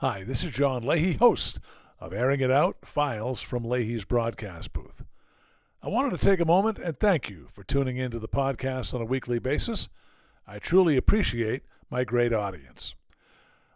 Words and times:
Hi, 0.00 0.24
this 0.24 0.42
is 0.42 0.52
John 0.52 0.82
Leahy, 0.82 1.18
host 1.18 1.60
of 1.98 2.14
Airing 2.14 2.40
It 2.40 2.50
Out 2.50 2.78
Files 2.86 3.42
from 3.42 3.66
Leahy's 3.66 4.06
broadcast 4.06 4.72
booth. 4.72 5.04
I 5.82 5.88
wanted 5.88 6.18
to 6.18 6.24
take 6.24 6.40
a 6.40 6.46
moment 6.46 6.78
and 6.78 6.98
thank 6.98 7.28
you 7.28 7.48
for 7.52 7.64
tuning 7.64 7.98
into 7.98 8.18
the 8.18 8.26
podcast 8.26 8.94
on 8.94 9.02
a 9.02 9.04
weekly 9.04 9.38
basis. 9.38 9.90
I 10.46 10.58
truly 10.58 10.96
appreciate 10.96 11.64
my 11.90 12.04
great 12.04 12.32
audience. 12.32 12.94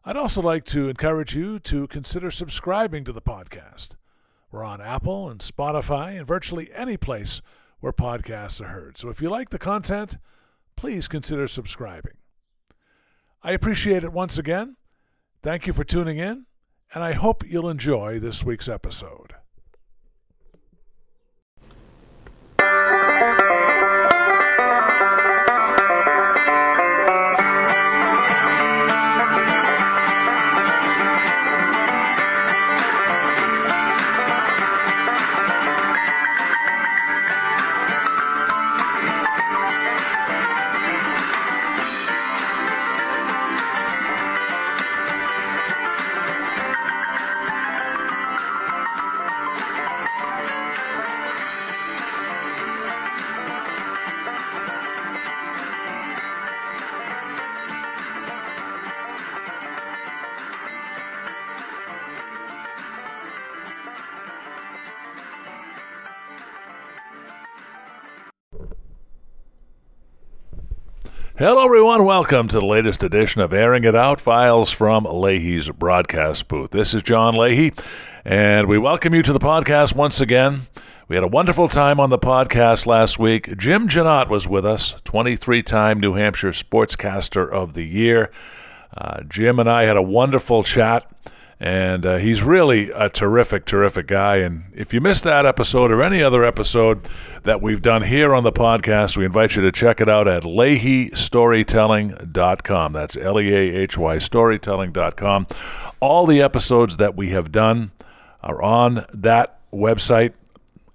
I'd 0.03 0.17
also 0.17 0.41
like 0.41 0.65
to 0.69 0.89
encourage 0.89 1.37
you 1.37 1.59
to 1.59 1.87
consider 1.89 2.31
subscribing 2.31 3.05
to 3.05 3.13
the 3.13 3.21
podcast. 3.21 3.91
We're 4.51 4.65
on 4.65 4.81
Apple 4.81 5.29
and 5.29 5.41
Spotify 5.41 6.17
and 6.17 6.27
virtually 6.27 6.71
any 6.75 6.97
place 6.97 7.43
where 7.81 7.93
podcasts 7.93 8.63
are 8.63 8.69
heard. 8.69 8.97
So 8.97 9.11
if 9.11 9.21
you 9.21 9.29
like 9.29 9.51
the 9.51 9.59
content, 9.59 10.17
please 10.75 11.07
consider 11.07 11.47
subscribing. 11.47 12.15
I 13.43 13.53
appreciate 13.53 14.05
it 14.05 14.13
once 14.15 14.39
again. 14.39 14.77
Thank 15.45 15.67
you 15.67 15.75
for 15.75 15.85
tuning 15.85 16.17
in, 16.17 16.47
and 16.95 17.05
I 17.05 17.13
hope 17.13 17.45
you'll 17.47 17.69
enjoy 17.69 18.19
this 18.19 18.43
week's 18.43 18.67
episode. 18.67 19.35
Hello, 71.37 71.65
everyone. 71.65 72.05
Welcome 72.05 72.47
to 72.47 72.61
the 72.61 72.65
latest 72.65 73.03
edition 73.03 73.41
of 73.41 73.53
Airing 73.53 73.83
It 73.83 73.97
Out 73.97 74.21
Files 74.21 74.71
from 74.71 75.03
Leahy's 75.03 75.69
broadcast 75.69 76.47
booth. 76.47 76.71
This 76.71 76.95
is 76.95 77.03
John 77.03 77.35
Leahy, 77.35 77.73
and 78.25 78.69
we 78.69 78.79
welcome 78.79 79.17
you 79.17 79.23
to 79.25 79.33
the 79.33 79.41
podcast 79.41 79.97
once 79.97 80.21
again. 80.21 80.69
We 81.09 81.17
had 81.17 81.25
a 81.25 81.29
wonderful 81.29 81.67
time 81.67 81.99
on 81.99 82.11
the 82.11 82.21
podcast 82.21 82.87
last 82.87 83.19
week. 83.19 83.59
Jim 83.59 83.89
Janot 83.89 84.29
was 84.29 84.47
with 84.47 84.65
us, 84.65 84.95
23 85.03 85.61
time 85.65 85.99
New 85.99 86.15
Hampshire 86.15 86.53
Sportscaster 86.53 87.51
of 87.51 87.75
the 87.75 87.83
Year. 87.83 88.31
Uh, 88.97 89.23
Jim 89.23 89.59
and 89.59 89.69
I 89.69 89.87
had 89.87 89.97
a 89.97 90.03
wonderful 90.03 90.63
chat 90.63 91.05
and 91.61 92.05
uh, 92.05 92.17
he's 92.17 92.43
really 92.43 92.91
a 92.91 93.09
terrific, 93.09 93.65
terrific 93.65 94.07
guy. 94.07 94.37
And 94.37 94.65
if 94.75 94.93
you 94.93 95.01
missed 95.01 95.25
that 95.25 95.47
episode 95.47 95.91
or 95.91 96.03
any 96.03 96.23
other 96.23 96.45
episode 96.45 97.09
that 97.45 97.63
we've 97.63 97.81
done 97.81 98.03
here 98.03 98.35
on 98.35 98.43
the 98.43 98.53
podcast, 98.53 99.17
we 99.17 99.25
invite 99.25 99.57
you 99.57 99.63
to 99.63 99.73
check 99.73 100.01
it 100.01 100.09
out 100.09 100.29
at 100.29 100.43
leahystorytelling.com. 100.43 102.93
That's 102.93 103.17
L 103.17 103.41
E 103.41 103.55
A 103.55 103.77
H 103.77 103.97
Y 103.97 104.19
storytelling.com. 104.19 105.47
All 106.01 106.27
the 106.27 106.43
episodes 106.43 106.97
that 106.97 107.17
we 107.17 107.31
have 107.31 107.53
done 107.53 107.93
are 108.43 108.61
on 108.61 109.07
that 109.13 109.61
website. 109.73 110.33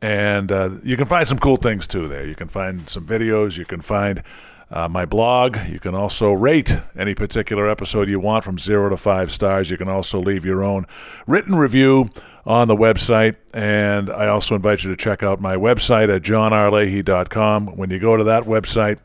And 0.02 0.52
uh, 0.52 0.70
you 0.84 0.96
can 0.96 1.08
find 1.08 1.28
some 1.28 1.40
cool 1.40 1.58
things 1.58 1.86
too 1.86 2.08
there. 2.08 2.26
You 2.26 2.36
can 2.36 2.48
find 2.48 2.90
some 2.90 3.06
videos. 3.06 3.58
You 3.58 3.66
can 3.66 3.82
find 3.82 4.24
uh, 4.72 4.88
my 4.88 5.06
blog. 5.06 5.58
You 5.68 5.80
can 5.80 5.96
also 5.96 6.32
rate 6.32 6.78
any 6.98 7.16
particular 7.16 7.70
episode 7.70 8.10
you 8.10 8.20
want 8.20 8.44
from 8.44 8.60
zero 8.60 8.90
to 8.90 8.98
five 8.98 9.32
stars. 9.32 9.70
You 9.70 9.78
can 9.78 9.90
also 9.90 10.20
leave 10.20 10.46
your 10.46 10.64
own 10.64 10.86
written 11.28 11.56
review 11.56 12.10
on 12.46 12.68
the 12.68 12.76
website. 12.76 13.36
And 13.54 14.10
I 14.10 14.28
also 14.28 14.56
invite 14.56 14.84
you 14.84 14.90
to 14.90 14.98
check 14.98 15.24
out 15.24 15.42
my 15.42 15.56
website 15.56 16.14
at 16.14 16.22
johnrleahy.com. 16.22 17.78
When 17.78 17.90
you 17.90 18.00
go 18.00 18.18
to 18.18 18.24
that 18.26 18.44
website, 18.44 19.00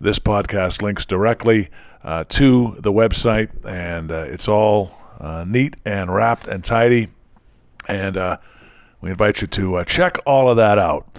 this 0.00 0.18
podcast 0.18 0.82
links 0.82 1.04
directly 1.04 1.68
uh, 2.04 2.24
to 2.28 2.76
the 2.78 2.92
website, 2.92 3.50
and 3.66 4.10
uh, 4.10 4.18
it's 4.18 4.46
all 4.48 4.96
uh, 5.20 5.44
neat 5.46 5.76
and 5.84 6.14
wrapped 6.14 6.46
and 6.46 6.64
tidy. 6.64 7.08
And 7.88 8.16
uh, 8.16 8.36
we 9.00 9.10
invite 9.10 9.40
you 9.40 9.48
to 9.48 9.76
uh, 9.76 9.84
check 9.84 10.18
all 10.24 10.48
of 10.48 10.56
that 10.56 10.78
out. 10.78 11.18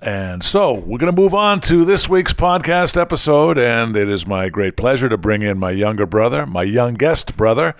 And 0.00 0.44
so 0.44 0.74
we're 0.74 0.98
going 0.98 1.12
to 1.12 1.20
move 1.20 1.34
on 1.34 1.60
to 1.62 1.84
this 1.84 2.08
week's 2.08 2.32
podcast 2.32 3.00
episode, 3.00 3.58
and 3.58 3.96
it 3.96 4.08
is 4.08 4.28
my 4.28 4.48
great 4.48 4.76
pleasure 4.76 5.08
to 5.08 5.16
bring 5.16 5.42
in 5.42 5.58
my 5.58 5.72
younger 5.72 6.06
brother, 6.06 6.46
my 6.46 6.62
youngest 6.62 7.36
brother, 7.36 7.74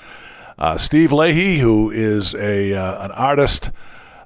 uh, 0.59 0.77
Steve 0.78 1.12
Leahy, 1.12 1.59
who 1.59 1.93
is 1.93 2.34
a 2.34 2.75
uh, 2.75 3.05
an 3.05 3.12
artist 3.12 3.71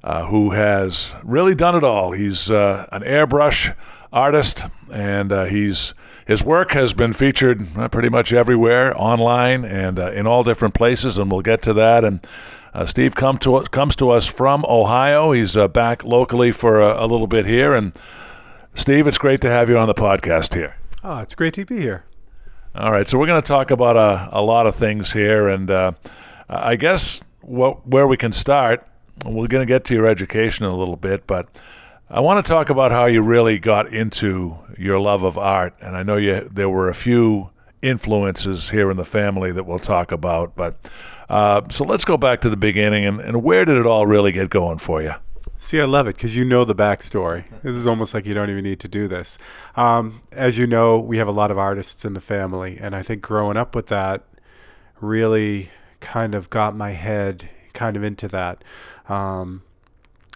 uh, 0.02 0.24
who 0.24 0.52
has 0.52 1.14
really 1.22 1.54
done 1.54 1.74
it 1.74 1.84
all. 1.84 2.12
He's 2.12 2.50
uh, 2.50 2.86
an 2.92 3.02
airbrush 3.02 3.76
artist, 4.10 4.64
and 4.90 5.30
uh, 5.30 5.44
he's 5.44 5.92
his 6.26 6.42
work 6.42 6.70
has 6.70 6.94
been 6.94 7.12
featured 7.12 7.76
uh, 7.76 7.88
pretty 7.88 8.08
much 8.08 8.32
everywhere, 8.32 8.98
online 8.98 9.66
and 9.66 9.98
in 9.98 10.26
all 10.26 10.42
different 10.42 10.72
places, 10.72 11.18
and 11.18 11.30
we'll 11.30 11.42
get 11.42 11.60
to 11.62 11.74
that 11.74 12.04
and. 12.04 12.26
Uh, 12.74 12.86
Steve 12.86 13.14
come 13.14 13.38
to 13.38 13.56
us, 13.56 13.68
comes 13.68 13.94
to 13.96 14.10
us 14.10 14.26
from 14.26 14.64
Ohio. 14.68 15.32
He's 15.32 15.56
uh, 15.56 15.68
back 15.68 16.04
locally 16.04 16.52
for 16.52 16.80
a, 16.80 17.04
a, 17.04 17.06
little 17.06 17.26
bit 17.26 17.44
here. 17.44 17.74
And 17.74 17.92
Steve, 18.74 19.06
it's 19.06 19.18
great 19.18 19.40
to 19.42 19.50
have 19.50 19.68
you 19.68 19.76
on 19.76 19.88
the 19.88 19.94
podcast 19.94 20.54
here. 20.54 20.76
Oh, 21.04 21.18
it's 21.18 21.34
great 21.34 21.54
to 21.54 21.64
be 21.64 21.80
here. 21.80 22.04
All 22.74 22.90
right, 22.90 23.06
so 23.06 23.18
we're 23.18 23.26
going 23.26 23.42
to 23.42 23.46
talk 23.46 23.70
about 23.70 23.98
a, 23.98 24.30
a 24.32 24.40
lot 24.40 24.66
of 24.66 24.74
things 24.74 25.12
here, 25.12 25.46
and 25.46 25.70
uh, 25.70 25.92
I 26.48 26.76
guess 26.76 27.20
what, 27.42 27.86
where 27.86 28.06
we 28.06 28.16
can 28.16 28.32
start, 28.32 28.86
we're 29.26 29.46
going 29.46 29.60
to 29.60 29.70
get 29.70 29.84
to 29.86 29.94
your 29.94 30.06
education 30.06 30.64
in 30.64 30.72
a 30.72 30.76
little 30.76 30.96
bit, 30.96 31.26
but 31.26 31.48
I 32.08 32.20
want 32.20 32.42
to 32.42 32.50
talk 32.50 32.70
about 32.70 32.90
how 32.90 33.04
you 33.04 33.20
really 33.20 33.58
got 33.58 33.92
into 33.92 34.56
your 34.78 34.98
love 34.98 35.22
of 35.22 35.36
art, 35.36 35.74
and 35.82 35.94
I 35.94 36.02
know 36.02 36.16
you 36.16 36.48
there 36.50 36.70
were 36.70 36.88
a 36.88 36.94
few 36.94 37.50
influences 37.82 38.70
here 38.70 38.90
in 38.90 38.96
the 38.96 39.04
family 39.04 39.52
that 39.52 39.66
we'll 39.66 39.78
talk 39.78 40.10
about, 40.10 40.56
but 40.56 40.88
uh, 41.32 41.62
so 41.70 41.84
let's 41.84 42.04
go 42.04 42.18
back 42.18 42.42
to 42.42 42.50
the 42.50 42.56
beginning 42.58 43.06
and, 43.06 43.18
and 43.18 43.42
where 43.42 43.64
did 43.64 43.78
it 43.78 43.86
all 43.86 44.06
really 44.06 44.32
get 44.32 44.50
going 44.50 44.76
for 44.78 45.00
you? 45.00 45.14
See, 45.58 45.80
I 45.80 45.84
love 45.84 46.06
it 46.06 46.16
because 46.16 46.36
you 46.36 46.44
know 46.44 46.64
the 46.64 46.74
backstory. 46.74 47.44
This 47.62 47.74
is 47.74 47.86
almost 47.86 48.12
like 48.12 48.26
you 48.26 48.34
don't 48.34 48.50
even 48.50 48.64
need 48.64 48.80
to 48.80 48.88
do 48.88 49.08
this. 49.08 49.38
Um, 49.74 50.20
as 50.30 50.58
you 50.58 50.66
know, 50.66 50.98
we 50.98 51.16
have 51.16 51.28
a 51.28 51.32
lot 51.32 51.50
of 51.50 51.56
artists 51.56 52.04
in 52.04 52.12
the 52.12 52.20
family, 52.20 52.76
and 52.78 52.94
I 52.94 53.02
think 53.02 53.22
growing 53.22 53.56
up 53.56 53.74
with 53.74 53.86
that 53.86 54.24
really 55.00 55.70
kind 56.00 56.34
of 56.34 56.50
got 56.50 56.76
my 56.76 56.90
head 56.90 57.48
kind 57.72 57.96
of 57.96 58.02
into 58.02 58.28
that. 58.28 58.62
Um, 59.08 59.62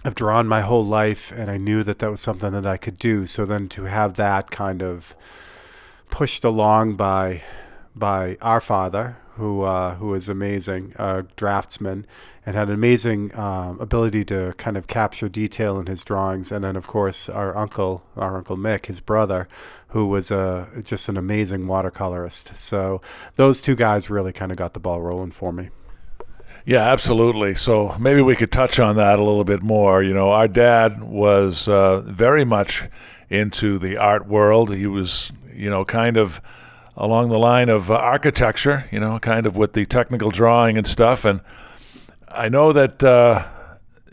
I've 0.02 0.14
drawn 0.14 0.46
my 0.46 0.62
whole 0.62 0.86
life, 0.86 1.30
and 1.36 1.50
I 1.50 1.58
knew 1.58 1.82
that 1.82 1.98
that 1.98 2.10
was 2.10 2.22
something 2.22 2.52
that 2.52 2.66
I 2.66 2.78
could 2.78 2.98
do. 2.98 3.26
So 3.26 3.44
then 3.44 3.68
to 3.70 3.84
have 3.84 4.14
that 4.14 4.50
kind 4.50 4.82
of 4.82 5.14
pushed 6.08 6.42
along 6.42 6.96
by 6.96 7.42
by 7.96 8.36
our 8.40 8.60
father, 8.60 9.16
who 9.36 9.62
uh, 9.62 9.96
who 9.96 10.08
was 10.08 10.28
amazing 10.28 10.94
uh, 10.98 11.22
draftsman 11.34 12.06
and 12.46 12.54
had 12.54 12.68
an 12.68 12.74
amazing 12.74 13.36
um, 13.36 13.80
ability 13.80 14.24
to 14.24 14.54
kind 14.56 14.76
of 14.76 14.86
capture 14.86 15.28
detail 15.28 15.80
in 15.80 15.86
his 15.86 16.04
drawings. 16.04 16.52
And 16.52 16.62
then, 16.62 16.76
of 16.76 16.86
course, 16.86 17.28
our 17.28 17.56
uncle, 17.56 18.04
our 18.16 18.36
uncle 18.36 18.56
Mick, 18.56 18.86
his 18.86 19.00
brother, 19.00 19.48
who 19.88 20.06
was 20.06 20.30
uh, 20.30 20.66
just 20.84 21.08
an 21.08 21.16
amazing 21.16 21.66
watercolorist. 21.66 22.56
So 22.56 23.00
those 23.34 23.60
two 23.60 23.74
guys 23.74 24.08
really 24.08 24.32
kind 24.32 24.52
of 24.52 24.58
got 24.58 24.74
the 24.74 24.80
ball 24.80 25.00
rolling 25.00 25.32
for 25.32 25.52
me. 25.52 25.70
Yeah, 26.64 26.82
absolutely. 26.82 27.56
So 27.56 27.96
maybe 27.98 28.22
we 28.22 28.36
could 28.36 28.52
touch 28.52 28.78
on 28.78 28.96
that 28.96 29.18
a 29.18 29.24
little 29.24 29.44
bit 29.44 29.62
more. 29.62 30.02
You 30.02 30.14
know, 30.14 30.30
our 30.30 30.48
dad 30.48 31.02
was 31.02 31.66
uh, 31.66 32.00
very 32.00 32.44
much 32.44 32.84
into 33.28 33.78
the 33.78 33.96
art 33.96 34.28
world. 34.28 34.74
He 34.74 34.86
was, 34.86 35.32
you 35.52 35.68
know, 35.68 35.84
kind 35.84 36.16
of 36.16 36.40
along 36.96 37.28
the 37.28 37.38
line 37.38 37.68
of 37.68 37.90
uh, 37.90 37.94
architecture, 37.94 38.86
you 38.90 38.98
know, 38.98 39.18
kind 39.18 39.46
of 39.46 39.56
with 39.56 39.74
the 39.74 39.84
technical 39.84 40.30
drawing 40.30 40.78
and 40.78 40.86
stuff. 40.86 41.24
And 41.24 41.40
I 42.28 42.48
know 42.48 42.72
that, 42.72 43.04
uh, 43.04 43.46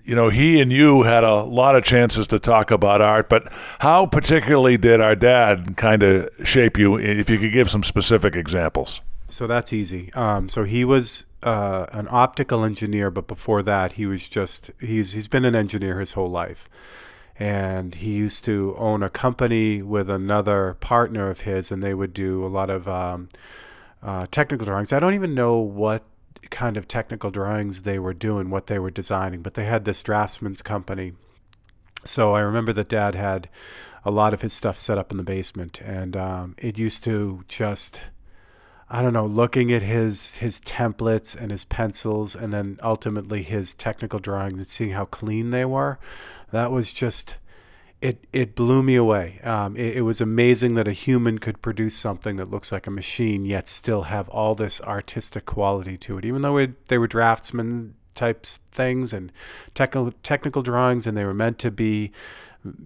you 0.03 0.15
know, 0.15 0.29
he 0.29 0.59
and 0.59 0.71
you 0.71 1.03
had 1.03 1.23
a 1.23 1.43
lot 1.43 1.75
of 1.75 1.83
chances 1.83 2.27
to 2.27 2.39
talk 2.39 2.71
about 2.71 3.01
art, 3.01 3.29
but 3.29 3.51
how 3.79 4.05
particularly 4.05 4.77
did 4.77 4.99
our 4.99 5.15
dad 5.15 5.77
kind 5.77 6.03
of 6.03 6.29
shape 6.43 6.77
you, 6.77 6.97
if 6.97 7.29
you 7.29 7.39
could 7.39 7.53
give 7.53 7.71
some 7.71 7.83
specific 7.83 8.35
examples? 8.35 8.99
So 9.27 9.47
that's 9.47 9.71
easy. 9.71 10.13
Um, 10.13 10.49
so 10.49 10.63
he 10.65 10.83
was 10.83 11.23
uh, 11.41 11.87
an 11.91 12.07
optical 12.11 12.63
engineer, 12.63 13.09
but 13.09 13.27
before 13.27 13.63
that, 13.63 13.93
he 13.93 14.05
was 14.05 14.27
just, 14.27 14.71
he's, 14.79 15.13
he's 15.13 15.27
been 15.27 15.45
an 15.45 15.55
engineer 15.55 15.99
his 15.99 16.11
whole 16.11 16.29
life 16.29 16.69
and 17.39 17.95
he 17.95 18.11
used 18.11 18.45
to 18.45 18.75
own 18.77 19.01
a 19.01 19.09
company 19.09 19.81
with 19.81 20.09
another 20.09 20.75
partner 20.79 21.29
of 21.29 21.41
his, 21.41 21.71
and 21.71 21.81
they 21.81 21.93
would 21.93 22.13
do 22.13 22.45
a 22.45 22.47
lot 22.47 22.69
of 22.69 22.87
um, 22.87 23.29
uh, 24.01 24.27
technical 24.31 24.65
drawings. 24.65 24.93
I 24.93 24.99
don't 24.99 25.15
even 25.15 25.33
know 25.33 25.57
what 25.57 26.03
kind 26.49 26.77
of 26.77 26.87
technical 26.87 27.31
drawings 27.31 27.81
they 27.81 27.97
were 27.97 28.13
doing, 28.13 28.49
what 28.49 28.67
they 28.67 28.77
were 28.77 28.91
designing. 28.91 29.41
But 29.41 29.55
they 29.55 29.65
had 29.65 29.85
this 29.85 30.03
draftsman's 30.03 30.61
company. 30.61 31.13
So 32.05 32.33
I 32.33 32.41
remember 32.41 32.73
that 32.73 32.89
dad 32.89 33.15
had 33.15 33.49
a 34.05 34.11
lot 34.11 34.33
of 34.33 34.41
his 34.41 34.53
stuff 34.53 34.77
set 34.77 34.97
up 34.97 35.11
in 35.11 35.17
the 35.17 35.23
basement. 35.23 35.81
And 35.81 36.15
um, 36.15 36.55
it 36.57 36.77
used 36.77 37.03
to 37.05 37.43
just. 37.47 38.01
I 38.89 39.01
don't 39.01 39.13
know, 39.13 39.25
looking 39.25 39.71
at 39.73 39.81
his 39.81 40.35
his 40.35 40.59
templates 40.59 41.35
and 41.35 41.51
his 41.51 41.65
pencils, 41.65 42.35
and 42.35 42.53
then 42.53 42.79
ultimately 42.83 43.43
his 43.43 43.73
technical 43.73 44.19
drawings, 44.19 44.59
and 44.59 44.67
seeing 44.67 44.91
how 44.91 45.05
clean 45.05 45.51
they 45.51 45.65
were, 45.65 45.99
that 46.51 46.71
was 46.71 46.91
just 46.91 47.35
it 48.03 48.27
it 48.33 48.53
blew 48.53 48.83
me 48.83 48.95
away. 48.95 49.39
Um, 49.43 49.77
it, 49.77 49.95
it, 49.97 50.01
was 50.01 50.19
amazing 50.19 50.75
that 50.75 50.89
a 50.89 50.91
human 50.91 51.39
could 51.39 51.61
produce 51.61 51.95
something 51.95 52.35
that 52.35 52.51
looks 52.51 52.69
like 52.69 52.85
a 52.85 52.91
machine, 52.91 53.45
yet 53.45 53.69
still 53.69 54.03
have 54.03 54.27
all 54.27 54.55
this 54.55 54.81
artistic 54.81 55.45
quality 55.45 55.97
to 55.99 56.17
it. 56.17 56.25
Even 56.25 56.41
though 56.41 56.57
it, 56.57 56.87
they 56.89 56.97
were 56.97 57.07
draftsman 57.07 57.95
types 58.13 58.59
things 58.73 59.13
and 59.13 59.31
technical 59.73 60.11
technical 60.21 60.61
drawings, 60.61 61.07
and 61.07 61.15
they 61.15 61.23
were 61.23 61.33
meant 61.33 61.59
to 61.59 61.71
be, 61.71 62.11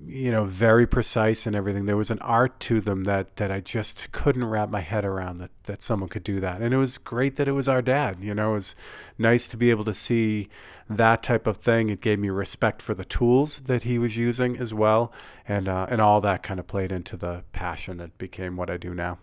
you 0.08 0.32
know, 0.32 0.46
very 0.46 0.88
precise 0.88 1.46
and 1.46 1.56
everything. 1.56 1.86
There 1.86 1.98
was 1.98 2.10
an 2.10 2.20
art 2.20 2.60
to 2.62 2.82
them 2.82 3.04
that 3.04 3.36
that 3.38 3.52
I 3.52 3.60
just 3.60 4.12
couldn't 4.12 4.46
wrap 4.46 4.70
my 4.70 4.82
head 4.82 5.06
around 5.06 5.38
that 5.38 5.52
that 5.64 5.84
someone 5.84 6.10
could 6.10 6.24
do 6.24 6.40
that. 6.40 6.62
And 6.62 6.74
it 6.74 6.78
was 6.78 6.98
great 6.98 7.36
that 7.36 7.48
it 7.48 7.52
was 7.52 7.70
our 7.70 7.82
dad. 7.82 8.18
You 8.22 8.34
know, 8.34 8.52
it 8.52 8.56
was 8.56 8.76
nice 9.18 9.48
to 9.50 9.58
be 9.58 9.70
able 9.70 9.86
to 9.86 9.94
see 9.94 10.50
that 10.90 11.22
type 11.22 11.46
of 11.46 11.58
thing. 11.58 11.90
It 11.90 12.02
gave 12.02 12.18
me 12.18 12.30
respect 12.30 12.82
for 12.82 12.94
the 12.94 13.06
tools 13.06 13.60
that 13.66 13.84
he 13.84 14.00
was 14.00 14.18
using 14.18 14.58
as 14.58 14.74
well, 14.74 15.12
and 15.48 15.68
uh, 15.68 15.88
and 15.90 16.02
all 16.02 16.22
that 16.22 16.42
kind 16.42 16.60
of 16.60 16.68
played 16.68 16.92
into 16.92 17.16
the 17.16 17.44
passion 17.52 17.98
that 17.98 18.18
became 18.18 18.58
what 18.58 18.70
I 18.70 18.78
do 18.78 18.94
now. 18.94 19.20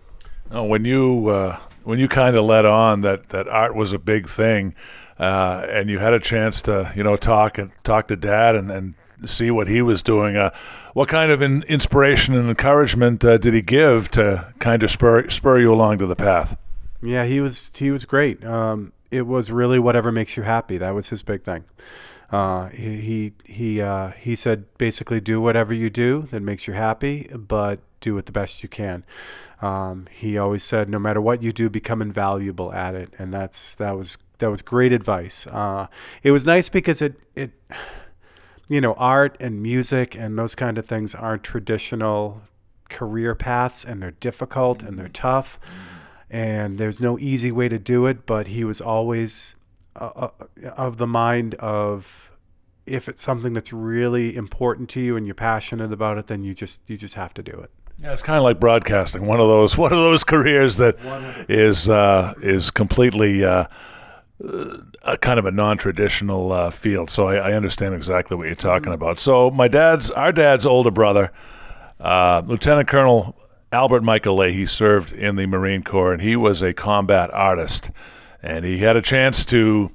Oh, 0.50 0.64
when 0.64 0.84
you 0.84 1.28
uh, 1.28 1.58
when 1.82 1.98
you 1.98 2.06
kind 2.06 2.38
of 2.38 2.44
let 2.44 2.64
on 2.64 3.00
that 3.00 3.30
that 3.30 3.48
art 3.48 3.74
was 3.74 3.92
a 3.92 3.98
big 3.98 4.28
thing, 4.28 4.74
uh, 5.18 5.66
and 5.68 5.90
you 5.90 5.98
had 5.98 6.12
a 6.12 6.20
chance 6.20 6.62
to 6.62 6.92
you 6.94 7.02
know 7.02 7.16
talk 7.16 7.58
and 7.58 7.72
talk 7.82 8.08
to 8.08 8.16
Dad 8.16 8.54
and, 8.54 8.70
and 8.70 8.94
see 9.24 9.50
what 9.50 9.68
he 9.68 9.82
was 9.82 10.02
doing. 10.02 10.36
Uh, 10.36 10.50
what 10.92 11.08
kind 11.08 11.30
of 11.30 11.42
in, 11.42 11.62
inspiration 11.64 12.34
and 12.34 12.48
encouragement 12.48 13.24
uh, 13.24 13.38
did 13.38 13.54
he 13.54 13.62
give 13.62 14.10
to 14.12 14.52
kind 14.58 14.82
of 14.82 14.90
spur 14.90 15.28
spur 15.30 15.58
you 15.58 15.72
along 15.72 15.98
to 15.98 16.06
the 16.06 16.16
path? 16.16 16.56
Yeah, 17.02 17.24
he 17.24 17.40
was 17.40 17.70
he 17.74 17.90
was 17.90 18.04
great. 18.04 18.44
Um, 18.44 18.92
it 19.10 19.26
was 19.26 19.50
really 19.50 19.78
whatever 19.78 20.10
makes 20.10 20.36
you 20.36 20.42
happy. 20.42 20.78
That 20.78 20.90
was 20.94 21.10
his 21.10 21.22
big 21.22 21.44
thing. 21.44 21.64
Uh, 22.30 22.68
he 22.70 23.00
he 23.00 23.32
he, 23.44 23.80
uh, 23.80 24.10
he 24.12 24.34
said 24.34 24.64
basically 24.78 25.20
do 25.20 25.40
whatever 25.40 25.72
you 25.72 25.90
do 25.90 26.26
that 26.30 26.40
makes 26.40 26.66
you 26.66 26.74
happy, 26.74 27.28
but 27.34 27.80
do 28.00 28.16
it 28.18 28.26
the 28.26 28.32
best 28.32 28.62
you 28.62 28.68
can. 28.68 29.04
Um, 29.62 30.06
he 30.10 30.36
always 30.36 30.64
said 30.64 30.88
no 30.88 30.98
matter 30.98 31.20
what 31.20 31.42
you 31.42 31.52
do, 31.52 31.70
become 31.70 32.02
invaluable 32.02 32.72
at 32.72 32.94
it, 32.94 33.12
and 33.18 33.32
that's 33.32 33.74
that 33.76 33.96
was 33.96 34.18
that 34.38 34.50
was 34.50 34.62
great 34.62 34.92
advice. 34.92 35.46
Uh, 35.46 35.86
it 36.22 36.30
was 36.32 36.44
nice 36.44 36.68
because 36.68 37.00
it 37.00 37.20
it 37.36 37.52
you 38.68 38.80
know 38.80 38.94
art 38.94 39.36
and 39.40 39.62
music 39.62 40.14
and 40.14 40.38
those 40.38 40.54
kind 40.54 40.78
of 40.78 40.86
things 40.86 41.14
aren't 41.14 41.44
traditional 41.44 42.42
career 42.88 43.34
paths, 43.34 43.84
and 43.84 44.02
they're 44.02 44.12
difficult 44.12 44.82
and 44.82 44.98
they're 44.98 45.08
tough. 45.08 45.58
Mm-hmm 45.60 45.94
and 46.34 46.78
there's 46.78 46.98
no 46.98 47.16
easy 47.20 47.52
way 47.52 47.68
to 47.68 47.78
do 47.78 48.06
it, 48.06 48.26
but 48.26 48.48
he 48.48 48.64
was 48.64 48.80
always 48.80 49.54
uh, 49.94 50.10
uh, 50.16 50.68
of 50.76 50.96
the 50.96 51.06
mind 51.06 51.54
of 51.56 52.32
if 52.86 53.08
it's 53.08 53.22
something 53.22 53.52
that's 53.52 53.72
really 53.72 54.34
important 54.34 54.90
to 54.90 55.00
you 55.00 55.16
and 55.16 55.26
you're 55.26 55.34
passionate 55.36 55.92
about 55.92 56.18
it, 56.18 56.26
then 56.26 56.42
you 56.42 56.52
just 56.52 56.80
you 56.88 56.96
just 56.96 57.14
have 57.14 57.32
to 57.34 57.42
do 57.42 57.52
it. 57.52 57.70
Yeah, 58.02 58.12
it's 58.12 58.22
kind 58.22 58.36
of 58.36 58.42
like 58.42 58.58
broadcasting. 58.58 59.26
One 59.26 59.38
of 59.38 59.46
those 59.46 59.78
one 59.78 59.92
of 59.92 59.98
those 59.98 60.24
careers 60.24 60.76
that 60.78 60.98
100%. 60.98 61.46
is 61.48 61.88
uh, 61.88 62.34
is 62.42 62.72
completely 62.72 63.44
uh, 63.44 63.66
a 64.40 65.16
kind 65.18 65.38
of 65.38 65.46
a 65.46 65.50
non-traditional 65.50 66.50
uh, 66.52 66.70
field. 66.70 67.08
So 67.08 67.28
I, 67.28 67.50
I, 67.50 67.52
understand 67.52 67.94
exactly 67.94 68.36
what 68.36 68.46
you're 68.46 68.56
talking 68.56 68.86
mm-hmm. 68.86 69.02
about. 69.02 69.20
So 69.20 69.50
my 69.50 69.68
dad's 69.68 70.10
our 70.10 70.32
dad's 70.32 70.66
older 70.66 70.90
brother, 70.90 71.32
uh, 72.00 72.42
Lieutenant 72.44 72.88
Colonel 72.88 73.36
Albert 73.74 74.02
Michael 74.02 74.36
Leahy 74.36 74.66
served 74.66 75.12
in 75.12 75.36
the 75.36 75.46
Marine 75.46 75.82
Corps, 75.82 76.12
and 76.12 76.22
he 76.22 76.36
was 76.36 76.62
a 76.62 76.72
combat 76.72 77.28
artist. 77.32 77.90
And 78.42 78.64
he 78.64 78.78
had 78.78 78.96
a 78.96 79.02
chance 79.02 79.44
to 79.46 79.90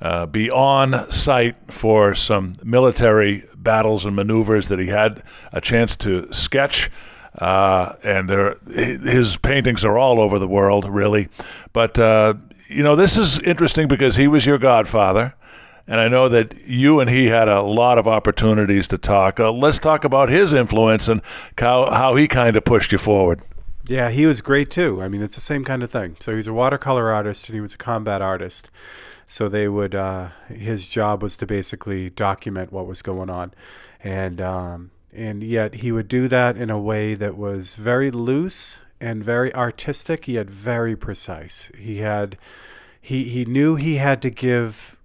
uh, 0.00 0.26
be 0.26 0.50
on 0.50 1.10
site 1.10 1.56
for 1.68 2.14
some 2.14 2.54
military 2.62 3.44
battles 3.56 4.04
and 4.04 4.14
maneuvers 4.14 4.68
that 4.68 4.78
he 4.78 4.88
had 4.88 5.22
a 5.52 5.60
chance 5.60 5.96
to 5.96 6.32
sketch. 6.32 6.90
Uh, 7.36 7.94
and 8.04 8.30
his 8.70 9.36
paintings 9.38 9.84
are 9.84 9.98
all 9.98 10.20
over 10.20 10.38
the 10.38 10.46
world, 10.46 10.84
really. 10.88 11.28
But, 11.72 11.98
uh, 11.98 12.34
you 12.68 12.82
know, 12.82 12.96
this 12.96 13.16
is 13.16 13.38
interesting 13.40 13.88
because 13.88 14.16
he 14.16 14.28
was 14.28 14.46
your 14.46 14.58
godfather. 14.58 15.34
And 15.86 16.00
I 16.00 16.08
know 16.08 16.28
that 16.30 16.54
you 16.66 16.98
and 16.98 17.10
he 17.10 17.26
had 17.26 17.46
a 17.46 17.60
lot 17.60 17.98
of 17.98 18.08
opportunities 18.08 18.88
to 18.88 18.98
talk. 18.98 19.38
Uh, 19.38 19.52
let's 19.52 19.78
talk 19.78 20.04
about 20.04 20.30
his 20.30 20.52
influence 20.52 21.08
and 21.08 21.20
how, 21.58 21.90
how 21.90 22.14
he 22.16 22.26
kind 22.26 22.56
of 22.56 22.64
pushed 22.64 22.92
you 22.92 22.98
forward. 22.98 23.42
Yeah, 23.86 24.10
he 24.10 24.24
was 24.24 24.40
great 24.40 24.70
too. 24.70 25.02
I 25.02 25.08
mean, 25.08 25.22
it's 25.22 25.34
the 25.34 25.42
same 25.42 25.62
kind 25.62 25.82
of 25.82 25.90
thing. 25.90 26.16
So 26.20 26.34
he's 26.34 26.46
a 26.46 26.54
watercolor 26.54 27.12
artist 27.12 27.48
and 27.48 27.54
he 27.54 27.60
was 27.60 27.74
a 27.74 27.78
combat 27.78 28.22
artist. 28.22 28.70
So 29.28 29.48
they 29.50 29.68
would, 29.68 29.94
uh, 29.94 30.28
his 30.48 30.86
job 30.86 31.22
was 31.22 31.36
to 31.38 31.46
basically 31.46 32.08
document 32.08 32.72
what 32.72 32.86
was 32.86 33.02
going 33.02 33.28
on. 33.28 33.52
And, 34.02 34.40
um, 34.40 34.90
and 35.12 35.42
yet 35.42 35.76
he 35.76 35.92
would 35.92 36.08
do 36.08 36.28
that 36.28 36.56
in 36.56 36.70
a 36.70 36.78
way 36.78 37.14
that 37.14 37.36
was 37.36 37.74
very 37.74 38.10
loose 38.10 38.78
and 39.04 39.22
very 39.22 39.54
artistic. 39.54 40.26
Had 40.26 40.50
very 40.50 40.96
precise. 40.96 41.70
He 41.76 41.98
had, 41.98 42.38
he, 43.00 43.24
he 43.24 43.44
knew 43.44 43.76
he 43.76 43.96
had 43.96 44.22
to 44.22 44.30
give 44.30 44.96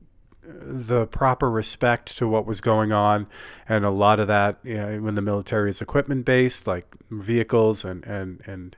the 0.42 1.06
proper 1.08 1.50
respect 1.52 2.18
to 2.18 2.28
what 2.28 2.46
was 2.46 2.62
going 2.62 2.92
on, 2.92 3.28
and 3.68 3.86
a 3.86 3.90
lot 3.92 4.20
of 4.20 4.28
that, 4.28 4.58
you 4.64 4.76
know, 4.76 5.00
when 5.02 5.16
the 5.16 5.22
military 5.22 5.70
is 5.70 5.82
equipment 5.82 6.26
based, 6.26 6.66
like 6.66 6.86
vehicles 7.12 7.84
and 7.84 8.04
and 8.06 8.42
and 8.46 8.76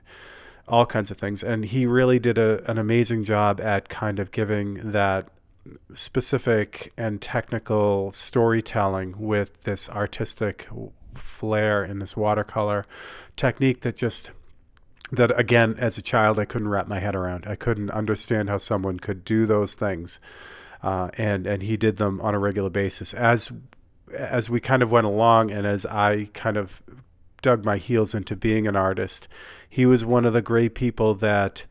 all 0.68 0.86
kinds 0.86 1.10
of 1.10 1.18
things. 1.18 1.42
And 1.42 1.64
he 1.64 1.86
really 1.86 2.18
did 2.18 2.38
a, 2.38 2.68
an 2.70 2.78
amazing 2.78 3.24
job 3.24 3.60
at 3.60 3.88
kind 3.88 4.18
of 4.18 4.30
giving 4.30 4.92
that 4.92 5.28
specific 5.94 6.92
and 6.96 7.20
technical 7.20 8.12
storytelling 8.12 9.14
with 9.18 9.62
this 9.62 9.88
artistic 9.88 10.66
flair 11.14 11.82
and 11.82 12.00
this 12.00 12.16
watercolor 12.16 12.86
technique 13.36 13.82
that 13.82 13.96
just 13.96 14.30
that 15.12 15.38
again 15.38 15.76
as 15.78 15.96
a 15.96 16.02
child 16.02 16.38
I 16.38 16.46
couldn't 16.46 16.68
wrap 16.68 16.88
my 16.88 16.98
head 16.98 17.14
around. 17.14 17.46
I 17.46 17.54
couldn't 17.54 17.90
understand 17.90 18.48
how 18.48 18.58
someone 18.58 18.98
could 18.98 19.24
do 19.24 19.46
those 19.46 19.74
things 19.74 20.18
uh, 20.82 21.10
and 21.16 21.46
and 21.46 21.62
he 21.62 21.76
did 21.76 21.96
them 21.96 22.20
on 22.20 22.34
a 22.34 22.38
regular 22.38 22.70
basis. 22.70 23.14
As 23.14 23.50
as 24.16 24.50
we 24.50 24.60
kind 24.60 24.82
of 24.82 24.90
went 24.90 25.06
along, 25.06 25.50
and 25.50 25.66
as 25.66 25.86
I 25.86 26.28
kind 26.34 26.56
of 26.56 26.82
dug 27.40 27.64
my 27.64 27.78
heels 27.78 28.14
into 28.14 28.36
being 28.36 28.66
an 28.66 28.76
artist, 28.76 29.26
he 29.68 29.86
was 29.86 30.04
one 30.04 30.24
of 30.24 30.32
the 30.32 30.42
great 30.42 30.74
people 30.74 31.14
that 31.14 31.64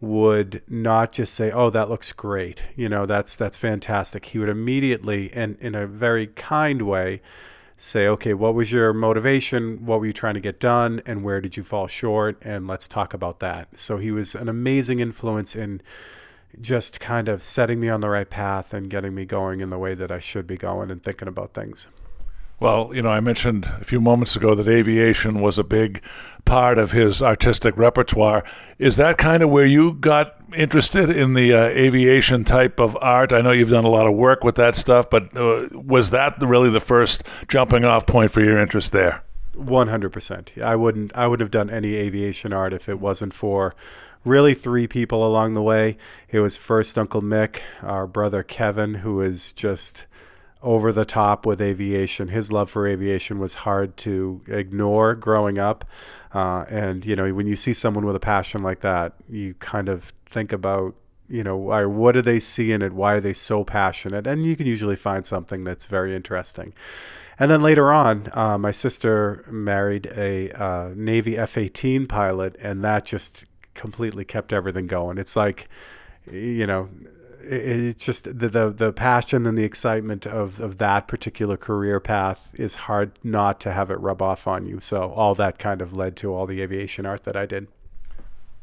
would 0.00 0.62
not 0.68 1.12
just 1.12 1.34
say, 1.34 1.50
"Oh, 1.50 1.70
that 1.70 1.88
looks 1.88 2.12
great," 2.12 2.62
you 2.76 2.88
know, 2.88 3.06
that's 3.06 3.36
that's 3.36 3.56
fantastic. 3.56 4.26
He 4.26 4.38
would 4.38 4.48
immediately, 4.48 5.32
and 5.32 5.56
in 5.60 5.74
a 5.74 5.86
very 5.86 6.26
kind 6.26 6.82
way, 6.82 7.20
say, 7.78 8.06
"Okay, 8.06 8.34
what 8.34 8.54
was 8.54 8.72
your 8.72 8.92
motivation? 8.92 9.86
What 9.86 10.00
were 10.00 10.06
you 10.06 10.12
trying 10.12 10.34
to 10.34 10.40
get 10.40 10.60
done, 10.60 11.00
and 11.06 11.24
where 11.24 11.40
did 11.40 11.56
you 11.56 11.62
fall 11.62 11.86
short? 11.86 12.36
And 12.42 12.66
let's 12.66 12.86
talk 12.88 13.14
about 13.14 13.40
that." 13.40 13.78
So 13.78 13.96
he 13.96 14.10
was 14.10 14.34
an 14.34 14.48
amazing 14.48 15.00
influence 15.00 15.56
in 15.56 15.80
just 16.60 17.00
kind 17.00 17.28
of 17.28 17.42
setting 17.42 17.78
me 17.80 17.88
on 17.88 18.00
the 18.00 18.08
right 18.08 18.28
path 18.28 18.74
and 18.74 18.90
getting 18.90 19.14
me 19.14 19.24
going 19.24 19.60
in 19.60 19.70
the 19.70 19.78
way 19.78 19.94
that 19.94 20.10
I 20.10 20.18
should 20.18 20.46
be 20.46 20.56
going 20.56 20.90
and 20.90 21.02
thinking 21.02 21.28
about 21.28 21.54
things. 21.54 21.88
Well, 22.60 22.90
you 22.92 23.02
know, 23.02 23.10
I 23.10 23.20
mentioned 23.20 23.66
a 23.80 23.84
few 23.84 24.00
moments 24.00 24.34
ago 24.34 24.54
that 24.54 24.66
aviation 24.66 25.40
was 25.40 25.58
a 25.58 25.64
big 25.64 26.02
part 26.44 26.76
of 26.76 26.90
his 26.90 27.22
artistic 27.22 27.76
repertoire. 27.76 28.42
Is 28.78 28.96
that 28.96 29.16
kind 29.16 29.44
of 29.44 29.50
where 29.50 29.66
you 29.66 29.92
got 29.92 30.34
interested 30.56 31.08
in 31.08 31.34
the 31.34 31.52
uh, 31.52 31.62
aviation 31.66 32.44
type 32.44 32.80
of 32.80 32.98
art? 33.00 33.32
I 33.32 33.42
know 33.42 33.52
you've 33.52 33.70
done 33.70 33.84
a 33.84 33.90
lot 33.90 34.08
of 34.08 34.14
work 34.14 34.42
with 34.42 34.56
that 34.56 34.74
stuff, 34.74 35.08
but 35.08 35.36
uh, 35.36 35.68
was 35.70 36.10
that 36.10 36.34
really 36.42 36.70
the 36.70 36.80
first 36.80 37.22
jumping 37.46 37.84
off 37.84 38.06
point 38.06 38.32
for 38.32 38.42
your 38.42 38.58
interest 38.58 38.90
there? 38.90 39.22
One 39.54 39.88
hundred 39.88 40.12
percent. 40.12 40.52
I 40.62 40.74
wouldn't. 40.76 41.14
I 41.16 41.26
would 41.26 41.40
have 41.40 41.50
done 41.50 41.68
any 41.68 41.94
aviation 41.96 42.52
art 42.52 42.72
if 42.72 42.88
it 42.88 43.00
wasn't 43.00 43.34
for 43.34 43.74
really 44.24 44.54
three 44.54 44.86
people 44.86 45.26
along 45.26 45.54
the 45.54 45.62
way. 45.62 45.96
It 46.28 46.40
was 46.40 46.56
first 46.56 46.96
Uncle 46.96 47.22
Mick, 47.22 47.58
our 47.82 48.06
brother 48.06 48.42
Kevin, 48.42 48.94
who 48.94 49.20
is 49.20 49.52
just 49.52 50.06
over 50.62 50.92
the 50.92 51.04
top 51.04 51.46
with 51.46 51.60
aviation. 51.60 52.28
His 52.28 52.50
love 52.50 52.70
for 52.70 52.86
aviation 52.86 53.38
was 53.38 53.54
hard 53.54 53.96
to 53.98 54.40
ignore 54.48 55.14
growing 55.14 55.58
up. 55.58 55.84
Uh, 56.34 56.64
and, 56.68 57.04
you 57.04 57.16
know, 57.16 57.32
when 57.32 57.46
you 57.46 57.56
see 57.56 57.72
someone 57.72 58.04
with 58.04 58.16
a 58.16 58.20
passion 58.20 58.62
like 58.62 58.80
that, 58.80 59.14
you 59.28 59.54
kind 59.54 59.88
of 59.88 60.12
think 60.26 60.52
about, 60.52 60.94
you 61.28 61.44
know, 61.44 61.56
why, 61.56 61.84
what 61.84 62.12
do 62.12 62.22
they 62.22 62.40
see 62.40 62.72
in 62.72 62.82
it? 62.82 62.92
Why 62.92 63.14
are 63.14 63.20
they 63.20 63.32
so 63.32 63.64
passionate? 63.64 64.26
And 64.26 64.44
you 64.44 64.56
can 64.56 64.66
usually 64.66 64.96
find 64.96 65.24
something 65.24 65.64
that's 65.64 65.86
very 65.86 66.14
interesting. 66.14 66.74
And 67.38 67.50
then 67.50 67.62
later 67.62 67.92
on, 67.92 68.30
uh, 68.32 68.58
my 68.58 68.72
sister 68.72 69.44
married 69.48 70.06
a 70.06 70.50
uh, 70.50 70.92
Navy 70.96 71.38
F 71.38 71.56
18 71.56 72.08
pilot, 72.08 72.56
and 72.60 72.82
that 72.82 73.04
just 73.04 73.44
completely 73.74 74.24
kept 74.24 74.52
everything 74.52 74.88
going. 74.88 75.18
It's 75.18 75.36
like, 75.36 75.68
you 76.30 76.66
know, 76.66 76.88
it's 77.50 78.04
just 78.04 78.24
the, 78.24 78.48
the 78.48 78.70
the 78.70 78.92
passion 78.92 79.46
and 79.46 79.56
the 79.56 79.64
excitement 79.64 80.26
of 80.26 80.60
of 80.60 80.78
that 80.78 81.08
particular 81.08 81.56
career 81.56 82.00
path 82.00 82.50
is 82.54 82.74
hard 82.74 83.12
not 83.24 83.58
to 83.60 83.72
have 83.72 83.90
it 83.90 84.00
rub 84.00 84.20
off 84.20 84.46
on 84.46 84.66
you. 84.66 84.80
So 84.80 85.10
all 85.12 85.34
that 85.36 85.58
kind 85.58 85.80
of 85.80 85.92
led 85.92 86.16
to 86.16 86.32
all 86.34 86.46
the 86.46 86.60
aviation 86.60 87.06
art 87.06 87.24
that 87.24 87.36
I 87.36 87.46
did. 87.46 87.68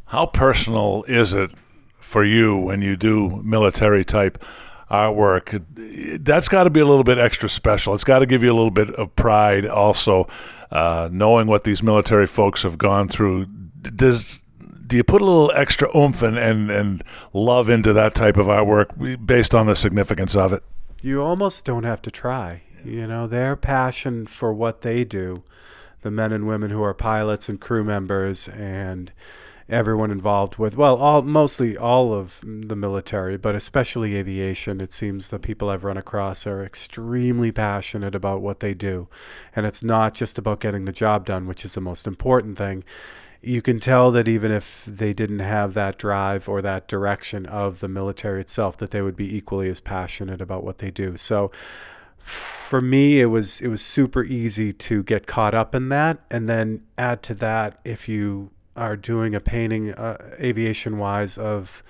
How 0.06 0.28
personal 0.28 1.04
is 1.08 1.34
it 1.34 1.52
for 2.00 2.24
you 2.24 2.56
when 2.56 2.82
you 2.82 2.96
do 2.96 3.42
military 3.44 4.06
type 4.06 4.44
artwork? 4.90 6.24
That's 6.24 6.48
got 6.48 6.66
to 6.66 6.70
be 6.70 6.80
a 6.80 6.86
little 6.86 7.04
bit 7.04 7.18
extra 7.18 7.50
special. 7.50 7.96
It's 7.96 8.04
got 8.04 8.20
to 8.20 8.28
give 8.28 8.44
you 8.44 8.52
a 8.52 8.56
little 8.56 8.70
bit 8.70 8.92
of 8.92 9.16
pride, 9.16 9.66
also, 9.66 10.28
uh, 10.70 11.10
knowing 11.12 11.48
what 11.48 11.64
these 11.64 11.82
military 11.82 12.28
folks 12.28 12.62
have 12.62 12.78
gone 12.78 13.08
through. 13.08 13.48
Does 13.82 14.42
do 14.86 14.98
you 14.98 15.04
put 15.04 15.22
a 15.22 15.26
little 15.26 15.52
extra 15.56 15.96
oomph 15.96 16.22
and, 16.22 16.38
and, 16.38 16.70
and 16.70 17.04
love 17.34 17.70
into 17.70 17.94
that 17.94 18.16
type 18.16 18.38
of 18.38 18.48
artwork 18.48 19.26
based 19.26 19.56
on 19.56 19.68
the 19.68 19.76
significance 19.76 20.36
of 20.36 20.54
it? 20.54 20.64
You 21.02 21.22
almost 21.22 21.66
don't 21.66 21.84
have 21.84 22.02
to 22.04 22.12
try. 22.12 22.64
You 22.84 23.08
know, 23.08 23.28
their 23.28 23.56
passion 23.56 24.28
for 24.28 24.54
what 24.54 24.82
they 24.82 25.04
do, 25.04 25.44
the 26.02 26.12
men 26.12 26.32
and 26.32 26.48
women 26.48 26.70
who 26.70 26.84
are 26.84 26.94
pilots 26.94 27.50
and 27.50 27.60
crew 27.60 27.84
members 27.84 28.48
and 28.48 29.12
everyone 29.68 30.12
involved 30.12 30.58
with 30.58 30.78
well 30.78 30.96
all 30.98 31.24
mostly 31.24 31.76
all 31.76 32.14
of 32.14 32.40
the 32.44 32.76
military 32.76 33.36
but 33.36 33.56
especially 33.56 34.16
aviation 34.16 34.80
it 34.80 34.94
seems 34.94 35.30
the 35.30 35.40
people 35.40 35.72
I've 35.72 35.84
run 35.84 35.98
across 35.98 36.46
are 36.46 36.64
extremely 36.64 37.52
passionate 37.52 38.14
about 38.14 38.42
what 38.42 38.60
they 38.60 38.76
do 38.76 39.08
and 39.56 39.66
it's 39.66 39.82
not 39.82 40.14
just 40.14 40.38
about 40.38 40.60
getting 40.60 40.86
the 40.86 40.92
job 40.92 41.26
done 41.26 41.48
which 41.48 41.66
is 41.66 41.74
the 41.74 41.82
most 41.82 42.06
important 42.06 42.60
thing 42.60 42.84
you 43.46 43.62
can 43.62 43.80
tell 43.80 44.10
that 44.12 44.28
even 44.28 44.52
if 44.52 44.84
they 44.88 45.14
didn't 45.14 45.40
have 45.40 45.76
that 45.76 46.00
drive 46.00 46.50
or 46.50 46.62
that 46.64 46.88
direction 46.88 47.46
of 47.46 47.80
the 47.80 47.88
military 47.88 48.42
itself 48.42 48.76
that 48.78 48.90
they 48.90 49.02
would 49.02 49.16
be 49.16 49.36
equally 49.36 49.70
as 49.70 49.80
passionate 49.80 50.42
about 50.42 50.64
what 50.64 50.80
they 50.80 50.90
do. 50.90 51.16
So 51.16 51.52
for 52.18 52.82
me 52.82 53.22
it 53.22 53.28
was 53.28 53.62
it 53.62 53.68
was 53.68 53.84
super 53.84 54.24
easy 54.24 54.74
to 54.74 55.04
get 55.04 55.28
caught 55.28 55.54
up 55.54 55.76
in 55.76 55.90
that. 55.90 56.20
And 56.32 56.50
then 56.50 56.82
add 56.98 57.22
to 57.24 57.36
that 57.36 57.80
if 57.86 58.10
you 58.10 58.50
are 58.76 58.98
doing 58.98 59.36
a 59.36 59.40
painting 59.40 59.94
uh, 59.94 60.36
aviation 60.40 60.98
wise 60.98 61.38
of 61.38 61.84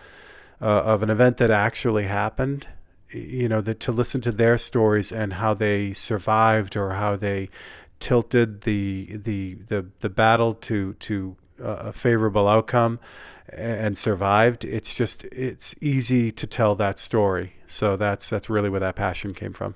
uh, 0.62 0.66
of 0.66 1.04
an 1.04 1.10
event 1.10 1.38
that 1.38 1.52
actually 1.52 2.06
happened 2.06 2.68
you 3.12 3.48
know 3.48 3.62
that 3.62 3.80
to 3.80 3.92
listen 3.92 4.20
to 4.20 4.32
their 4.32 4.58
stories 4.58 5.12
and 5.12 5.34
how 5.34 5.54
they 5.54 5.94
survived 5.94 6.76
or 6.76 6.92
how 6.92 7.16
they 7.16 7.50
tilted 8.00 8.62
the 8.62 9.18
the 9.24 9.56
the, 9.68 9.86
the 10.02 10.10
battle 10.10 10.54
to 10.54 10.94
to 10.96 11.38
a 11.60 11.94
favorable 11.94 12.48
outcome 12.48 13.00
and 13.50 13.98
survived 13.98 14.66
it's 14.66 14.94
just 14.96 15.24
it's 15.26 15.76
easy 15.80 16.32
to 16.32 16.48
tell 16.48 16.76
that 16.76 16.98
story. 17.00 17.54
So 17.68 17.96
that's 17.96 18.30
that's 18.30 18.50
really 18.50 18.70
where 18.70 18.80
that 18.80 18.96
passion 18.96 19.34
came 19.34 19.54
from 19.54 19.76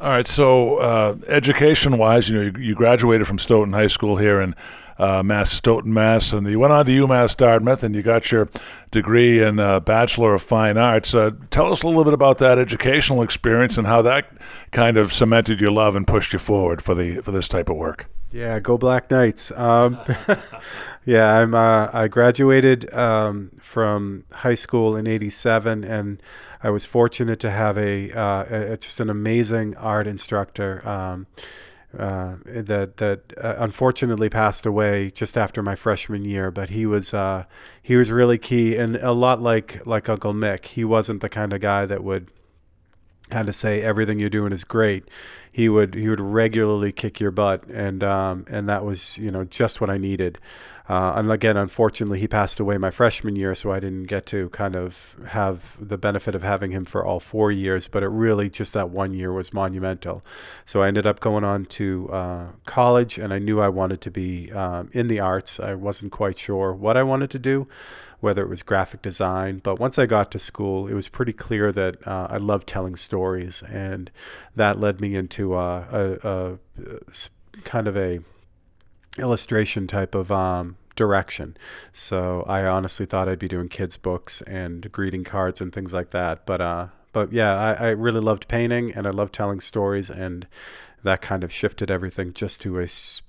all 0.00 0.10
right. 0.10 0.26
So, 0.26 0.76
uh, 0.76 1.16
education-wise, 1.28 2.28
you 2.28 2.36
know, 2.36 2.42
you, 2.42 2.52
you, 2.68 2.74
graduated 2.74 3.26
from 3.26 3.38
Stoughton 3.38 3.72
High 3.72 3.86
School 3.86 4.16
here 4.16 4.40
in 4.40 4.54
uh, 5.00 5.22
Mass 5.22 5.50
Stoughton, 5.50 5.94
Mass, 5.94 6.32
and 6.32 6.46
you 6.46 6.58
went 6.58 6.72
on 6.72 6.84
to 6.84 6.92
UMass 6.92 7.36
Dartmouth, 7.36 7.82
and 7.82 7.94
you 7.94 8.02
got 8.02 8.30
your 8.30 8.48
degree 8.90 9.42
in 9.42 9.58
uh, 9.58 9.80
Bachelor 9.80 10.34
of 10.34 10.42
Fine 10.42 10.76
Arts. 10.76 11.14
Uh, 11.14 11.30
tell 11.50 11.72
us 11.72 11.82
a 11.82 11.86
little 11.86 12.04
bit 12.04 12.12
about 12.12 12.38
that 12.38 12.58
educational 12.58 13.22
experience 13.22 13.78
and 13.78 13.86
how 13.86 14.02
that 14.02 14.30
kind 14.72 14.98
of 14.98 15.12
cemented 15.12 15.60
your 15.60 15.70
love 15.70 15.96
and 15.96 16.06
pushed 16.06 16.34
you 16.34 16.38
forward 16.38 16.82
for 16.82 16.94
the 16.94 17.20
for 17.22 17.32
this 17.32 17.48
type 17.48 17.70
of 17.70 17.76
work. 17.76 18.06
Yeah, 18.30 18.60
go 18.60 18.76
Black 18.76 19.10
Knights. 19.10 19.50
Um, 19.52 19.98
yeah, 21.06 21.32
I'm. 21.32 21.54
Uh, 21.54 21.88
I 21.92 22.06
graduated 22.08 22.92
um, 22.94 23.52
from 23.60 24.24
high 24.32 24.54
school 24.54 24.96
in 24.96 25.06
'87, 25.06 25.82
and 25.82 26.22
I 26.62 26.70
was 26.70 26.84
fortunate 26.84 27.40
to 27.40 27.50
have 27.50 27.78
a, 27.78 28.12
uh, 28.12 28.72
a 28.72 28.76
just 28.76 29.00
an 29.00 29.08
amazing 29.10 29.76
art 29.76 30.06
instructor 30.06 30.86
um, 30.86 31.26
uh, 31.98 32.36
that 32.44 32.98
that 32.98 33.32
uh, 33.42 33.54
unfortunately 33.58 34.28
passed 34.28 34.66
away 34.66 35.10
just 35.10 35.36
after 35.36 35.62
my 35.62 35.74
freshman 35.74 36.24
year. 36.24 36.50
But 36.50 36.70
he 36.70 36.86
was 36.86 37.12
uh, 37.12 37.44
he 37.82 37.96
was 37.96 38.10
really 38.10 38.38
key, 38.38 38.76
and 38.76 38.96
a 38.96 39.12
lot 39.12 39.40
like 39.40 39.84
like 39.86 40.08
Uncle 40.08 40.34
Mick. 40.34 40.66
He 40.66 40.84
wasn't 40.84 41.20
the 41.20 41.28
kind 41.28 41.52
of 41.52 41.60
guy 41.60 41.86
that 41.86 42.04
would 42.04 42.30
kind 43.30 43.48
of 43.48 43.54
say 43.54 43.80
everything 43.80 44.18
you're 44.18 44.28
doing 44.28 44.52
is 44.52 44.64
great. 44.64 45.04
He 45.50 45.68
would 45.68 45.94
he 45.94 46.08
would 46.08 46.20
regularly 46.20 46.92
kick 46.92 47.18
your 47.18 47.30
butt, 47.30 47.64
and 47.64 48.04
um, 48.04 48.44
and 48.48 48.68
that 48.68 48.84
was 48.84 49.18
you 49.18 49.30
know 49.30 49.44
just 49.44 49.80
what 49.80 49.90
I 49.90 49.98
needed. 49.98 50.38
Uh, 50.90 51.12
and 51.14 51.30
again, 51.30 51.56
unfortunately, 51.56 52.18
he 52.18 52.26
passed 52.26 52.58
away 52.58 52.76
my 52.76 52.90
freshman 52.90 53.36
year, 53.36 53.54
so 53.54 53.70
I 53.70 53.78
didn't 53.78 54.06
get 54.08 54.26
to 54.26 54.48
kind 54.48 54.74
of 54.74 55.14
have 55.28 55.76
the 55.80 55.96
benefit 55.96 56.34
of 56.34 56.42
having 56.42 56.72
him 56.72 56.84
for 56.84 57.06
all 57.06 57.20
four 57.20 57.52
years. 57.52 57.86
But 57.86 58.02
it 58.02 58.08
really 58.08 58.50
just 58.50 58.72
that 58.72 58.90
one 58.90 59.14
year 59.14 59.32
was 59.32 59.52
monumental. 59.52 60.24
So 60.66 60.82
I 60.82 60.88
ended 60.88 61.06
up 61.06 61.20
going 61.20 61.44
on 61.44 61.66
to 61.66 62.10
uh, 62.10 62.46
college, 62.66 63.18
and 63.18 63.32
I 63.32 63.38
knew 63.38 63.60
I 63.60 63.68
wanted 63.68 64.00
to 64.00 64.10
be 64.10 64.50
um, 64.50 64.90
in 64.92 65.06
the 65.06 65.20
arts. 65.20 65.60
I 65.60 65.74
wasn't 65.74 66.10
quite 66.10 66.40
sure 66.40 66.74
what 66.74 66.96
I 66.96 67.04
wanted 67.04 67.30
to 67.30 67.38
do, 67.38 67.68
whether 68.18 68.42
it 68.42 68.48
was 68.48 68.62
graphic 68.62 69.00
design. 69.00 69.60
But 69.62 69.78
once 69.78 69.96
I 69.96 70.06
got 70.06 70.32
to 70.32 70.40
school, 70.40 70.88
it 70.88 70.94
was 70.94 71.06
pretty 71.06 71.32
clear 71.32 71.70
that 71.70 72.04
uh, 72.04 72.26
I 72.28 72.38
loved 72.38 72.66
telling 72.66 72.96
stories, 72.96 73.62
and 73.70 74.10
that 74.56 74.80
led 74.80 75.00
me 75.00 75.14
into 75.14 75.54
uh, 75.54 75.86
a, 75.92 76.28
a, 76.28 76.58
a 76.82 77.62
kind 77.62 77.86
of 77.86 77.96
a 77.96 78.18
illustration 79.18 79.86
type 79.86 80.14
of 80.16 80.32
um, 80.32 80.76
direction. 80.96 81.56
So 81.92 82.44
I 82.48 82.64
honestly 82.64 83.06
thought 83.06 83.28
I'd 83.28 83.38
be 83.38 83.48
doing 83.48 83.68
kids 83.68 83.96
books 83.96 84.42
and 84.42 84.90
greeting 84.92 85.24
cards 85.24 85.60
and 85.60 85.72
things 85.72 85.92
like 85.92 86.10
that. 86.10 86.46
But 86.46 86.60
uh, 86.60 86.86
but 87.12 87.32
yeah, 87.32 87.54
I, 87.54 87.72
I 87.72 87.88
really 87.90 88.20
loved 88.20 88.48
painting 88.48 88.92
and 88.92 89.06
I 89.06 89.10
loved 89.10 89.34
telling 89.34 89.60
stories, 89.60 90.10
and 90.10 90.46
that 91.02 91.22
kind 91.22 91.42
of 91.44 91.52
shifted 91.52 91.90
everything 91.90 92.32
just 92.32 92.60
to 92.62 92.80
a 92.80 92.88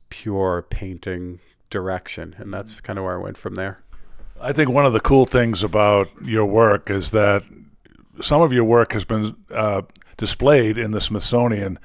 pure 0.10 0.62
painting 0.70 1.40
direction, 1.70 2.36
and 2.38 2.54
that's 2.54 2.82
kind 2.82 3.00
of 3.00 3.06
where 3.06 3.16
I 3.16 3.24
went 3.24 3.38
from 3.38 3.56
there. 3.56 3.80
I 4.40 4.54
think 4.54 4.70
one 4.70 4.86
of 4.86 4.94
the 4.94 5.00
cool 5.00 5.26
things 5.26 5.64
about 5.64 6.10
your 6.24 6.46
work 6.46 6.90
is 6.90 7.12
that 7.12 7.44
some 8.22 8.42
of 8.42 8.52
your 8.52 8.64
work 8.64 8.94
has 8.94 9.06
been 9.06 9.36
uh, 9.54 9.84
displayed 10.18 10.78
in 10.78 10.92
the 10.92 11.02
Smithsonian 11.02 11.80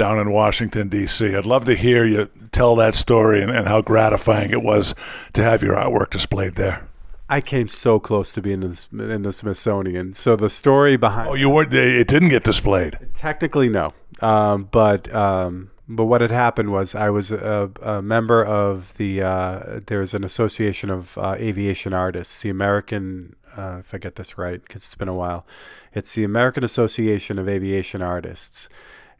down 0.00 0.18
in 0.18 0.32
Washington, 0.32 0.88
D.C. 0.88 1.36
I'd 1.36 1.44
love 1.44 1.66
to 1.66 1.76
hear 1.76 2.06
you 2.06 2.30
tell 2.52 2.74
that 2.76 2.94
story 2.94 3.42
and, 3.42 3.50
and 3.50 3.68
how 3.68 3.82
gratifying 3.82 4.50
it 4.50 4.62
was 4.62 4.94
to 5.34 5.42
have 5.42 5.62
your 5.62 5.74
artwork 5.74 6.08
displayed 6.08 6.54
there. 6.54 6.88
I 7.28 7.42
came 7.42 7.68
so 7.68 8.00
close 8.00 8.32
to 8.32 8.40
being 8.40 8.62
in 8.62 8.78
the, 8.90 9.10
in 9.10 9.22
the 9.24 9.32
Smithsonian. 9.34 10.14
So 10.14 10.36
the 10.36 10.48
story 10.48 10.96
behind 10.96 11.28
oh, 11.28 11.34
you 11.34 11.50
weren't. 11.50 11.74
It 11.74 12.08
didn't 12.08 12.30
get 12.30 12.44
displayed. 12.44 12.98
Technically, 13.14 13.68
no. 13.68 13.92
Um, 14.20 14.70
but 14.72 15.14
um, 15.14 15.70
but 15.86 16.06
what 16.06 16.22
had 16.22 16.30
happened 16.30 16.72
was 16.72 16.94
I 16.94 17.10
was 17.10 17.30
a, 17.30 17.70
a 17.82 18.00
member 18.00 18.42
of 18.42 18.94
the. 18.94 19.20
Uh, 19.20 19.80
there's 19.86 20.14
an 20.14 20.24
association 20.24 20.88
of 20.88 21.18
uh, 21.18 21.36
aviation 21.38 21.92
artists, 21.92 22.40
the 22.40 22.48
American. 22.48 23.36
Uh, 23.54 23.76
if 23.80 23.92
I 23.92 23.98
get 23.98 24.16
this 24.16 24.38
right, 24.38 24.62
because 24.62 24.82
it's 24.82 24.94
been 24.94 25.08
a 25.08 25.14
while, 25.14 25.44
it's 25.92 26.14
the 26.14 26.24
American 26.24 26.64
Association 26.64 27.38
of 27.38 27.48
Aviation 27.50 28.00
Artists 28.00 28.68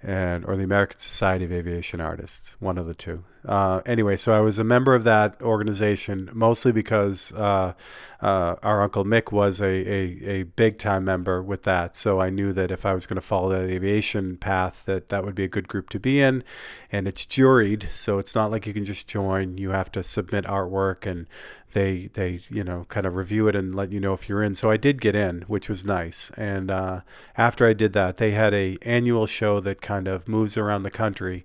and 0.03 0.45
or 0.47 0.57
the 0.57 0.63
American 0.65 0.99
Society 0.99 1.45
of 1.45 1.53
Aviation 1.53 2.01
Artists, 2.01 2.55
one 2.59 2.79
of 2.79 2.87
the 2.87 2.95
two. 2.95 3.25
Uh, 3.45 3.81
anyway, 3.87 4.17
so 4.17 4.33
I 4.33 4.41
was 4.41 4.59
a 4.59 4.65
member 4.65 4.95
of 4.95 5.05
that 5.05 5.41
organization 5.41 6.31
mostly 6.33 6.73
because 6.73 7.33
uh, 7.33 7.73
uh, 8.21 8.57
our 8.63 8.83
uncle 8.83 9.05
Mick 9.05 9.33
was 9.33 9.61
a, 9.61 9.65
a, 9.65 10.29
a 10.29 10.43
big 10.43 10.79
time 10.79 11.05
member 11.05 11.43
with 11.43 11.63
that. 11.63 11.97
So 11.97 12.21
I 12.21 12.29
knew 12.29 12.53
that 12.53 12.71
if 12.71 12.85
I 12.85 12.93
was 12.93 13.07
going 13.07 13.17
to 13.17 13.27
follow 13.27 13.51
that 13.51 13.65
aviation 13.65 14.37
path, 14.37 14.83
that 14.85 15.09
that 15.09 15.25
would 15.25 15.35
be 15.35 15.45
a 15.45 15.49
good 15.49 15.69
group 15.69 15.89
to 15.91 15.99
be 15.99 16.21
in. 16.21 16.45
And 16.93 17.09
it's 17.09 17.25
juried, 17.25 17.91
so 17.91 18.19
it's 18.19 18.35
not 18.35 18.51
like 18.51 18.67
you 18.67 18.75
can 18.75 18.85
just 18.85 19.07
join. 19.07 19.57
You 19.57 19.71
have 19.71 19.93
to 19.93 20.03
submit 20.03 20.45
artwork 20.45 21.07
and 21.11 21.27
they 21.73 22.11
they 22.15 22.41
you 22.51 22.65
know 22.65 22.87
kind 22.89 23.07
of 23.07 23.15
review 23.15 23.49
it 23.49 23.57
and 23.57 23.75
let 23.75 23.93
you 23.93 24.01
know 24.01 24.15
if 24.15 24.29
you're 24.29 24.43
in. 24.43 24.55
So 24.55 24.71
I 24.71 24.77
did 24.77 25.01
get 25.01 25.15
in, 25.15 25.43
which 25.43 25.69
was 25.69 25.85
nice. 25.85 26.31
And 26.37 26.71
uh, 26.71 27.01
after 27.37 27.67
I 27.67 27.73
did 27.73 27.93
that, 27.95 28.17
they 28.17 28.33
had 28.33 28.55
a 28.55 28.79
annual 28.83 29.27
show 29.27 29.61
that 29.61 29.81
kind 29.81 30.09
of 30.09 30.29
moves 30.29 30.57
around 30.57 30.83
the 30.83 30.91
country 30.91 31.45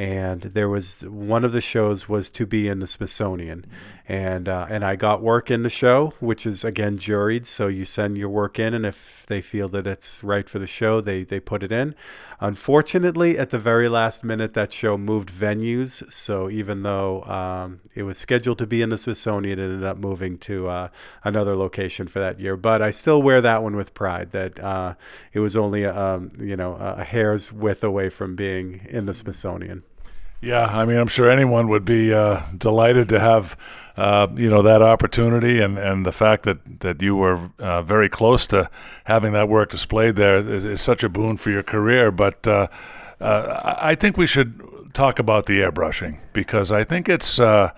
and 0.00 0.40
there 0.42 0.68
was 0.68 1.02
one 1.02 1.44
of 1.44 1.52
the 1.52 1.60
shows 1.60 2.08
was 2.08 2.30
to 2.30 2.46
be 2.46 2.68
in 2.68 2.78
the 2.78 2.86
Smithsonian, 2.86 3.66
and 4.08 4.48
uh, 4.48 4.66
and 4.70 4.82
I 4.82 4.96
got 4.96 5.20
work 5.20 5.50
in 5.50 5.62
the 5.62 5.68
show, 5.68 6.14
which 6.20 6.46
is 6.46 6.64
again 6.64 6.98
juried. 6.98 7.44
So 7.44 7.66
you 7.66 7.84
send 7.84 8.16
your 8.16 8.30
work 8.30 8.58
in, 8.58 8.72
and 8.72 8.86
if 8.86 9.26
they 9.28 9.42
feel 9.42 9.68
that 9.68 9.86
it's 9.86 10.24
right 10.24 10.48
for 10.48 10.58
the 10.58 10.66
show, 10.66 11.02
they 11.02 11.24
they 11.24 11.38
put 11.38 11.62
it 11.62 11.70
in. 11.70 11.94
Unfortunately, 12.42 13.38
at 13.38 13.50
the 13.50 13.58
very 13.58 13.86
last 13.86 14.24
minute, 14.24 14.54
that 14.54 14.72
show 14.72 14.96
moved 14.96 15.30
venues. 15.30 16.10
So 16.10 16.48
even 16.48 16.82
though 16.82 17.22
um, 17.24 17.80
it 17.94 18.04
was 18.04 18.16
scheduled 18.16 18.56
to 18.58 18.66
be 18.66 18.80
in 18.80 18.88
the 18.88 18.96
Smithsonian, 18.96 19.58
it 19.58 19.62
ended 19.62 19.84
up 19.84 19.98
moving 19.98 20.38
to 20.38 20.68
uh, 20.68 20.88
another 21.22 21.54
location 21.54 22.08
for 22.08 22.18
that 22.18 22.40
year. 22.40 22.56
But 22.56 22.80
I 22.80 22.92
still 22.92 23.20
wear 23.20 23.42
that 23.42 23.62
one 23.62 23.76
with 23.76 23.92
pride. 23.92 24.30
That 24.30 24.58
uh, 24.58 24.94
it 25.34 25.40
was 25.40 25.54
only 25.54 25.84
um, 25.84 26.32
you 26.40 26.56
know 26.56 26.76
a 26.76 27.04
hair's 27.04 27.52
width 27.52 27.84
away 27.84 28.08
from 28.08 28.36
being 28.36 28.86
in 28.88 29.04
the 29.04 29.14
Smithsonian. 29.14 29.82
Yeah, 30.40 30.64
I 30.64 30.86
mean, 30.86 30.96
I'm 30.96 31.08
sure 31.08 31.30
anyone 31.30 31.68
would 31.68 31.84
be 31.84 32.14
uh, 32.14 32.40
delighted 32.56 33.10
to 33.10 33.20
have, 33.20 33.58
uh, 34.00 34.28
you 34.34 34.48
know, 34.48 34.62
that 34.62 34.80
opportunity, 34.80 35.60
and, 35.60 35.76
and 35.76 36.06
the 36.06 36.12
fact 36.12 36.44
that 36.44 36.80
that 36.80 37.02
you 37.02 37.14
were 37.14 37.50
uh, 37.58 37.82
very 37.82 38.08
close 38.08 38.46
to 38.46 38.70
having 39.04 39.34
that 39.34 39.46
work 39.46 39.70
displayed 39.70 40.16
there 40.16 40.38
is, 40.38 40.64
is 40.64 40.80
such 40.80 41.04
a 41.04 41.08
boon 41.10 41.36
for 41.36 41.50
your 41.50 41.62
career. 41.62 42.10
But 42.10 42.48
uh, 42.48 42.68
uh, 43.20 43.76
I 43.78 43.94
think 43.94 44.16
we 44.16 44.26
should 44.26 44.58
talk 44.94 45.18
about 45.18 45.44
the 45.44 45.60
airbrushing 45.60 46.16
because 46.32 46.72
I 46.72 46.82
think 46.82 47.10
it's 47.10 47.38
uh, 47.38 47.72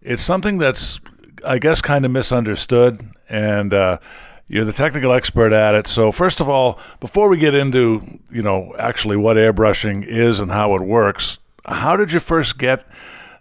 it's 0.00 0.22
something 0.22 0.58
that's 0.58 1.00
I 1.44 1.58
guess 1.58 1.80
kind 1.80 2.04
of 2.04 2.12
misunderstood, 2.12 3.10
and 3.28 3.72
you're 4.46 4.64
the 4.64 4.72
technical 4.72 5.12
expert 5.12 5.52
at 5.52 5.74
it. 5.74 5.88
So 5.88 6.12
first 6.12 6.40
of 6.40 6.48
all, 6.48 6.78
before 7.00 7.28
we 7.28 7.36
get 7.36 7.52
into 7.52 8.20
you 8.30 8.42
know 8.42 8.76
actually 8.78 9.16
what 9.16 9.36
airbrushing 9.36 10.06
is 10.06 10.38
and 10.38 10.52
how 10.52 10.76
it 10.76 10.82
works 10.82 11.38
how 11.66 11.96
did 11.96 12.12
you 12.12 12.20
first 12.20 12.58
get 12.58 12.86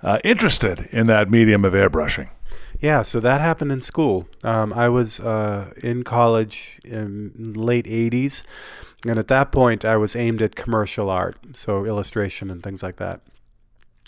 uh, 0.04 0.20
interested 0.24 0.90
in 0.92 1.08
that 1.08 1.30
medium 1.30 1.66
of 1.66 1.74
airbrushing? 1.74 2.30
Yeah, 2.80 3.04
so 3.04 3.20
that 3.22 3.40
happened 3.40 3.72
in 3.72 3.82
school. 3.82 4.28
Um, 4.44 4.74
I 4.74 4.90
was 4.90 5.20
uh, 5.20 5.74
in 5.78 6.04
college 6.04 6.82
in 6.84 7.54
late 7.56 7.86
80s, 7.86 8.44
and 9.08 9.18
at 9.18 9.30
that 9.30 9.52
point 9.52 9.86
I 9.86 9.96
was 9.96 10.16
aimed 10.16 10.42
at 10.42 10.56
commercial 10.56 11.10
art, 11.10 11.38
so 11.54 11.86
illustration 11.86 12.50
and 12.50 12.62
things 12.62 12.84
like 12.84 12.98
that. 12.98 13.22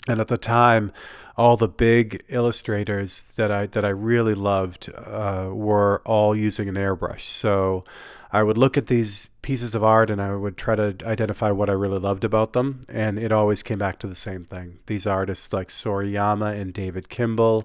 And 0.08 0.20
at 0.20 0.28
the 0.28 0.36
time, 0.36 0.92
all 1.36 1.56
the 1.56 1.68
big 1.68 2.22
illustrators 2.28 3.24
that 3.36 3.50
I 3.50 3.66
that 3.66 3.84
I 3.84 3.88
really 3.88 4.34
loved 4.34 4.90
uh, 4.94 5.50
were 5.52 6.00
all 6.04 6.34
using 6.36 6.68
an 6.68 6.76
airbrush. 6.76 7.20
So 7.20 7.84
I 8.32 8.42
would 8.42 8.56
look 8.56 8.76
at 8.76 8.86
these 8.86 9.28
pieces 9.46 9.76
of 9.76 9.84
art 9.84 10.10
and 10.10 10.20
I 10.20 10.34
would 10.34 10.56
try 10.56 10.74
to 10.74 10.96
identify 11.04 11.52
what 11.52 11.70
I 11.70 11.72
really 11.72 12.00
loved 12.00 12.24
about 12.24 12.52
them. 12.52 12.80
And 12.88 13.16
it 13.16 13.30
always 13.30 13.62
came 13.62 13.78
back 13.78 14.00
to 14.00 14.08
the 14.08 14.16
same 14.16 14.44
thing. 14.44 14.80
These 14.86 15.06
artists 15.06 15.52
like 15.52 15.68
Sorayama 15.68 16.60
and 16.60 16.74
David 16.74 17.08
Kimble, 17.08 17.64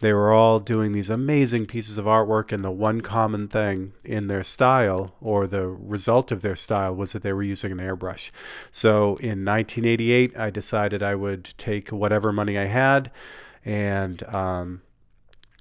they 0.00 0.14
were 0.14 0.32
all 0.32 0.58
doing 0.58 0.92
these 0.92 1.10
amazing 1.10 1.66
pieces 1.66 1.98
of 1.98 2.06
artwork. 2.06 2.50
And 2.50 2.64
the 2.64 2.70
one 2.70 3.02
common 3.02 3.46
thing 3.46 3.92
in 4.06 4.28
their 4.28 4.42
style 4.42 5.16
or 5.20 5.46
the 5.46 5.66
result 5.66 6.32
of 6.32 6.40
their 6.40 6.56
style 6.56 6.94
was 6.94 7.12
that 7.12 7.22
they 7.22 7.34
were 7.34 7.42
using 7.42 7.72
an 7.72 7.78
airbrush. 7.78 8.30
So 8.72 9.16
in 9.16 9.44
1988, 9.44 10.34
I 10.34 10.48
decided 10.48 11.02
I 11.02 11.14
would 11.14 11.52
take 11.58 11.90
whatever 11.90 12.32
money 12.32 12.56
I 12.56 12.68
had 12.68 13.10
and, 13.66 14.22
um, 14.22 14.80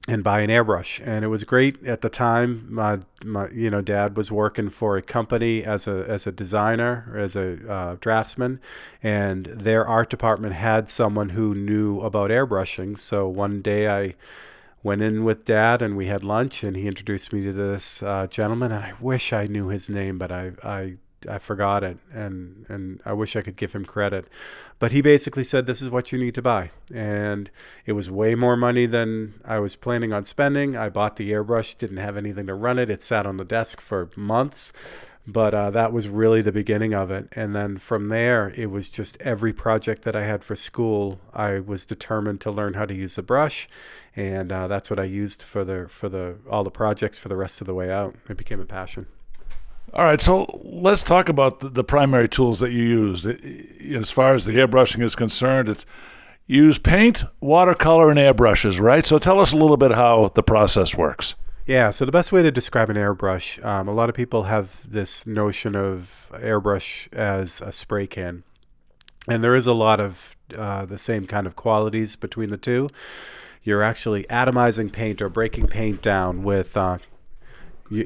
and 0.08 0.24
buy 0.24 0.40
an 0.40 0.50
airbrush. 0.50 1.06
And 1.06 1.26
it 1.26 1.28
was 1.28 1.44
great 1.44 1.86
at 1.86 2.02
the 2.02 2.10
time. 2.10 2.66
My, 2.70 3.00
my 3.24 3.50
you 3.50 3.70
know 3.70 3.82
dad 3.82 4.16
was 4.16 4.32
working 4.32 4.70
for 4.70 4.96
a 4.96 5.02
company 5.02 5.64
as 5.64 5.86
a 5.86 6.06
as 6.08 6.26
a 6.26 6.32
designer 6.32 7.14
as 7.16 7.36
a 7.36 7.72
uh, 7.72 7.98
draftsman. 8.00 8.60
And 9.04 9.46
their 9.48 9.86
art 9.86 10.10
department 10.10 10.54
had 10.54 10.90
someone 10.90 11.30
who 11.30 11.54
knew 11.54 12.00
about 12.02 12.30
airbrushing. 12.30 12.98
So 12.98 13.28
one 13.28 13.62
day 13.62 13.90
i 13.90 14.16
went 14.84 15.02
in 15.02 15.26
with 15.26 15.44
dad 15.44 15.82
and 15.82 15.98
we 15.98 16.06
had 16.06 16.24
lunch 16.24 16.64
and 16.64 16.78
he 16.78 16.88
introduced 16.88 17.34
me 17.34 17.44
to 17.44 17.52
this 17.52 18.02
uh, 18.02 18.28
gentleman. 18.28 18.72
And 18.72 18.86
i 18.86 18.94
wish 19.02 19.34
i 19.34 19.46
knew 19.46 19.68
his 19.68 19.90
name 19.90 20.18
but 20.18 20.32
i 20.32 20.52
i 20.64 20.98
I 21.28 21.40
forgot 21.40 21.84
it, 21.84 21.98
and 22.14 22.66
and 22.70 23.02
I 23.06 23.14
wish 23.14 23.36
I 23.36 23.42
could 23.42 23.56
give 23.56 23.74
him 23.74 23.86
credit, 23.86 24.28
but 24.80 24.92
he 24.92 25.02
basically 25.02 25.44
said 25.44 25.66
this 25.66 25.82
is 25.82 25.90
what 25.90 26.12
you 26.12 26.20
need 26.20 26.36
to 26.36 26.42
buy, 26.42 26.72
and 26.94 27.50
it 27.86 27.94
was 27.94 28.10
way 28.10 28.36
more 28.36 28.58
money 28.58 28.86
than 28.86 29.42
I 29.46 29.60
was 29.60 29.76
planning 29.76 30.14
on 30.14 30.26
spending. 30.26 30.76
I 30.78 30.90
bought 30.90 31.16
the 31.16 31.32
airbrush, 31.32 31.78
didn't 31.78 31.98
have 31.98 32.18
anything 32.18 32.48
to 32.48 32.54
run 32.54 32.80
it. 32.80 32.90
It 32.90 33.02
sat 33.02 33.26
on 33.26 33.38
the 33.38 33.46
desk 33.46 33.82
for 33.82 34.10
months, 34.16 34.72
but 35.28 35.54
uh, 35.54 35.70
that 35.72 35.92
was 35.92 36.08
really 36.08 36.42
the 36.42 36.52
beginning 36.52 36.94
of 36.94 37.12
it. 37.12 37.28
And 37.34 37.54
then 37.56 37.78
from 37.78 38.08
there, 38.08 38.54
it 38.56 38.72
was 38.72 38.88
just 38.88 39.18
every 39.20 39.52
project 39.52 40.04
that 40.04 40.16
I 40.16 40.26
had 40.26 40.44
for 40.44 40.56
school, 40.56 41.20
I 41.34 41.60
was 41.60 41.86
determined 41.86 42.40
to 42.42 42.52
learn 42.52 42.76
how 42.76 42.86
to 42.86 42.94
use 42.94 43.16
the 43.16 43.22
brush, 43.22 43.68
and 44.16 44.52
uh, 44.52 44.68
that's 44.68 44.90
what 44.90 45.00
I 45.00 45.04
used 45.04 45.44
for 45.44 45.64
the 45.64 45.88
for 45.90 46.08
the 46.10 46.38
all 46.50 46.64
the 46.64 46.72
projects 46.72 47.18
for 47.18 47.28
the 47.28 47.36
rest 47.36 47.60
of 47.62 47.68
the 47.68 47.76
way 47.76 47.92
out. 47.92 48.16
It 48.30 48.38
became 48.38 48.62
a 48.62 48.66
passion. 48.66 49.08
All 49.94 50.04
right, 50.04 50.22
so 50.22 50.62
let's 50.64 51.02
talk 51.02 51.30
about 51.30 51.62
the, 51.62 51.70
the 51.70 51.84
primary 51.84 52.28
tools 52.28 52.60
that 52.60 52.72
you 52.72 52.84
used. 52.84 53.26
As 53.26 54.12
far 54.12 54.36
as 54.36 54.46
the 54.46 54.54
airbrushing 54.54 55.02
is 55.02 55.16
concerned, 55.16 55.70
it's 55.70 55.86
use 56.46 56.78
paint, 56.78 57.24
watercolor, 57.40 58.10
and 58.10 58.20
airbrushes, 58.20 58.80
right? 58.80 59.06
So 59.06 59.18
tell 59.18 59.40
us 59.40 59.54
a 59.54 59.58
little 59.58 59.78
bit 59.78 59.92
how 59.92 60.32
the 60.36 60.44
process 60.44 60.96
works. 60.96 61.36
Yeah, 61.66 61.92
so 61.92 62.06
the 62.06 62.12
best 62.12 62.32
way 62.32 62.42
to 62.44 62.52
describe 62.52 62.90
an 62.90 62.96
airbrush, 62.96 63.64
um, 63.66 63.88
a 63.88 63.94
lot 63.94 64.08
of 64.08 64.16
people 64.16 64.44
have 64.44 64.90
this 64.90 65.28
notion 65.28 65.76
of 65.76 66.30
airbrush 66.32 67.12
as 67.14 67.60
a 67.62 67.74
spray 67.74 68.08
can. 68.08 68.44
And 69.28 69.44
there 69.44 69.56
is 69.56 69.66
a 69.66 69.74
lot 69.74 70.00
of 70.00 70.38
uh, 70.58 70.86
the 70.86 70.98
same 70.98 71.28
kind 71.28 71.46
of 71.46 71.58
qualities 71.58 72.16
between 72.16 72.50
the 72.50 72.58
two. 72.58 72.90
You're 73.64 73.84
actually 73.84 74.24
atomizing 74.26 74.94
paint 74.94 75.22
or 75.22 75.28
breaking 75.28 75.68
paint 75.68 76.02
down 76.02 76.44
with 76.44 76.78
uh, 76.78 77.00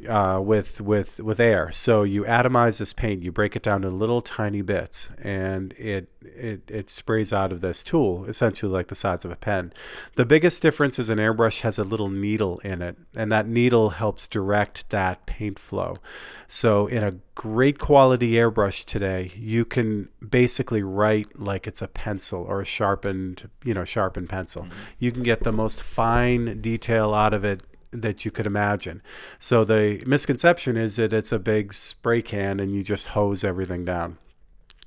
uh, 0.07 0.39
with 0.43 0.79
with 0.79 1.19
with 1.19 1.39
air. 1.39 1.71
So 1.71 2.03
you 2.03 2.23
atomize 2.23 2.77
this 2.77 2.93
paint, 2.93 3.23
you 3.23 3.31
break 3.31 3.55
it 3.55 3.63
down 3.63 3.83
in 3.83 3.97
little 3.97 4.21
tiny 4.21 4.61
bits, 4.61 5.09
and 5.21 5.73
it 5.73 6.09
it 6.21 6.61
it 6.67 6.89
sprays 6.89 7.33
out 7.33 7.51
of 7.51 7.61
this 7.61 7.83
tool, 7.83 8.25
essentially 8.25 8.71
like 8.71 8.87
the 8.87 8.95
size 8.95 9.25
of 9.25 9.31
a 9.31 9.35
pen. 9.35 9.73
The 10.15 10.25
biggest 10.25 10.61
difference 10.61 10.99
is 10.99 11.09
an 11.09 11.17
airbrush 11.17 11.61
has 11.61 11.79
a 11.79 11.83
little 11.83 12.09
needle 12.09 12.59
in 12.59 12.81
it, 12.81 12.97
and 13.15 13.31
that 13.31 13.47
needle 13.47 13.91
helps 13.91 14.27
direct 14.27 14.89
that 14.89 15.25
paint 15.25 15.57
flow. 15.57 15.97
So 16.47 16.85
in 16.87 17.03
a 17.03 17.15
great 17.33 17.79
quality 17.79 18.33
airbrush 18.33 18.85
today, 18.85 19.31
you 19.35 19.65
can 19.65 20.09
basically 20.27 20.83
write 20.83 21.39
like 21.39 21.65
it's 21.65 21.81
a 21.81 21.87
pencil 21.87 22.43
or 22.43 22.61
a 22.61 22.65
sharpened, 22.65 23.49
you 23.63 23.73
know, 23.73 23.85
sharpened 23.85 24.29
pencil. 24.29 24.63
Mm-hmm. 24.63 24.73
You 24.99 25.11
can 25.11 25.23
get 25.23 25.43
the 25.43 25.51
most 25.51 25.81
fine 25.81 26.61
detail 26.61 27.13
out 27.13 27.33
of 27.33 27.43
it 27.43 27.63
that 27.91 28.25
you 28.25 28.31
could 28.31 28.45
imagine. 28.45 29.01
So 29.39 29.63
the 29.63 30.03
misconception 30.05 30.77
is 30.77 30.95
that 30.95 31.13
it's 31.13 31.31
a 31.31 31.39
big 31.39 31.73
spray 31.73 32.21
can 32.21 32.59
and 32.59 32.73
you 32.73 32.83
just 32.83 33.07
hose 33.07 33.43
everything 33.43 33.85
down. 33.85 34.17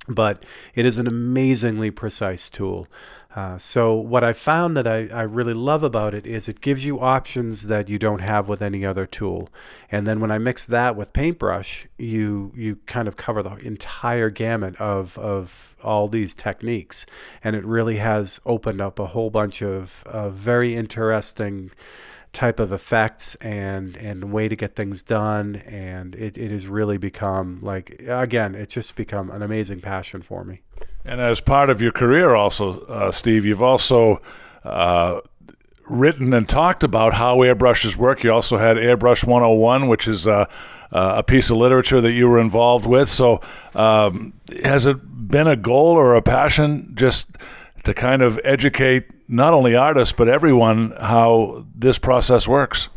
But 0.08 0.44
it 0.74 0.84
is 0.84 0.98
an 0.98 1.06
amazingly 1.06 1.90
precise 1.90 2.48
tool. 2.50 2.88
Uh, 3.34 3.58
so 3.58 3.94
what 3.94 4.22
I 4.22 4.32
found 4.32 4.76
that 4.76 4.86
I, 4.86 5.08
I 5.08 5.22
really 5.22 5.54
love 5.54 5.82
about 5.82 6.14
it 6.14 6.24
is 6.24 6.48
it 6.48 6.60
gives 6.60 6.84
you 6.84 7.00
options 7.00 7.64
that 7.64 7.88
you 7.88 7.98
don't 7.98 8.20
have 8.20 8.48
with 8.48 8.62
any 8.62 8.86
other 8.86 9.06
tool. 9.06 9.48
And 9.90 10.06
then 10.06 10.20
when 10.20 10.30
I 10.30 10.38
mix 10.38 10.64
that 10.66 10.94
with 10.94 11.12
paintbrush, 11.12 11.88
you 11.98 12.52
you 12.54 12.76
kind 12.86 13.08
of 13.08 13.16
cover 13.16 13.42
the 13.42 13.56
entire 13.56 14.30
gamut 14.30 14.76
of, 14.80 15.18
of 15.18 15.74
all 15.82 16.06
these 16.06 16.32
techniques. 16.32 17.06
And 17.42 17.56
it 17.56 17.64
really 17.64 17.96
has 17.96 18.40
opened 18.46 18.80
up 18.80 19.00
a 19.00 19.06
whole 19.06 19.30
bunch 19.30 19.62
of, 19.62 20.04
of 20.06 20.34
very 20.34 20.76
interesting 20.76 21.72
type 22.34 22.60
of 22.60 22.72
effects 22.72 23.34
and 23.36 23.96
and 23.96 24.32
way 24.32 24.48
to 24.48 24.56
get 24.56 24.76
things 24.76 25.02
done. 25.02 25.56
And 25.66 26.14
it, 26.14 26.36
it 26.36 26.50
has 26.50 26.66
really 26.66 26.98
become 26.98 27.60
like 27.62 28.02
again 28.06 28.54
it's 28.54 28.74
just 28.74 28.96
become 28.96 29.30
an 29.30 29.42
amazing 29.42 29.80
passion 29.80 30.22
for 30.22 30.44
me. 30.44 30.60
And 31.04 31.20
as 31.20 31.40
part 31.40 31.70
of 31.70 31.80
your 31.80 31.92
career 31.92 32.34
also 32.34 32.80
uh, 32.82 33.10
steve 33.10 33.44
you've 33.44 33.62
also 33.62 34.20
uh, 34.64 35.20
written 35.88 36.32
and 36.32 36.48
talked 36.48 36.82
about 36.82 37.14
how 37.14 37.38
airbrushes 37.38 37.96
work. 37.96 38.24
You 38.24 38.32
also 38.32 38.58
had 38.58 38.76
airbrush 38.76 39.24
101 39.24 39.88
which 39.88 40.08
is 40.08 40.26
uh, 40.26 40.46
a 40.90 41.22
piece 41.22 41.50
of 41.50 41.56
literature 41.56 42.00
that 42.00 42.12
you 42.12 42.28
were 42.28 42.38
involved 42.38 42.86
with. 42.86 43.08
So 43.08 43.40
um, 43.74 44.34
has 44.64 44.86
it 44.86 45.28
been 45.28 45.46
a 45.46 45.56
goal 45.56 45.96
or 45.96 46.14
a 46.14 46.22
passion 46.22 46.92
just 46.94 47.26
to 47.84 47.94
kind 47.94 48.22
of 48.22 48.40
educate 48.44 49.04
not 49.28 49.54
only 49.54 49.74
artists 49.74 50.12
but 50.12 50.28
everyone 50.28 50.92
how 51.00 51.66
this 51.74 51.98
process 51.98 52.46
works. 52.46 52.88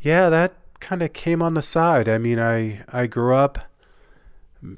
Yeah, 0.00 0.28
that 0.30 0.54
kind 0.80 1.02
of 1.02 1.12
came 1.12 1.42
on 1.42 1.54
the 1.54 1.62
side. 1.62 2.08
I 2.08 2.18
mean, 2.18 2.38
I 2.38 2.84
I 2.88 3.06
grew 3.06 3.34
up 3.34 3.58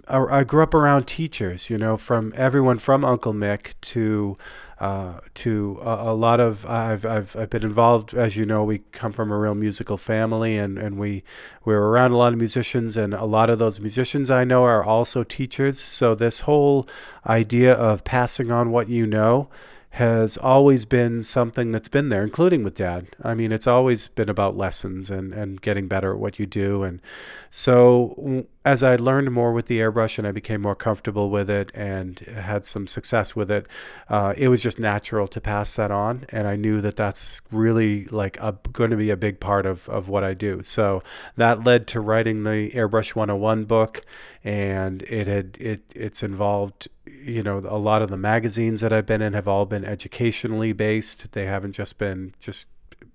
I 0.08 0.44
grew 0.44 0.62
up 0.62 0.72
around 0.72 1.06
teachers, 1.06 1.68
you 1.68 1.76
know, 1.76 1.98
from 1.98 2.32
everyone 2.36 2.78
from 2.78 3.04
Uncle 3.04 3.34
Mick 3.34 3.74
to 3.82 4.36
uh, 4.80 5.20
to 5.34 5.78
a, 5.82 6.12
a, 6.12 6.14
lot 6.14 6.40
of 6.40 6.64
I've, 6.64 7.04
I've 7.04 7.36
I've 7.36 7.50
been 7.50 7.62
involved, 7.62 8.14
as 8.14 8.34
you 8.34 8.46
know, 8.46 8.64
we 8.64 8.78
come 8.92 9.12
from 9.12 9.30
a 9.30 9.38
real 9.38 9.54
musical 9.54 9.98
family, 9.98 10.56
and 10.56 10.78
and 10.78 10.98
we 10.98 11.22
we're 11.66 11.82
around 11.82 12.12
a 12.12 12.16
lot 12.16 12.32
of 12.32 12.38
musicians, 12.38 12.96
and 12.96 13.12
a 13.12 13.26
lot 13.26 13.50
of 13.50 13.58
those 13.58 13.78
musicians 13.78 14.30
I 14.30 14.44
know 14.44 14.64
are 14.64 14.82
also 14.82 15.22
teachers. 15.22 15.84
So 15.84 16.14
this 16.14 16.40
whole 16.40 16.88
idea 17.26 17.74
of 17.74 18.04
passing 18.04 18.50
on 18.50 18.70
what 18.70 18.88
you 18.88 19.06
know 19.06 19.48
has 19.94 20.36
always 20.36 20.86
been 20.86 21.22
something 21.22 21.70
that's 21.70 21.88
been 21.88 22.08
there, 22.08 22.24
including 22.24 22.64
with 22.64 22.74
dad. 22.74 23.06
I 23.22 23.34
mean, 23.34 23.52
it's 23.52 23.68
always 23.68 24.08
been 24.08 24.28
about 24.28 24.56
lessons 24.56 25.08
and, 25.08 25.32
and 25.32 25.60
getting 25.60 25.86
better 25.86 26.12
at 26.12 26.18
what 26.18 26.40
you 26.40 26.46
do. 26.46 26.82
And 26.82 27.00
so 27.48 28.44
as 28.64 28.82
I 28.82 28.96
learned 28.96 29.30
more 29.30 29.52
with 29.52 29.66
the 29.66 29.78
airbrush 29.80 30.16
and 30.16 30.26
I 30.26 30.32
became 30.32 30.62
more 30.62 30.74
comfortable 30.74 31.28
with 31.28 31.50
it 31.50 31.70
and 31.74 32.18
had 32.20 32.64
some 32.64 32.86
success 32.86 33.36
with 33.36 33.50
it, 33.50 33.66
uh, 34.08 34.32
it 34.36 34.48
was 34.48 34.62
just 34.62 34.78
natural 34.78 35.28
to 35.28 35.40
pass 35.40 35.74
that 35.74 35.90
on. 35.90 36.24
And 36.30 36.46
I 36.46 36.56
knew 36.56 36.80
that 36.80 36.96
that's 36.96 37.42
really 37.52 38.06
like 38.06 38.38
going 38.72 38.90
to 38.90 38.96
be 38.96 39.10
a 39.10 39.16
big 39.16 39.38
part 39.38 39.66
of, 39.66 39.86
of 39.90 40.08
what 40.08 40.24
I 40.24 40.32
do. 40.32 40.62
So 40.62 41.02
that 41.36 41.62
led 41.62 41.86
to 41.88 42.00
writing 42.00 42.44
the 42.44 42.70
Airbrush 42.70 43.14
101 43.14 43.64
book 43.64 44.02
and 44.42 45.02
it 45.02 45.26
had, 45.26 45.58
it, 45.60 45.82
it's 45.94 46.22
involved 46.22 46.88
you 47.06 47.42
know, 47.42 47.58
a 47.58 47.78
lot 47.78 48.02
of 48.02 48.10
the 48.10 48.16
magazines 48.16 48.80
that 48.80 48.92
I've 48.92 49.06
been 49.06 49.22
in 49.22 49.32
have 49.32 49.48
all 49.48 49.66
been 49.66 49.84
educationally 49.84 50.72
based. 50.72 51.32
They 51.32 51.46
haven't 51.46 51.72
just 51.72 51.96
been 51.96 52.34
just 52.40 52.66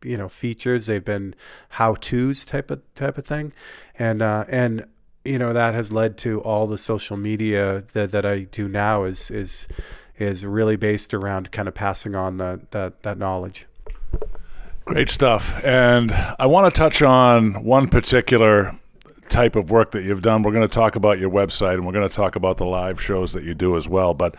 you 0.03 0.17
know 0.17 0.29
features. 0.29 0.85
They've 0.85 1.03
been 1.03 1.35
how 1.69 1.95
tos 1.95 2.43
type 2.43 2.71
of 2.71 2.81
type 2.95 3.17
of 3.17 3.25
thing, 3.25 3.53
and 3.97 4.21
uh, 4.21 4.45
and 4.47 4.85
you 5.25 5.37
know 5.37 5.53
that 5.53 5.73
has 5.73 5.91
led 5.91 6.17
to 6.19 6.41
all 6.41 6.67
the 6.67 6.77
social 6.77 7.17
media 7.17 7.83
that, 7.93 8.11
that 8.11 8.25
I 8.25 8.41
do 8.41 8.67
now 8.67 9.03
is 9.03 9.29
is 9.29 9.67
is 10.17 10.45
really 10.45 10.75
based 10.75 11.13
around 11.13 11.51
kind 11.51 11.67
of 11.67 11.73
passing 11.73 12.15
on 12.15 12.37
that 12.37 12.71
that, 12.71 13.03
that 13.03 13.17
knowledge. 13.17 13.65
Great 14.85 15.09
stuff. 15.09 15.63
And 15.63 16.11
I 16.11 16.47
want 16.47 16.73
to 16.73 16.77
touch 16.77 17.01
on 17.01 17.63
one 17.63 17.89
particular 17.89 18.75
type 19.29 19.55
of 19.55 19.69
work 19.69 19.91
that 19.91 20.03
you've 20.03 20.23
done. 20.23 20.41
We're 20.41 20.51
going 20.51 20.67
to 20.67 20.73
talk 20.73 20.95
about 20.95 21.19
your 21.19 21.29
website 21.29 21.75
and 21.75 21.85
we're 21.85 21.93
going 21.93 22.09
to 22.09 22.15
talk 22.15 22.35
about 22.35 22.57
the 22.57 22.65
live 22.65 22.99
shows 22.99 23.33
that 23.33 23.43
you 23.43 23.53
do 23.53 23.77
as 23.77 23.87
well. 23.87 24.15
But 24.15 24.35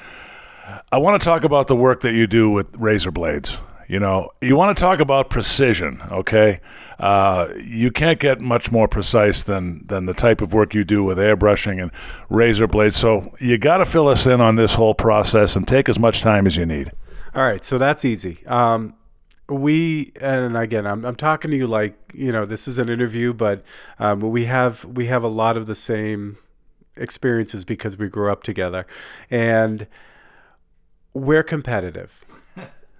I 0.90 0.98
want 0.98 1.22
to 1.22 1.24
talk 1.24 1.44
about 1.44 1.68
the 1.68 1.76
work 1.76 2.00
that 2.00 2.14
you 2.14 2.26
do 2.26 2.50
with 2.50 2.66
razor 2.76 3.12
blades. 3.12 3.58
You 3.90 3.98
know, 3.98 4.30
you 4.40 4.54
want 4.54 4.78
to 4.78 4.80
talk 4.80 5.00
about 5.00 5.30
precision, 5.30 6.00
okay? 6.12 6.60
Uh, 7.00 7.48
you 7.56 7.90
can't 7.90 8.20
get 8.20 8.40
much 8.40 8.70
more 8.70 8.86
precise 8.86 9.42
than 9.42 9.84
than 9.84 10.06
the 10.06 10.14
type 10.14 10.40
of 10.40 10.54
work 10.54 10.74
you 10.74 10.84
do 10.84 11.02
with 11.02 11.18
airbrushing 11.18 11.82
and 11.82 11.90
razor 12.28 12.68
blades. 12.68 12.94
So 12.94 13.34
you 13.40 13.58
got 13.58 13.78
to 13.78 13.84
fill 13.84 14.06
us 14.06 14.28
in 14.28 14.40
on 14.40 14.54
this 14.54 14.74
whole 14.74 14.94
process 14.94 15.56
and 15.56 15.66
take 15.66 15.88
as 15.88 15.98
much 15.98 16.20
time 16.20 16.46
as 16.46 16.56
you 16.56 16.66
need. 16.66 16.92
All 17.34 17.42
right, 17.42 17.64
so 17.64 17.78
that's 17.78 18.04
easy. 18.04 18.46
Um, 18.46 18.94
we 19.48 20.12
and 20.20 20.56
again, 20.56 20.86
I'm 20.86 21.04
I'm 21.04 21.16
talking 21.16 21.50
to 21.50 21.56
you 21.56 21.66
like 21.66 21.98
you 22.14 22.30
know 22.30 22.46
this 22.46 22.68
is 22.68 22.78
an 22.78 22.88
interview, 22.88 23.32
but 23.32 23.64
um, 23.98 24.20
we 24.20 24.44
have 24.44 24.84
we 24.84 25.06
have 25.06 25.24
a 25.24 25.28
lot 25.28 25.56
of 25.56 25.66
the 25.66 25.74
same 25.74 26.38
experiences 26.96 27.64
because 27.64 27.98
we 27.98 28.06
grew 28.06 28.30
up 28.30 28.44
together, 28.44 28.86
and 29.32 29.88
we're 31.12 31.42
competitive 31.42 32.20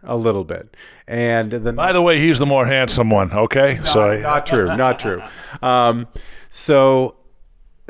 a 0.03 0.17
little 0.17 0.45
bit. 0.45 0.77
And 1.07 1.51
then, 1.53 1.75
by 1.75 1.93
the 1.93 2.03
way, 2.03 2.21
he's 2.21 2.39
the 2.39 2.47
more 2.47 2.67
handsome 2.67 3.11
one. 3.11 3.33
Okay, 3.33 3.77
not, 3.77 3.89
so 3.89 4.17
not 4.19 4.47
true, 4.47 4.67
not 4.77 4.99
true. 4.99 5.23
Um, 5.63 6.09
so, 6.49 7.17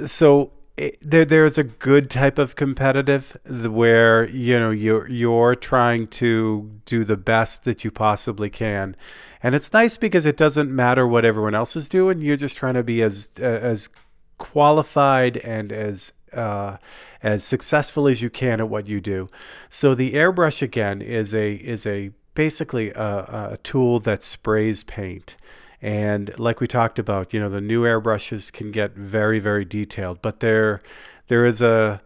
so 0.06 0.52
it, 0.76 0.98
there, 1.02 1.24
there's 1.24 1.58
a 1.58 1.64
good 1.64 2.08
type 2.08 2.38
of 2.38 2.56
competitive 2.56 3.36
where 3.44 4.26
you 4.28 4.58
know 4.58 4.70
you're 4.70 5.08
you're 5.08 5.54
trying 5.54 6.06
to 6.08 6.80
do 6.86 7.04
the 7.04 7.16
best 7.16 7.64
that 7.64 7.84
you 7.84 7.90
possibly 7.90 8.48
can, 8.48 8.96
and 9.42 9.54
it's 9.54 9.72
nice 9.72 9.96
because 9.96 10.24
it 10.24 10.36
doesn't 10.36 10.74
matter 10.74 11.06
what 11.06 11.24
everyone 11.24 11.54
else 11.54 11.76
is 11.76 11.88
doing. 11.88 12.22
You're 12.22 12.38
just 12.38 12.56
trying 12.56 12.74
to 12.74 12.82
be 12.82 13.02
as 13.02 13.28
as 13.38 13.90
qualified 14.38 15.36
and 15.38 15.70
as 15.70 16.12
uh, 16.32 16.76
as 17.22 17.44
successful 17.44 18.08
as 18.08 18.22
you 18.22 18.30
can 18.30 18.60
at 18.60 18.68
what 18.68 18.86
you 18.86 19.00
do. 19.00 19.28
So 19.68 19.94
the 19.94 20.12
airbrush 20.14 20.62
again 20.62 21.02
is 21.02 21.34
a 21.34 21.54
is 21.54 21.86
a 21.86 22.10
basically 22.34 22.90
a, 22.90 23.50
a 23.52 23.58
tool 23.62 24.00
that 24.00 24.22
sprays 24.22 24.82
paint. 24.84 25.36
And 25.82 26.38
like 26.38 26.60
we 26.60 26.66
talked 26.66 26.98
about, 26.98 27.32
you 27.32 27.40
know, 27.40 27.48
the 27.48 27.60
new 27.60 27.84
airbrushes 27.84 28.52
can 28.52 28.70
get 28.70 28.94
very, 28.94 29.38
very 29.38 29.64
detailed, 29.64 30.20
but 30.20 30.40
there, 30.40 30.82
there 31.28 31.46
is 31.46 31.62
a, 31.62 32.02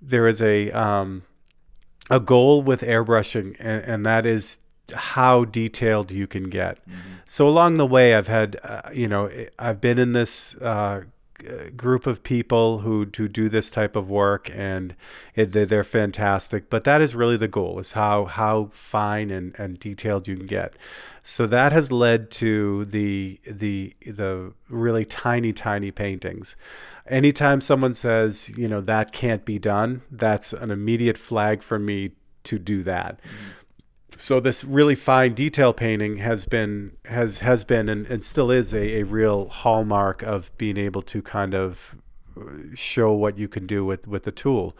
there 0.00 0.26
is 0.26 0.40
a, 0.40 0.70
um, 0.70 1.22
a 2.08 2.18
goal 2.18 2.62
with 2.62 2.80
airbrushing, 2.80 3.56
and, 3.58 3.84
and 3.84 4.06
that 4.06 4.24
is 4.24 4.58
how 4.94 5.44
detailed 5.44 6.10
you 6.10 6.26
can 6.26 6.48
get. 6.48 6.78
Mm-hmm. 6.88 6.98
So 7.28 7.46
along 7.46 7.76
the 7.76 7.86
way, 7.86 8.14
I've 8.14 8.26
had, 8.26 8.58
uh, 8.64 8.82
you 8.92 9.06
know, 9.06 9.30
I've 9.58 9.80
been 9.80 9.98
in 9.98 10.12
this 10.12 10.56
uh, 10.56 11.02
group 11.76 12.06
of 12.06 12.22
people 12.22 12.78
who, 12.78 13.06
who 13.16 13.28
do 13.28 13.48
this 13.48 13.70
type 13.70 13.96
of 13.96 14.08
work 14.08 14.50
and 14.52 14.94
it, 15.34 15.52
they're 15.52 15.84
fantastic. 15.84 16.70
But 16.70 16.84
that 16.84 17.00
is 17.00 17.14
really 17.14 17.36
the 17.36 17.48
goal 17.48 17.78
is 17.78 17.92
how 17.92 18.26
how 18.26 18.70
fine 18.72 19.30
and, 19.30 19.54
and 19.58 19.78
detailed 19.78 20.28
you 20.28 20.36
can 20.36 20.46
get. 20.46 20.74
So 21.22 21.46
that 21.46 21.72
has 21.72 21.92
led 21.92 22.30
to 22.32 22.84
the 22.86 23.40
the 23.46 23.94
the 24.06 24.52
really 24.68 25.04
tiny 25.04 25.52
tiny 25.52 25.90
paintings. 25.90 26.56
Anytime 27.06 27.60
someone 27.60 27.94
says 27.94 28.50
you 28.56 28.68
know 28.68 28.80
that 28.80 29.12
can't 29.12 29.44
be 29.44 29.58
done 29.58 30.02
that's 30.10 30.52
an 30.52 30.70
immediate 30.70 31.18
flag 31.18 31.62
for 31.62 31.78
me 31.78 32.12
to 32.44 32.58
do 32.58 32.82
that. 32.82 33.18
Mm-hmm 33.18 33.59
so 34.20 34.38
this 34.38 34.62
really 34.64 34.94
fine 34.94 35.34
detail 35.34 35.72
painting 35.72 36.18
has 36.18 36.44
been 36.44 36.92
has 37.06 37.38
has 37.38 37.64
been 37.64 37.88
and, 37.88 38.06
and 38.06 38.22
still 38.22 38.50
is 38.50 38.74
a, 38.74 39.00
a 39.00 39.02
real 39.02 39.48
hallmark 39.48 40.22
of 40.22 40.56
being 40.58 40.76
able 40.76 41.02
to 41.02 41.22
kind 41.22 41.54
of 41.54 41.96
show 42.74 43.12
what 43.12 43.38
you 43.38 43.48
can 43.48 43.66
do 43.66 43.84
with 43.84 44.06
with 44.06 44.24
the 44.24 44.32
tool. 44.32 44.76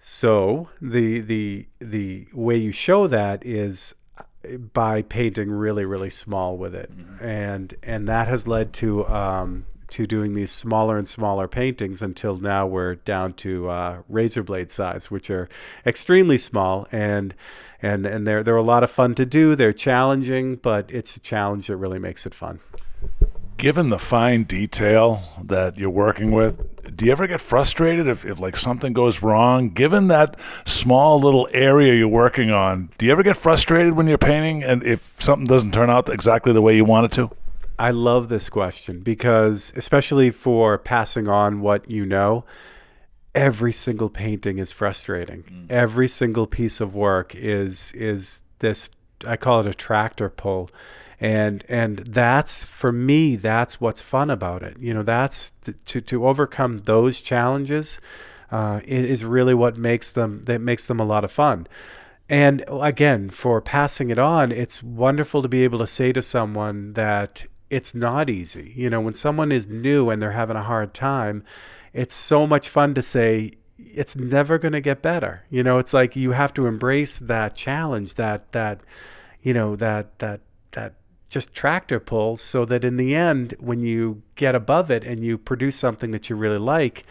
So 0.00 0.68
the 0.80 1.20
the 1.20 1.66
the 1.80 2.26
way 2.32 2.56
you 2.56 2.72
show 2.72 3.06
that 3.06 3.44
is 3.44 3.94
by 4.72 5.02
painting 5.02 5.50
really 5.50 5.84
really 5.84 6.10
small 6.10 6.56
with 6.56 6.74
it. 6.74 6.90
Mm-hmm. 6.96 7.24
and 7.24 7.74
and 7.82 8.08
that 8.08 8.28
has 8.28 8.46
led 8.46 8.72
to 8.74 9.06
um, 9.08 9.64
to 9.88 10.06
doing 10.06 10.34
these 10.34 10.52
smaller 10.52 10.98
and 10.98 11.08
smaller 11.08 11.48
paintings 11.48 12.02
until 12.02 12.36
now 12.36 12.66
we're 12.66 12.96
down 12.96 13.32
to 13.32 13.70
uh, 13.70 14.02
razor 14.08 14.42
blade 14.42 14.70
size 14.70 15.10
which 15.10 15.30
are 15.30 15.48
extremely 15.86 16.36
small. 16.36 16.86
And 16.92 17.34
and 17.82 18.06
and 18.06 18.26
they're 18.26 18.42
they're 18.42 18.56
a 18.56 18.62
lot 18.62 18.82
of 18.82 18.90
fun 18.90 19.14
to 19.16 19.26
do. 19.26 19.54
They're 19.54 19.72
challenging, 19.72 20.56
but 20.56 20.90
it's 20.90 21.16
a 21.16 21.20
challenge 21.20 21.68
that 21.68 21.76
really 21.76 21.98
makes 21.98 22.26
it 22.26 22.34
fun. 22.34 22.60
Given 23.56 23.88
the 23.88 23.98
fine 23.98 24.44
detail 24.44 25.20
that 25.42 25.78
you're 25.78 25.90
working 25.90 26.30
with, 26.30 26.96
do 26.96 27.06
you 27.06 27.12
ever 27.12 27.26
get 27.26 27.40
frustrated 27.40 28.06
if, 28.06 28.24
if 28.24 28.38
like 28.38 28.56
something 28.56 28.92
goes 28.92 29.20
wrong? 29.20 29.70
Given 29.70 30.06
that 30.08 30.36
small 30.64 31.20
little 31.20 31.48
area 31.52 31.94
you're 31.94 32.06
working 32.06 32.52
on, 32.52 32.90
do 32.98 33.06
you 33.06 33.12
ever 33.12 33.24
get 33.24 33.36
frustrated 33.36 33.94
when 33.94 34.06
you're 34.06 34.16
painting 34.16 34.62
and 34.62 34.84
if 34.84 35.12
something 35.18 35.46
doesn't 35.46 35.72
turn 35.72 35.90
out 35.90 36.08
exactly 36.08 36.52
the 36.52 36.62
way 36.62 36.76
you 36.76 36.84
want 36.84 37.06
it 37.06 37.12
to? 37.16 37.30
I 37.80 37.90
love 37.90 38.28
this 38.28 38.48
question 38.48 39.00
because 39.00 39.72
especially 39.76 40.30
for 40.30 40.78
passing 40.78 41.28
on 41.28 41.60
what 41.60 41.90
you 41.90 42.06
know, 42.06 42.44
every 43.34 43.72
single 43.72 44.10
painting 44.10 44.58
is 44.58 44.72
frustrating. 44.72 45.42
Mm. 45.42 45.70
Every 45.70 46.08
single 46.08 46.46
piece 46.46 46.80
of 46.80 46.94
work 46.94 47.34
is 47.34 47.92
is 47.94 48.42
this 48.58 48.90
I 49.26 49.36
call 49.36 49.60
it 49.60 49.66
a 49.66 49.74
tractor 49.74 50.28
pull. 50.28 50.70
And 51.20 51.64
and 51.68 51.98
that's 51.98 52.62
for 52.62 52.92
me 52.92 53.34
that's 53.36 53.80
what's 53.80 54.02
fun 54.02 54.30
about 54.30 54.62
it. 54.62 54.76
You 54.78 54.94
know, 54.94 55.02
that's 55.02 55.52
the, 55.62 55.72
to 55.72 56.00
to 56.00 56.26
overcome 56.26 56.78
those 56.78 57.20
challenges 57.20 57.98
uh, 58.50 58.80
is 58.84 59.24
really 59.24 59.54
what 59.54 59.76
makes 59.76 60.12
them 60.12 60.44
that 60.44 60.60
makes 60.60 60.86
them 60.86 61.00
a 61.00 61.04
lot 61.04 61.24
of 61.24 61.32
fun. 61.32 61.66
And 62.28 62.62
again, 62.68 63.30
for 63.30 63.60
passing 63.60 64.10
it 64.10 64.18
on, 64.18 64.52
it's 64.52 64.82
wonderful 64.82 65.42
to 65.42 65.48
be 65.48 65.64
able 65.64 65.78
to 65.78 65.86
say 65.86 66.12
to 66.12 66.22
someone 66.22 66.92
that 66.92 67.46
it's 67.70 67.94
not 67.94 68.28
easy. 68.28 68.72
You 68.76 68.90
know, 68.90 69.00
when 69.00 69.14
someone 69.14 69.50
is 69.50 69.66
new 69.66 70.10
and 70.10 70.20
they're 70.20 70.32
having 70.32 70.56
a 70.56 70.62
hard 70.62 70.92
time, 70.92 71.42
it's 71.98 72.14
so 72.14 72.46
much 72.46 72.68
fun 72.68 72.94
to 72.94 73.02
say 73.02 73.50
it's 73.76 74.14
never 74.14 74.56
going 74.56 74.72
to 74.72 74.80
get 74.80 75.02
better. 75.02 75.42
You 75.50 75.64
know, 75.64 75.78
it's 75.78 75.92
like 75.92 76.14
you 76.14 76.30
have 76.30 76.54
to 76.54 76.66
embrace 76.66 77.18
that 77.18 77.56
challenge, 77.56 78.14
that 78.14 78.52
that 78.52 78.80
you 79.42 79.52
know, 79.52 79.74
that 79.76 80.16
that 80.20 80.40
that 80.72 80.94
just 81.28 81.52
tractor 81.52 81.98
pull 81.98 82.36
so 82.36 82.64
that 82.66 82.84
in 82.84 82.98
the 82.98 83.16
end 83.16 83.54
when 83.58 83.80
you 83.80 84.22
get 84.36 84.54
above 84.54 84.92
it 84.92 85.02
and 85.02 85.24
you 85.24 85.36
produce 85.36 85.74
something 85.74 86.12
that 86.12 86.30
you 86.30 86.36
really 86.36 86.58
like, 86.58 87.04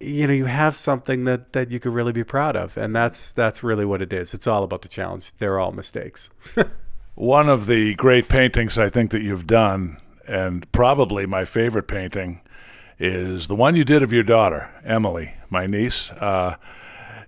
you 0.00 0.26
know, 0.26 0.32
you 0.32 0.46
have 0.46 0.78
something 0.78 1.24
that 1.24 1.52
that 1.52 1.70
you 1.70 1.78
could 1.78 1.92
really 1.92 2.12
be 2.12 2.24
proud 2.24 2.56
of. 2.56 2.78
And 2.78 2.96
that's 2.96 3.30
that's 3.32 3.62
really 3.62 3.84
what 3.84 4.00
it 4.00 4.14
is. 4.14 4.32
It's 4.32 4.46
all 4.46 4.64
about 4.64 4.80
the 4.80 4.88
challenge. 4.88 5.32
They're 5.36 5.60
all 5.60 5.72
mistakes. 5.72 6.30
One 7.16 7.50
of 7.50 7.66
the 7.66 7.94
great 7.96 8.28
paintings 8.28 8.78
I 8.78 8.88
think 8.88 9.10
that 9.10 9.22
you've 9.22 9.46
done 9.46 9.98
and 10.26 10.70
probably 10.72 11.26
my 11.26 11.44
favorite 11.44 11.86
painting 11.86 12.40
is 12.98 13.48
the 13.48 13.54
one 13.54 13.76
you 13.76 13.84
did 13.84 14.02
of 14.02 14.12
your 14.12 14.22
daughter, 14.22 14.70
Emily, 14.84 15.34
my 15.50 15.66
niece. 15.66 16.10
Uh, 16.12 16.56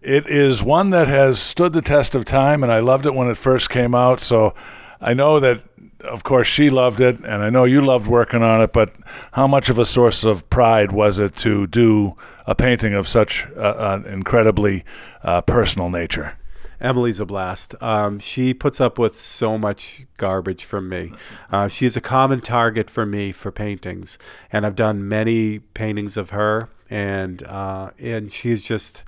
it 0.00 0.26
is 0.28 0.62
one 0.62 0.90
that 0.90 1.09
has 1.09 1.40
stood 1.40 1.72
the 1.72 1.83
test 1.83 2.14
of 2.14 2.24
time, 2.24 2.62
and 2.62 2.72
I 2.72 2.78
loved 2.78 3.04
it 3.04 3.14
when 3.14 3.28
it 3.28 3.37
first 3.37 3.68
came 3.68 3.94
out. 3.94 4.20
So 4.20 4.54
I 5.00 5.12
know 5.12 5.40
that, 5.40 5.62
of 6.00 6.22
course, 6.22 6.46
she 6.46 6.70
loved 6.70 7.00
it, 7.00 7.18
and 7.18 7.42
I 7.42 7.50
know 7.50 7.64
you 7.64 7.81
loved 7.81 8.07
working 8.07 8.42
on 8.42 8.62
it. 8.62 8.72
But 8.72 8.94
how 9.33 9.46
much 9.46 9.68
of 9.68 9.78
a 9.78 9.85
source 9.85 10.24
of 10.24 10.48
pride 10.48 10.92
was 10.92 11.18
it 11.18 11.37
to 11.38 11.66
do 11.66 12.16
a 12.46 12.54
painting 12.54 12.94
of 12.94 13.09
such 13.09 13.46
uh, 13.57 13.74
an 13.78 14.07
incredibly 14.07 14.85
uh, 15.22 15.42
personal 15.42 15.90
nature? 15.90 16.38
Emily's 16.81 17.21
a 17.21 17.27
blast. 17.27 17.75
Um, 17.81 18.19
she 18.19 18.55
puts 18.55 18.81
up 18.81 18.99
with 18.99 19.21
so 19.21 19.59
much 19.59 20.07
garbage 20.17 20.64
from 20.64 20.88
me. 20.88 21.12
Uh, 21.51 21.69
she's 21.69 21.97
a 21.97 22.01
common 22.01 22.41
target 22.41 22.88
for 22.88 23.05
me 23.05 23.33
for 23.33 23.51
paintings, 23.51 24.19
and 24.53 24.64
I've 24.64 24.77
done 24.77 25.09
many 25.09 25.59
paintings 25.59 26.17
of 26.17 26.31
her, 26.31 26.69
and 26.88 27.43
uh, 27.45 27.91
and 27.99 28.33
she's 28.33 28.62
just 28.62 29.03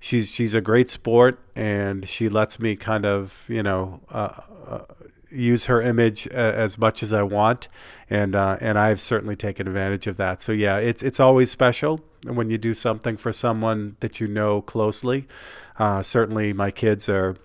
she's 0.00 0.30
she's 0.30 0.54
a 0.54 0.60
great 0.60 0.90
sport, 0.90 1.38
and 1.54 2.08
she 2.08 2.28
lets 2.28 2.58
me 2.58 2.76
kind 2.76 3.06
of 3.06 3.44
you 3.48 3.62
know. 3.62 4.00
Uh, 4.10 4.40
uh 4.66 4.80
use 5.32 5.64
her 5.64 5.80
image 5.80 6.28
uh, 6.28 6.36
as 6.36 6.78
much 6.78 7.02
as 7.02 7.12
I 7.12 7.22
want, 7.22 7.68
and 8.10 8.36
uh, 8.36 8.58
and 8.60 8.78
I've 8.78 9.00
certainly 9.00 9.36
taken 9.36 9.66
advantage 9.66 10.06
of 10.06 10.16
that. 10.18 10.42
So 10.42 10.52
yeah, 10.52 10.76
it's 10.76 11.02
it's 11.02 11.18
always 11.18 11.50
special 11.50 12.00
when 12.26 12.50
you 12.50 12.58
do 12.58 12.74
something 12.74 13.16
for 13.16 13.32
someone 13.32 13.96
that 14.00 14.20
you 14.20 14.28
know 14.28 14.60
closely. 14.62 15.26
Uh, 15.82 16.00
certainly, 16.00 16.52
my 16.52 16.70
kids 16.70 17.08
are 17.08 17.36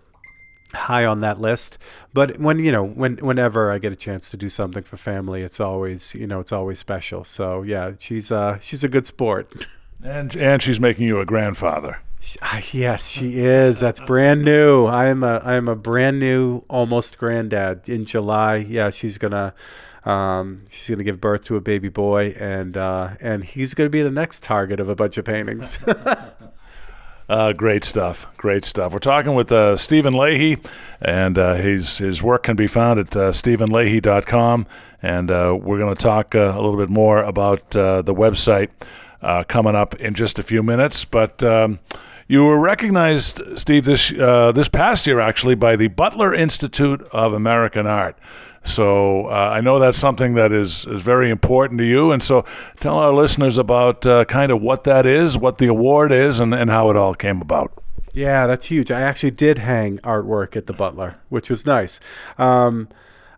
high 0.72 1.04
on 1.04 1.22
that 1.22 1.42
list. 1.42 1.80
But 2.14 2.40
when 2.40 2.60
you 2.60 2.72
know, 2.72 2.86
when 2.86 3.18
whenever 3.18 3.72
I 3.72 3.80
get 3.80 3.92
a 3.92 3.96
chance 3.96 4.30
to 4.30 4.38
do 4.38 4.48
something 4.48 4.84
for 4.84 4.96
family, 4.96 5.42
it's 5.42 5.60
always 5.60 6.14
you 6.14 6.28
know 6.28 6.40
it's 6.40 6.52
always 6.52 6.78
special. 6.78 7.24
So 7.24 7.64
yeah, 7.64 7.94
she's 7.98 8.32
uh 8.32 8.60
she's 8.60 8.84
a 8.84 8.88
good 8.88 9.06
sport. 9.08 9.68
And 10.04 10.36
and 10.36 10.62
she's 10.62 10.80
making 10.80 11.08
you 11.08 11.20
a 11.20 11.26
grandfather. 11.26 12.02
Uh, 12.40 12.62
yes, 12.72 13.08
she 13.08 13.40
is. 13.40 13.80
That's 13.80 14.00
brand 14.02 14.46
new. 14.46 14.86
I 14.86 15.08
am 15.08 15.24
a 15.24 15.42
I 15.44 15.56
am 15.56 15.68
a 15.68 15.76
brand 15.76 16.20
new 16.20 16.62
almost 16.70 17.18
granddad 17.18 17.90
in 17.90 18.06
July. 18.06 18.58
Yeah, 18.58 18.92
she's 18.92 19.18
gonna. 19.18 19.56
Um, 20.06 20.66
she's 20.70 20.88
gonna 20.88 21.04
give 21.04 21.20
birth 21.20 21.46
to 21.46 21.56
a 21.56 21.62
baby 21.62 21.90
boy, 21.90 22.36
and 22.38 22.78
uh, 22.78 23.16
and 23.20 23.44
he's 23.44 23.74
gonna 23.74 23.90
be 23.90 24.04
the 24.04 24.12
next 24.12 24.44
target 24.44 24.80
of 24.80 24.88
a 24.88 24.94
bunch 24.94 25.18
of 25.18 25.26
paintings. 25.26 25.80
Uh, 27.30 27.52
great 27.52 27.84
stuff. 27.84 28.26
Great 28.38 28.64
stuff. 28.64 28.94
We're 28.94 29.00
talking 29.00 29.36
with 29.36 29.52
uh, 29.52 29.76
Steven 29.76 30.14
Leahy, 30.14 30.58
and 31.02 31.38
uh, 31.38 31.56
his, 31.56 31.98
his 31.98 32.24
work 32.24 32.44
can 32.44 32.56
be 32.56 32.68
found 32.68 33.00
at 33.00 33.16
uh, 33.18 33.32
stevenleahy.com. 33.32 34.66
And 35.02 35.30
uh, 35.30 35.58
we're 35.60 35.78
going 35.78 35.94
to 35.94 36.02
talk 36.02 36.36
uh, 36.36 36.54
a 36.54 36.56
little 36.56 36.78
bit 36.78 36.90
more 36.90 37.22
about 37.22 37.76
uh, 37.76 38.02
the 38.02 38.14
website 38.14 38.70
coming 39.48 39.76
up 39.76 39.94
in 39.96 40.14
just 40.14 40.40
a 40.40 40.44
few 40.44 40.64
minutes. 40.64 41.04
But 41.04 41.44
um, 41.44 41.80
you 42.30 42.46
were 42.46 42.60
recognized, 42.60 43.42
Steve, 43.60 43.84
this, 43.84 44.10
this 44.10 44.70
past 44.70 45.06
year 45.06 45.20
actually 45.20 45.56
by 45.56 45.76
the 45.76 45.90
Butler 45.90 46.34
Institute 46.34 47.02
of 47.12 47.34
American 47.34 47.86
Art. 47.86 48.18
So 48.68 49.28
uh, 49.28 49.52
I 49.54 49.62
know 49.62 49.80
that's 49.80 49.98
something 49.98 50.34
that 50.34 50.52
is, 50.52 50.86
is 50.86 51.02
very 51.02 51.30
important 51.30 51.80
to 51.80 51.86
you. 51.86 52.12
And 52.12 52.22
so 52.22 52.46
tell 52.80 52.98
our 52.98 53.14
listeners 53.14 53.58
about 53.58 54.06
uh, 54.06 54.26
kind 54.26 54.52
of 54.52 54.62
what 54.62 54.84
that 54.84 55.06
is, 55.06 55.38
what 55.38 55.58
the 55.58 55.68
award 55.68 56.12
is, 56.12 56.40
and, 56.40 56.54
and 56.54 56.70
how 56.70 56.90
it 56.90 56.98
all 56.98 57.16
came 57.16 57.42
about. 57.42 57.72
Yeah, 58.14 58.46
that's 58.46 58.66
huge. 58.66 58.92
I 58.92 59.02
actually 59.02 59.32
did 59.32 59.60
hang 59.60 60.00
artwork 60.00 60.56
at 60.56 60.68
the 60.68 60.74
Butler, 60.74 61.16
which 61.30 61.50
was 61.50 61.66
nice. 61.66 62.00
Um, 62.38 62.90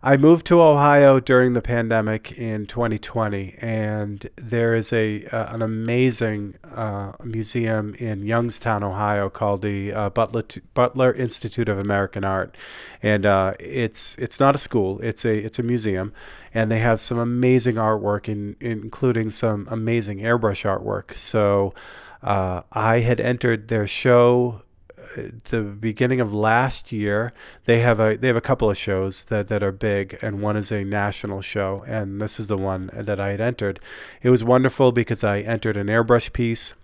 I 0.02 0.16
moved 0.16 0.46
to 0.46 0.62
Ohio 0.62 1.20
during 1.20 1.52
the 1.52 1.60
pandemic 1.60 2.32
in 2.32 2.64
2020, 2.64 3.56
and 3.58 4.30
there 4.34 4.74
is 4.74 4.94
a 4.94 5.26
uh, 5.26 5.54
an 5.54 5.60
amazing 5.60 6.54
uh, 6.64 7.12
museum 7.22 7.94
in 7.98 8.24
Youngstown, 8.24 8.82
Ohio, 8.82 9.28
called 9.28 9.60
the 9.60 9.92
uh, 9.92 10.08
Butler 10.08 10.44
Butler 10.72 11.12
Institute 11.12 11.68
of 11.68 11.78
American 11.78 12.24
Art, 12.24 12.56
and 13.02 13.26
uh, 13.26 13.52
it's 13.60 14.16
it's 14.16 14.40
not 14.40 14.54
a 14.54 14.58
school; 14.58 15.00
it's 15.00 15.26
a 15.26 15.36
it's 15.36 15.58
a 15.58 15.62
museum, 15.62 16.14
and 16.54 16.70
they 16.70 16.78
have 16.78 16.98
some 16.98 17.18
amazing 17.18 17.74
artwork, 17.74 18.26
in, 18.26 18.56
including 18.58 19.30
some 19.30 19.68
amazing 19.70 20.18
airbrush 20.18 20.64
artwork. 20.64 21.16
So. 21.16 21.74
Uh, 22.22 22.60
I 22.70 22.98
had 22.98 23.18
entered 23.18 23.68
their 23.68 23.86
show 23.86 24.60
the 25.16 25.62
beginning 25.62 26.20
of 26.20 26.32
last 26.32 26.92
year, 26.92 27.32
they 27.64 27.80
have 27.80 27.98
a 28.00 28.16
they 28.16 28.28
have 28.28 28.36
a 28.36 28.40
couple 28.40 28.70
of 28.70 28.76
shows 28.76 29.24
that, 29.24 29.48
that 29.48 29.62
are 29.62 29.72
big, 29.72 30.18
and 30.22 30.40
one 30.40 30.56
is 30.56 30.70
a 30.70 30.84
national 30.84 31.42
show, 31.42 31.84
and 31.86 32.20
this 32.20 32.38
is 32.38 32.46
the 32.46 32.58
one 32.58 32.90
that 32.92 33.18
I 33.18 33.30
had 33.30 33.40
entered. 33.40 33.80
It 34.22 34.30
was 34.30 34.44
wonderful 34.44 34.92
because 34.92 35.24
I 35.24 35.40
entered 35.40 35.76
an 35.76 35.88
airbrush 35.88 36.32
piece, 36.32 36.74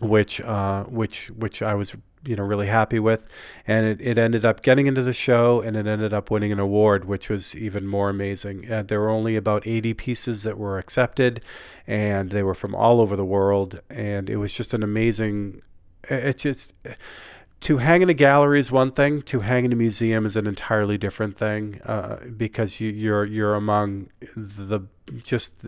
which 0.00 0.40
uh, 0.40 0.84
which 0.84 1.28
which 1.30 1.62
I 1.62 1.74
was 1.74 1.94
you 2.24 2.36
know 2.36 2.44
really 2.44 2.68
happy 2.68 2.98
with, 2.98 3.26
and 3.66 3.86
it, 3.86 4.00
it 4.00 4.18
ended 4.18 4.44
up 4.44 4.62
getting 4.62 4.86
into 4.86 5.02
the 5.02 5.12
show, 5.12 5.60
and 5.60 5.76
it 5.76 5.86
ended 5.86 6.14
up 6.14 6.30
winning 6.30 6.52
an 6.52 6.60
award, 6.60 7.04
which 7.04 7.28
was 7.28 7.56
even 7.56 7.86
more 7.86 8.10
amazing. 8.10 8.70
Uh, 8.70 8.82
there 8.82 9.00
were 9.00 9.10
only 9.10 9.36
about 9.36 9.66
80 9.66 9.94
pieces 9.94 10.42
that 10.44 10.58
were 10.58 10.78
accepted, 10.78 11.42
and 11.86 12.30
they 12.30 12.42
were 12.42 12.54
from 12.54 12.74
all 12.74 13.00
over 13.00 13.16
the 13.16 13.24
world, 13.24 13.80
and 13.90 14.30
it 14.30 14.36
was 14.36 14.54
just 14.54 14.72
an 14.74 14.82
amazing. 14.82 15.62
It 16.08 16.38
just 16.38 16.72
to 17.62 17.78
hang 17.78 18.02
in 18.02 18.10
a 18.10 18.14
gallery 18.14 18.58
is 18.58 18.70
one 18.70 18.90
thing. 18.92 19.22
To 19.22 19.40
hang 19.40 19.64
in 19.64 19.72
a 19.72 19.76
museum 19.76 20.26
is 20.26 20.36
an 20.36 20.46
entirely 20.46 20.98
different 20.98 21.36
thing 21.36 21.80
uh, 21.84 22.18
because 22.36 22.80
you, 22.80 22.90
you're 22.90 23.24
you're 23.24 23.54
among 23.54 24.08
the 24.36 24.80
just 25.22 25.64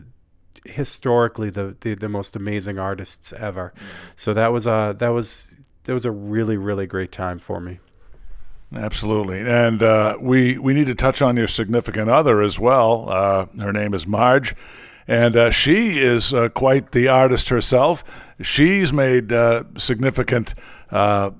historically 0.65 1.51
the, 1.51 1.77
the, 1.81 1.95
the 1.95 2.09
most 2.09 2.37
amazing 2.37 2.79
artists 2.79 3.33
ever. 3.35 3.73
Mm-hmm. 3.77 3.87
So 4.17 4.35
that 4.35 4.53
was 4.53 4.67
a 4.67 4.95
that 4.99 5.09
was 5.09 5.55
that 5.85 5.95
was 5.95 6.05
a 6.05 6.11
really 6.11 6.57
really 6.57 6.87
great 6.87 7.13
time 7.13 7.39
for 7.39 7.61
me. 7.61 7.79
Absolutely, 8.75 9.41
and 9.41 9.83
uh, 9.83 10.17
we 10.21 10.59
we 10.59 10.75
need 10.75 10.87
to 10.87 10.97
touch 10.97 11.23
on 11.23 11.37
your 11.37 11.49
significant 11.49 12.11
other 12.11 12.43
as 12.43 12.59
well. 12.59 13.09
Uh, 13.09 13.47
her 13.63 13.73
name 13.73 13.95
is 13.95 14.05
Marge, 14.05 14.57
and 15.07 15.37
uh, 15.37 15.51
she 15.51 16.01
is 16.01 16.35
uh, 16.35 16.49
quite 16.49 16.91
the 16.91 17.07
artist 17.07 17.51
herself. 17.51 18.03
She's 18.41 18.93
made 18.93 19.33
uh, 19.33 19.63
significant 19.79 20.55
uh, 20.91 21.31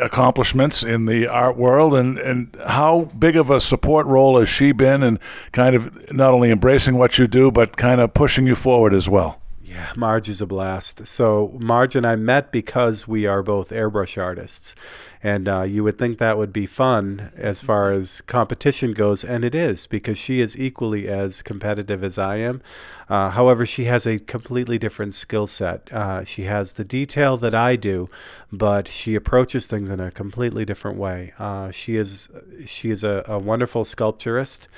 accomplishments 0.00 0.82
in 0.82 1.06
the 1.06 1.26
art 1.26 1.56
world 1.56 1.94
and, 1.94 2.18
and 2.18 2.56
how 2.66 3.10
big 3.18 3.36
of 3.36 3.50
a 3.50 3.60
support 3.60 4.06
role 4.06 4.38
has 4.38 4.48
she 4.48 4.72
been 4.72 5.02
in 5.02 5.18
kind 5.52 5.74
of 5.74 6.12
not 6.12 6.32
only 6.32 6.50
embracing 6.50 6.96
what 6.96 7.18
you 7.18 7.26
do 7.26 7.50
but 7.50 7.76
kind 7.76 8.00
of 8.00 8.12
pushing 8.14 8.46
you 8.46 8.54
forward 8.54 8.94
as 8.94 9.08
well? 9.08 9.40
Yeah 9.62 9.92
marge 9.96 10.28
is 10.28 10.40
a 10.40 10.46
blast. 10.46 11.06
So 11.06 11.56
marge 11.60 11.96
and 11.96 12.06
i 12.06 12.16
met 12.16 12.50
because 12.52 13.06
we 13.06 13.26
are 13.26 13.42
both 13.42 13.70
airbrush 13.70 14.20
artists 14.20 14.74
and 15.22 15.48
uh, 15.48 15.62
you 15.62 15.84
would 15.84 15.98
think 15.98 16.18
that 16.18 16.38
would 16.38 16.52
be 16.52 16.66
fun 16.66 17.30
as 17.36 17.60
far 17.60 17.92
as 17.92 18.22
competition 18.22 18.94
goes, 18.94 19.22
and 19.22 19.44
it 19.44 19.54
is 19.54 19.86
because 19.86 20.16
she 20.16 20.40
is 20.40 20.58
equally 20.58 21.08
as 21.08 21.42
competitive 21.42 22.02
as 22.02 22.18
I 22.18 22.36
am. 22.36 22.62
Uh, 23.08 23.30
however, 23.30 23.66
she 23.66 23.84
has 23.84 24.06
a 24.06 24.18
completely 24.18 24.78
different 24.78 25.14
skill 25.14 25.46
set. 25.46 25.92
Uh, 25.92 26.24
she 26.24 26.44
has 26.44 26.74
the 26.74 26.84
detail 26.84 27.36
that 27.36 27.54
I 27.54 27.76
do, 27.76 28.08
but 28.50 28.88
she 28.88 29.14
approaches 29.14 29.66
things 29.66 29.90
in 29.90 30.00
a 30.00 30.10
completely 30.10 30.64
different 30.64 30.96
way. 30.96 31.34
Uh, 31.38 31.70
she 31.70 31.96
is 31.96 32.28
she 32.64 32.90
is 32.90 33.04
a, 33.04 33.24
a 33.26 33.38
wonderful 33.38 33.84
sculpturist 33.84 34.68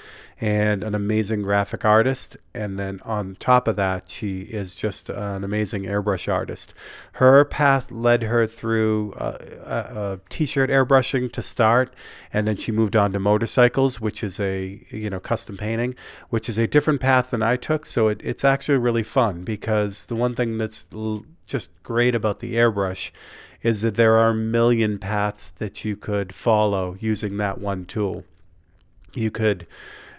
and 0.42 0.82
an 0.82 0.92
amazing 0.92 1.40
graphic 1.40 1.84
artist. 1.84 2.36
And 2.52 2.76
then 2.76 2.98
on 3.04 3.36
top 3.38 3.68
of 3.68 3.76
that, 3.76 4.10
she 4.10 4.40
is 4.40 4.74
just 4.74 5.08
an 5.08 5.44
amazing 5.44 5.84
airbrush 5.84 6.30
artist. 6.30 6.74
Her 7.12 7.44
path 7.44 7.92
led 7.92 8.24
her 8.24 8.48
through 8.48 9.12
uh, 9.12 9.38
a 9.64 10.20
t-shirt 10.30 10.68
airbrushing 10.68 11.32
to 11.34 11.44
start, 11.44 11.94
and 12.32 12.48
then 12.48 12.56
she 12.56 12.72
moved 12.72 12.96
on 12.96 13.12
to 13.12 13.20
motorcycles, 13.20 14.00
which 14.00 14.24
is 14.24 14.40
a 14.40 14.84
you 14.90 15.08
know 15.08 15.20
custom 15.20 15.56
painting, 15.56 15.94
which 16.28 16.48
is 16.48 16.58
a 16.58 16.66
different 16.66 17.00
path 17.00 17.30
than 17.30 17.42
I 17.42 17.54
took. 17.54 17.86
So 17.86 18.08
it, 18.08 18.20
it's 18.24 18.44
actually 18.44 18.78
really 18.78 19.04
fun 19.04 19.44
because 19.44 20.06
the 20.06 20.16
one 20.16 20.34
thing 20.34 20.58
that's 20.58 20.86
l- 20.92 21.24
just 21.46 21.70
great 21.84 22.16
about 22.16 22.40
the 22.40 22.54
airbrush 22.54 23.12
is 23.62 23.82
that 23.82 23.94
there 23.94 24.16
are 24.16 24.30
a 24.30 24.34
million 24.34 24.98
paths 24.98 25.50
that 25.58 25.84
you 25.84 25.94
could 25.94 26.34
follow 26.34 26.96
using 26.98 27.36
that 27.36 27.60
one 27.60 27.84
tool. 27.84 28.24
You 29.14 29.30
could 29.30 29.68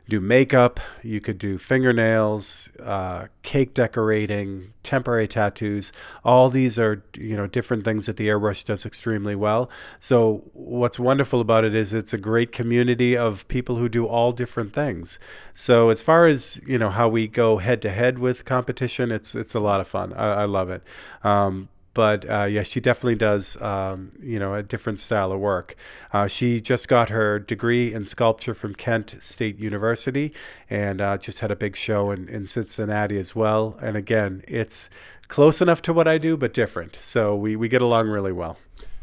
do 0.10 0.20
makeup, 0.20 0.80
you 1.02 1.22
could 1.22 1.38
do 1.38 1.58
fingernails, 1.58 2.70
uh, 2.82 3.28
cake 3.42 3.74
decorating, 3.74 4.74
temporary 4.84 5.28
tattoos. 5.28 5.94
All 6.26 6.50
these 6.50 6.78
are 6.78 7.04
you 7.16 7.38
know 7.38 7.48
different 7.48 7.86
things 7.86 8.06
that 8.08 8.18
the 8.18 8.28
airbrush 8.28 8.66
does 8.66 8.86
extremely 8.86 9.36
well. 9.36 9.70
So 10.00 10.44
what's 10.54 11.00
wonderful 11.00 11.40
about 11.40 11.64
it 11.64 11.74
is 11.74 11.94
it's 11.94 12.14
a 12.14 12.18
great 12.18 12.52
community 12.52 13.16
of 13.16 13.48
people 13.48 13.78
who 13.78 13.88
do 13.88 14.06
all 14.06 14.34
different 14.34 14.74
things. 14.74 15.20
So 15.56 15.90
as 15.90 16.02
far 16.02 16.28
as 16.28 16.60
you 16.68 16.78
know 16.78 16.90
how 16.90 17.08
we 17.08 17.28
go 17.28 17.58
head 17.58 17.82
to 17.84 17.90
head 17.90 18.20
with 18.20 18.44
competition, 18.44 19.12
it's 19.12 19.34
it's 19.36 19.56
a 19.56 19.62
lot 19.62 19.80
of 19.80 19.88
fun. 19.88 20.12
I, 20.14 20.42
I 20.42 20.46
love 20.46 20.70
it. 20.70 20.84
Um, 21.24 21.70
but 21.94 22.30
uh, 22.30 22.46
yeah, 22.46 22.64
she 22.64 22.80
definitely 22.80 23.16
does, 23.16 23.62
um, 23.62 24.12
you 24.22 24.40
know, 24.40 24.56
a 24.56 24.64
different 24.64 25.00
style 25.00 25.32
of 25.32 25.40
work. 25.40 25.76
Uh, 26.12 26.28
she 26.28 26.60
just 26.60 26.88
got 26.88 27.10
her 27.10 27.40
degree 27.40 27.94
in 27.94 28.06
sculpture 28.06 28.54
from 28.54 28.74
Kent 28.74 29.16
State 29.20 29.60
University, 29.60 30.34
and 30.70 31.02
uh, 31.02 31.18
just 31.18 31.40
had 31.40 31.52
a 31.52 31.56
big 31.56 31.76
show 31.76 32.12
in, 32.12 32.28
in 32.28 32.46
Cincinnati 32.46 33.18
as 33.18 33.36
well. 33.36 33.78
And 33.82 33.96
again, 33.96 34.44
it's 34.48 34.90
close 35.28 35.62
enough 35.62 35.82
to 35.84 35.94
what 35.94 36.08
I 36.08 36.18
do, 36.18 36.36
but 36.36 36.54
different. 36.54 36.98
So 37.00 37.36
we, 37.36 37.56
we 37.56 37.68
get 37.68 37.82
along 37.82 38.08
really 38.10 38.32
well. 38.32 38.58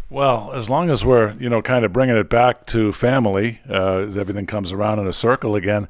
Well, 0.09 0.53
as 0.53 0.69
long 0.69 0.91
as 0.91 1.05
we're, 1.05 1.35
you 1.35 1.49
know, 1.49 1.63
kind 1.63 1.85
of 1.85 1.93
bringing 1.93 2.17
it 2.17 2.29
back 2.29 2.67
to 2.67 2.91
family, 2.91 3.61
uh, 3.71 3.99
as 4.09 4.17
everything 4.17 4.45
comes 4.45 4.73
around 4.73 4.99
in 4.99 5.07
a 5.07 5.13
circle 5.13 5.55
again, 5.55 5.87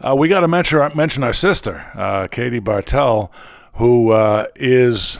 uh, 0.00 0.14
we 0.14 0.28
got 0.28 0.40
to 0.40 0.48
mention 0.48 0.78
our, 0.78 0.94
mention 0.94 1.24
our 1.24 1.32
sister, 1.32 1.84
uh, 1.94 2.28
Katie 2.28 2.60
Bartell, 2.60 3.32
who 3.74 4.12
uh, 4.12 4.46
is 4.54 5.18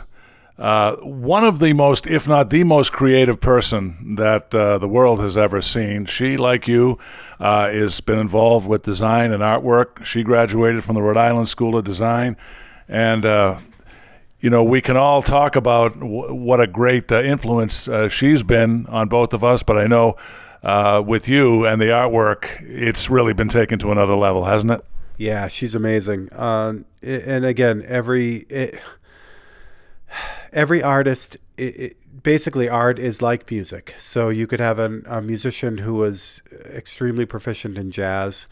uh, 0.57 0.95
one 0.97 1.45
of 1.45 1.59
the 1.59 1.73
most, 1.73 2.07
if 2.07 2.29
not 2.29 2.51
the 2.51 2.63
most 2.63 2.93
creative 2.93 3.41
person 3.41 4.15
that 4.15 4.55
uh, 4.55 4.79
the 4.79 4.87
world 4.87 5.19
has 5.19 5.37
ever 5.37 5.61
seen. 5.61 6.07
She, 6.07 6.37
like 6.37 6.69
you, 6.69 6.99
uh, 7.41 7.69
has 7.71 8.01
been 8.01 8.19
involved 8.21 8.67
with 8.67 8.85
design 8.85 9.33
and 9.33 9.43
artwork. 9.43 10.05
She 10.05 10.23
graduated 10.23 10.85
from 10.85 10.95
the 10.95 11.03
Rhode 11.03 11.17
Island 11.17 11.49
School 11.49 11.77
of 11.77 11.85
Design. 11.85 12.37
And, 12.89 13.27
uh, 13.27 13.59
you 14.41 14.49
know, 14.49 14.63
we 14.63 14.81
can 14.81 14.97
all 14.97 15.23
talk 15.23 15.57
about 15.57 15.95
w- 15.95 16.33
what 16.33 16.61
a 16.61 16.69
great 16.69 17.11
uh, 17.11 17.21
influence 17.21 17.89
she's 18.11 18.45
been 18.45 18.87
on 18.87 19.09
both 19.09 19.33
of 19.33 19.43
us, 19.43 19.65
but 19.65 19.77
I 19.77 19.89
know 19.89 20.17
uh, 20.63 21.03
with 21.05 21.27
you 21.27 21.67
and 21.67 21.81
the 21.81 21.87
artwork, 21.87 22.63
it's 22.63 23.11
really 23.11 23.33
been 23.33 23.49
taken 23.49 23.79
to 23.81 23.91
another 23.91 24.15
level, 24.15 24.45
hasn't 24.45 24.71
it? 24.73 24.85
Yeah, 25.19 25.49
she's 25.49 25.75
amazing. 25.75 26.29
And 26.33 26.85
again, 27.45 27.85
every 27.87 28.47
it, 28.49 28.81
every 30.53 30.83
artist, 30.83 31.37
it, 31.57 31.81
it, 31.81 32.23
basically, 32.23 32.69
art 32.69 32.99
is 32.99 33.23
like 33.23 33.51
music. 33.51 33.95
So 33.99 34.29
you 34.29 34.47
could 34.47 34.61
have 34.61 34.79
an, 34.79 35.05
a 35.07 35.21
musician 35.21 35.79
who 35.79 35.95
was 35.95 36.43
extremely 36.67 37.27
proficient 37.27 37.79
in 37.79 37.91
jazz, 37.91 38.47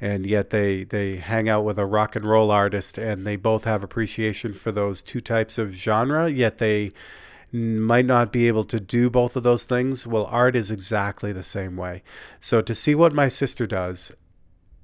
and 0.00 0.26
yet 0.26 0.50
they 0.50 0.84
they 0.84 1.16
hang 1.16 1.48
out 1.48 1.64
with 1.64 1.78
a 1.78 1.86
rock 1.86 2.16
and 2.16 2.24
roll 2.24 2.50
artist, 2.50 2.98
and 2.98 3.26
they 3.26 3.36
both 3.36 3.64
have 3.64 3.82
appreciation 3.82 4.52
for 4.54 4.72
those 4.72 5.02
two 5.02 5.20
types 5.20 5.58
of 5.58 5.72
genre. 5.72 6.28
Yet 6.28 6.58
they 6.58 6.92
might 7.52 8.06
not 8.06 8.32
be 8.32 8.48
able 8.48 8.64
to 8.64 8.80
do 8.80 9.08
both 9.08 9.36
of 9.36 9.42
those 9.42 9.64
things. 9.64 10.06
Well, 10.06 10.26
art 10.26 10.56
is 10.56 10.70
exactly 10.70 11.32
the 11.32 11.44
same 11.44 11.76
way. 11.76 12.02
So 12.40 12.60
to 12.60 12.74
see 12.74 12.94
what 12.94 13.14
my 13.14 13.28
sister 13.28 13.66
does 13.66 14.12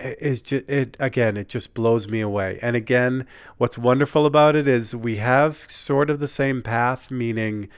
is 0.02 0.40
just 0.42 0.68
it 0.68 0.96
again 1.00 1.36
it 1.36 1.48
just 1.48 1.74
blows 1.74 2.08
me 2.08 2.20
away. 2.20 2.58
And 2.62 2.76
again 2.76 3.26
what's 3.58 3.78
wonderful 3.78 4.26
about 4.26 4.56
it 4.56 4.68
is 4.68 4.94
we 4.94 5.16
have 5.16 5.66
sort 5.68 6.10
of 6.10 6.20
the 6.20 6.28
same 6.28 6.62
path 6.62 7.10
meaning 7.10 7.68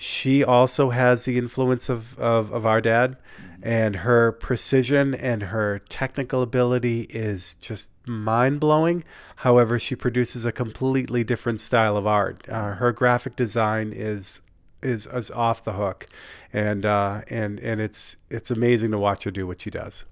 she 0.00 0.44
also 0.44 0.90
has 0.90 1.24
the 1.24 1.36
influence 1.36 1.88
of, 1.88 2.16
of, 2.20 2.52
of 2.52 2.64
our 2.64 2.80
dad 2.80 3.16
and 3.60 3.96
her 3.96 4.30
precision 4.30 5.12
and 5.12 5.44
her 5.44 5.80
technical 5.88 6.40
ability 6.40 7.00
is 7.10 7.54
just 7.54 7.90
mind-blowing. 8.06 9.02
However 9.36 9.76
she 9.76 9.96
produces 9.96 10.44
a 10.44 10.52
completely 10.52 11.24
different 11.24 11.60
style 11.60 11.96
of 11.96 12.06
art. 12.06 12.48
Uh, 12.48 12.74
her 12.74 12.92
graphic 12.92 13.34
design 13.34 13.92
is 13.92 14.40
is 14.80 15.06
is 15.06 15.30
off 15.32 15.64
the 15.64 15.72
hook 15.72 16.06
and 16.52 16.86
uh, 16.86 17.22
and 17.28 17.58
and 17.58 17.80
it's 17.80 18.14
it's 18.30 18.50
amazing 18.50 18.92
to 18.92 18.98
watch 18.98 19.24
her 19.24 19.30
do 19.32 19.46
what 19.46 19.60
she 19.60 19.70
does 19.70 20.04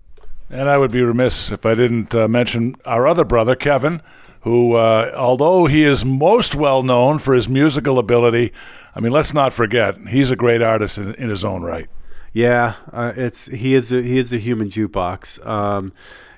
And 0.49 0.69
I 0.69 0.79
would 0.79 0.93
be 0.93 1.03
remiss 1.03 1.51
if 1.51 1.67
I 1.67 1.75
didn't 1.75 2.15
uh, 2.15 2.29
mention 2.29 2.77
our 2.85 3.07
other 3.07 3.25
brother, 3.25 3.57
Kevin, 3.57 4.01
who, 4.43 4.75
uh, 4.75 5.13
although 5.17 5.67
he 5.67 5.83
is 5.83 6.05
most 6.05 6.55
well 6.55 6.83
known 6.83 7.19
for 7.19 7.35
his 7.35 7.49
musical 7.49 7.99
ability, 7.99 8.53
I 8.95 9.01
mean, 9.01 9.13
let's 9.13 9.35
not 9.35 9.53
forget, 9.53 9.99
he's 10.09 10.31
a 10.31 10.37
great 10.37 10.63
artist 10.63 10.99
in, 10.99 11.15
in 11.15 11.29
his 11.31 11.45
own 11.45 11.63
right. 11.63 11.89
Yeah, 12.33 12.75
uh, 12.93 13.13
it's 13.17 13.47
he 13.47 13.75
is 13.75 13.91
a, 13.93 14.03
he 14.03 14.19
is 14.19 14.31
a 14.31 14.37
human 14.37 14.69
jukebox. 14.69 15.45
Um, 15.47 15.93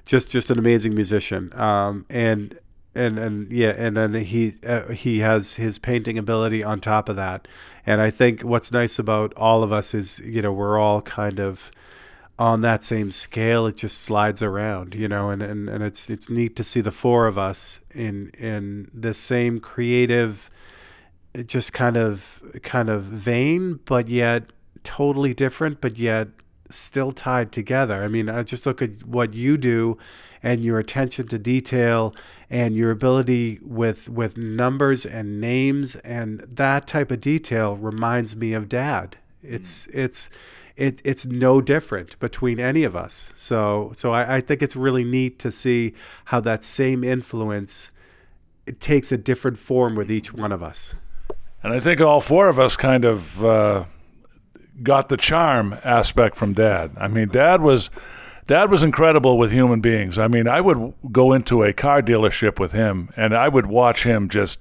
just 0.07 0.31
just 0.31 0.49
an 0.49 0.59
amazing 0.59 0.94
musician. 0.94 1.53
Um, 1.59 2.07
and 2.09 2.57
and 2.94 3.18
and 3.18 3.51
yeah, 3.51 3.75
and 3.77 3.97
then 3.97 4.14
he 4.14 4.55
uh, 4.64 4.92
he 4.92 5.18
has 5.18 5.55
his 5.55 5.79
painting 5.79 6.16
ability 6.16 6.62
on 6.62 6.81
top 6.81 7.09
of 7.09 7.16
that. 7.16 7.49
And 7.85 8.01
I 8.01 8.11
think 8.11 8.42
what's 8.42 8.71
nice 8.71 8.99
about 8.99 9.35
all 9.35 9.64
of 9.64 9.73
us 9.73 9.92
is 9.92 10.21
you 10.21 10.40
know 10.40 10.53
we're 10.53 10.79
all 10.79 11.03
kind 11.03 11.40
of 11.40 11.71
on 12.38 12.61
that 12.61 12.85
same 12.85 13.11
scale. 13.11 13.66
It 13.66 13.77
just 13.77 14.01
slides 14.01 14.42
around, 14.42 14.94
you 14.94 15.09
know, 15.09 15.31
and, 15.31 15.42
and, 15.42 15.68
and 15.68 15.83
it's 15.83 16.09
it's 16.09 16.31
neat 16.31 16.55
to 16.57 16.64
see 16.64 16.81
the 16.81 16.92
four 16.92 17.27
of 17.27 17.37
us 17.37 17.81
in 17.90 18.31
in 18.38 18.90
the 18.94 19.14
same 19.14 19.59
creative, 19.61 20.51
just 21.46 21.72
kind 21.72 21.96
of 21.96 22.42
kind 22.62 22.88
of 22.88 23.03
vein, 23.05 23.81
but 23.85 24.09
yet 24.09 24.44
totally 24.85 25.35
different, 25.35 25.81
but 25.81 25.98
yet 25.98 26.29
still 26.70 27.12
tied 27.12 27.51
together. 27.51 28.05
I 28.05 28.09
mean, 28.09 28.29
I 28.29 28.42
just 28.42 28.66
look 28.66 28.83
at 28.83 29.07
what 29.07 29.35
you 29.35 29.57
do 29.57 29.98
and 30.42 30.61
your 30.61 30.79
attention 30.79 31.27
to 31.29 31.38
detail 31.38 32.14
and 32.51 32.74
your 32.74 32.90
ability 32.90 33.59
with 33.62 34.09
with 34.09 34.37
numbers 34.37 35.05
and 35.05 35.40
names 35.40 35.96
and 35.96 36.40
that 36.40 36.87
type 36.87 37.11
of 37.11 37.20
detail 37.20 37.77
reminds 37.77 38.37
me 38.37 38.53
of 38.53 38.68
dad. 38.68 39.16
It's 39.49 39.87
it's 39.89 40.29
it, 40.77 41.01
it's 41.05 41.27
no 41.27 41.61
different 41.61 42.19
between 42.21 42.61
any 42.61 42.85
of 42.85 42.95
us. 42.95 43.33
So 43.37 43.93
so 43.97 44.13
I, 44.13 44.37
I 44.37 44.41
think 44.41 44.63
it's 44.63 44.77
really 44.77 45.05
neat 45.05 45.39
to 45.41 45.51
see 45.51 45.95
how 46.27 46.41
that 46.41 46.63
same 46.63 47.03
influence 47.03 47.91
it 48.67 48.81
takes 48.81 49.11
a 49.11 49.17
different 49.17 49.59
form 49.59 49.97
with 49.97 50.11
each 50.11 50.33
one 50.33 50.53
of 50.53 50.63
us. 50.63 50.95
And 51.63 51.73
I 51.73 51.81
think 51.81 52.01
all 52.01 52.21
four 52.21 52.49
of 52.49 52.61
us 52.61 52.77
kind 52.77 53.05
of 53.05 53.45
uh, 53.45 53.85
got 54.83 55.09
the 55.09 55.17
charm 55.17 55.77
aspect 55.83 56.37
from 56.37 56.53
Dad. 56.53 56.93
I 56.99 57.09
mean, 57.09 57.29
Dad 57.29 57.63
was 57.63 57.91
Dad 58.47 58.71
was 58.71 58.83
incredible 58.83 59.37
with 59.37 59.53
human 59.53 59.81
beings. 59.81 60.19
I 60.19 60.29
mean, 60.29 60.49
I 60.49 60.61
would 60.61 60.95
go 61.11 61.33
into 61.33 61.63
a 61.63 61.73
car 61.73 62.01
dealership 62.03 62.59
with 62.59 62.73
him, 62.73 63.11
and 63.17 63.35
I 63.35 63.49
would 63.49 63.67
watch 63.67 64.05
him 64.05 64.29
just. 64.29 64.61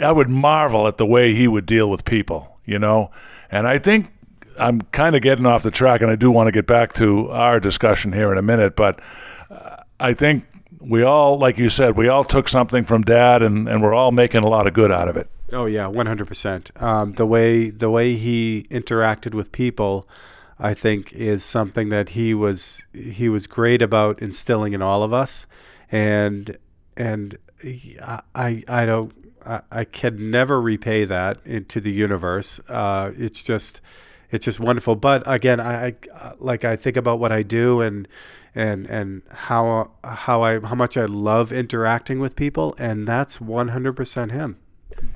I 0.00 0.10
would 0.10 0.28
marvel 0.28 0.88
at 0.88 0.98
the 0.98 1.06
way 1.06 1.34
he 1.34 1.46
would 1.46 1.66
deal 1.66 1.88
with 1.88 2.04
people, 2.04 2.53
you 2.64 2.78
know. 2.78 3.10
And 3.50 3.66
I 3.66 3.78
think 3.78 4.12
I'm 4.58 4.82
kind 4.92 5.16
of 5.16 5.22
getting 5.22 5.46
off 5.46 5.62
the 5.62 5.70
track, 5.70 6.00
and 6.02 6.10
I 6.10 6.16
do 6.16 6.30
want 6.30 6.48
to 6.48 6.52
get 6.52 6.66
back 6.66 6.92
to 6.94 7.30
our 7.30 7.60
discussion 7.60 8.12
here 8.12 8.30
in 8.32 8.38
a 8.38 8.42
minute. 8.42 8.76
But 8.76 9.00
uh, 9.50 9.76
I 10.00 10.14
think 10.14 10.46
we 10.80 11.02
all, 11.02 11.38
like 11.38 11.58
you 11.58 11.70
said, 11.70 11.96
we 11.96 12.08
all 12.08 12.24
took 12.24 12.48
something 12.48 12.84
from 12.84 13.02
Dad, 13.02 13.42
and, 13.42 13.68
and 13.68 13.82
we're 13.82 13.94
all 13.94 14.12
making 14.12 14.42
a 14.42 14.48
lot 14.48 14.66
of 14.66 14.74
good 14.74 14.92
out 14.92 15.08
of 15.08 15.16
it. 15.16 15.28
Oh 15.52 15.66
yeah, 15.66 15.86
one 15.86 16.06
hundred 16.06 16.26
percent. 16.26 16.70
The 16.74 17.26
way 17.26 17.70
the 17.70 17.90
way 17.90 18.16
he 18.16 18.66
interacted 18.70 19.34
with 19.34 19.52
people, 19.52 20.08
I 20.58 20.74
think, 20.74 21.12
is 21.12 21.44
something 21.44 21.90
that 21.90 22.10
he 22.10 22.34
was 22.34 22.82
he 22.92 23.28
was 23.28 23.46
great 23.46 23.82
about 23.82 24.20
instilling 24.20 24.72
in 24.72 24.82
all 24.82 25.02
of 25.02 25.12
us, 25.12 25.46
and 25.92 26.56
and 26.96 27.38
I, 28.34 28.62
I 28.66 28.86
don't 28.86 29.12
I, 29.46 29.60
I 29.70 29.84
can 29.84 30.30
never 30.30 30.60
repay 30.60 31.04
that 31.04 31.38
into 31.44 31.80
the 31.80 31.92
universe. 31.92 32.60
Uh, 32.68 33.12
it's 33.16 33.42
just 33.42 33.80
it's 34.30 34.44
just 34.44 34.60
wonderful. 34.60 34.96
But 34.96 35.22
again, 35.26 35.60
I, 35.60 35.94
I 36.14 36.32
like 36.38 36.64
I 36.64 36.76
think 36.76 36.96
about 36.96 37.18
what 37.18 37.32
I 37.32 37.42
do 37.42 37.80
and 37.80 38.08
and 38.54 38.86
and 38.86 39.22
how 39.30 39.92
how 40.02 40.42
I 40.42 40.60
how 40.60 40.74
much 40.74 40.96
I 40.96 41.04
love 41.04 41.52
interacting 41.52 42.20
with 42.20 42.36
people, 42.36 42.74
and 42.78 43.06
that's 43.06 43.40
one 43.40 43.68
hundred 43.68 43.94
percent 43.94 44.32
him. 44.32 44.58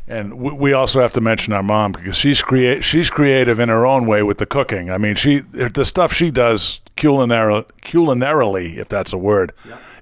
And 0.09 0.35
we, 0.35 0.53
we 0.53 0.73
also 0.73 1.01
have 1.01 1.13
to 1.13 1.21
mention 1.21 1.53
our 1.53 1.63
mom 1.63 1.93
because 1.93 2.17
she's 2.17 2.43
create 2.43 2.83
she's 2.85 3.11
creative 3.11 3.61
in 3.61 3.69
her 3.69 3.87
own 3.87 4.07
way 4.07 4.23
with 4.23 4.39
the 4.39 4.47
cooking. 4.47 4.91
I 4.91 4.99
mean, 4.99 5.15
she 5.15 5.41
the 5.41 5.85
stuff 5.85 6.13
she 6.13 6.31
does 6.31 6.81
culinary, 6.97 7.65
culinarily, 7.85 8.77
if 8.77 8.89
that's 8.89 9.13
a 9.13 9.19
word, 9.19 9.53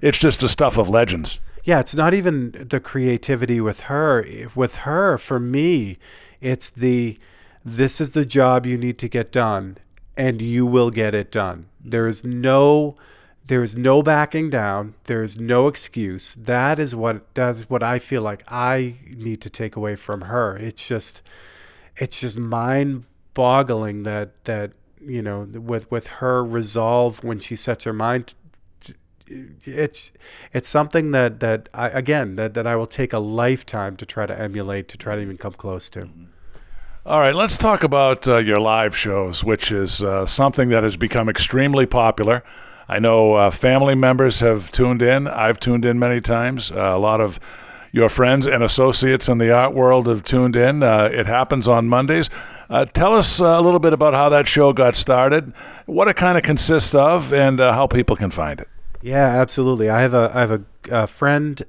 it's 0.01 0.17
just 0.17 0.39
the 0.39 0.49
stuff 0.49 0.77
of 0.77 0.89
legends. 0.89 1.39
Yeah, 1.67 1.81
it's 1.81 1.93
not 1.93 2.13
even 2.13 2.67
the 2.69 2.79
creativity 2.79 3.59
with 3.59 3.81
her. 3.81 4.25
With 4.55 4.75
her, 4.87 5.17
for 5.17 5.37
me, 5.37 5.97
it's 6.39 6.69
the 6.69 7.17
this 7.65 7.99
is 7.99 8.13
the 8.13 8.23
job 8.23 8.65
you 8.65 8.77
need 8.77 8.97
to 8.99 9.09
get 9.09 9.33
done, 9.33 9.75
and 10.15 10.41
you 10.41 10.65
will 10.65 10.91
get 10.91 11.13
it 11.13 11.29
done. 11.29 11.65
Mm. 11.85 11.91
There 11.91 12.07
is 12.07 12.23
no 12.23 12.95
there 13.47 13.63
is 13.63 13.75
no 13.75 14.01
backing 14.01 14.49
down. 14.49 14.95
There 15.03 15.21
is 15.23 15.37
no 15.37 15.67
excuse. 15.67 16.33
That 16.37 16.79
is 16.79 16.95
what 16.95 17.25
that's 17.33 17.69
what 17.69 17.83
I 17.83 17.99
feel 17.99 18.21
like 18.21 18.43
I 18.47 18.95
need 19.05 19.41
to 19.41 19.49
take 19.49 19.75
away 19.75 19.97
from 19.97 20.21
her. 20.21 20.55
It's 20.55 20.87
just 20.87 21.21
it's 21.97 22.21
just 22.21 22.37
mind 22.37 23.03
boggling 23.33 24.03
that 24.03 24.41
that 24.45 24.71
you 25.05 25.21
know 25.21 25.41
with 25.41 25.91
with 25.91 26.07
her 26.07 26.45
resolve 26.45 27.25
when 27.25 27.41
she 27.41 27.57
sets 27.57 27.83
her 27.83 27.91
mind 27.91 28.35
it's 29.29 30.11
it's 30.53 30.69
something 30.69 31.11
that 31.11 31.39
that 31.39 31.69
I 31.73 31.89
again 31.89 32.35
that, 32.35 32.53
that 32.53 32.67
I 32.67 32.75
will 32.75 32.87
take 32.87 33.13
a 33.13 33.19
lifetime 33.19 33.97
to 33.97 34.05
try 34.05 34.25
to 34.25 34.39
emulate 34.39 34.87
to 34.89 34.97
try 34.97 35.15
to 35.15 35.21
even 35.21 35.37
come 35.37 35.53
close 35.53 35.89
to. 35.91 36.09
All 37.05 37.19
right, 37.19 37.33
let's 37.33 37.57
talk 37.57 37.83
about 37.83 38.27
uh, 38.27 38.37
your 38.37 38.59
live 38.59 38.95
shows, 38.95 39.41
which 39.41 39.71
is 39.71 40.03
uh, 40.03 40.25
something 40.25 40.67
that 40.69 40.83
has 40.83 40.97
become 40.97 41.29
extremely 41.29 41.85
popular. 41.85 42.43
I 42.89 42.99
know 42.99 43.33
uh, 43.33 43.49
family 43.49 43.95
members 43.95 44.41
have 44.41 44.71
tuned 44.71 45.01
in. 45.01 45.27
I've 45.27 45.59
tuned 45.59 45.85
in 45.85 45.99
many 45.99 46.19
times. 46.19 46.69
Uh, 46.69 46.75
a 46.75 46.99
lot 46.99 47.21
of 47.21 47.39
your 47.91 48.09
friends 48.09 48.45
and 48.45 48.61
associates 48.61 49.29
in 49.29 49.37
the 49.37 49.51
art 49.51 49.73
world 49.73 50.07
have 50.07 50.23
tuned 50.23 50.55
in. 50.55 50.83
Uh, 50.83 51.09
it 51.11 51.25
happens 51.25 51.67
on 51.67 51.87
Mondays. 51.87 52.29
Uh, 52.69 52.85
tell 52.85 53.15
us 53.15 53.39
a 53.39 53.61
little 53.61 53.79
bit 53.79 53.93
about 53.93 54.13
how 54.13 54.27
that 54.29 54.47
show 54.47 54.73
got 54.73 54.95
started, 54.95 55.53
what 55.85 56.07
it 56.07 56.15
kind 56.15 56.37
of 56.37 56.43
consists 56.43 56.93
of, 56.93 57.33
and 57.33 57.61
uh, 57.61 57.71
how 57.71 57.87
people 57.87 58.15
can 58.15 58.29
find 58.29 58.59
it. 58.59 58.67
Yeah, 59.01 59.27
absolutely. 59.27 59.89
I 59.89 60.01
have 60.01 60.13
a 60.13 60.31
I 60.33 60.39
have 60.41 60.51
a, 60.51 60.63
a 60.89 61.07
friend 61.07 61.63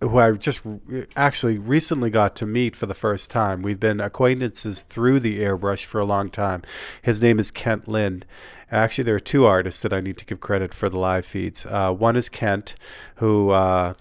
who 0.00 0.18
I 0.18 0.32
just 0.32 0.62
re- 0.64 1.06
actually 1.16 1.58
recently 1.58 2.10
got 2.10 2.34
to 2.36 2.46
meet 2.46 2.74
for 2.76 2.86
the 2.86 2.94
first 2.94 3.30
time. 3.30 3.62
We've 3.62 3.80
been 3.80 4.00
acquaintances 4.00 4.82
through 4.82 5.20
the 5.20 5.40
airbrush 5.40 5.84
for 5.84 6.00
a 6.00 6.04
long 6.04 6.30
time. 6.30 6.62
His 7.02 7.20
name 7.20 7.38
is 7.38 7.50
Kent 7.50 7.86
Lind. 7.88 8.24
Actually, 8.70 9.04
there 9.04 9.16
are 9.16 9.20
two 9.20 9.44
artists 9.44 9.82
that 9.82 9.92
I 9.92 10.00
need 10.00 10.16
to 10.18 10.24
give 10.24 10.40
credit 10.40 10.72
for 10.72 10.88
the 10.88 10.98
live 10.98 11.26
feeds. 11.26 11.66
Uh, 11.66 11.92
one 11.92 12.16
is 12.16 12.28
Kent, 12.28 12.74
who 13.16 13.50
uh, 13.50 13.94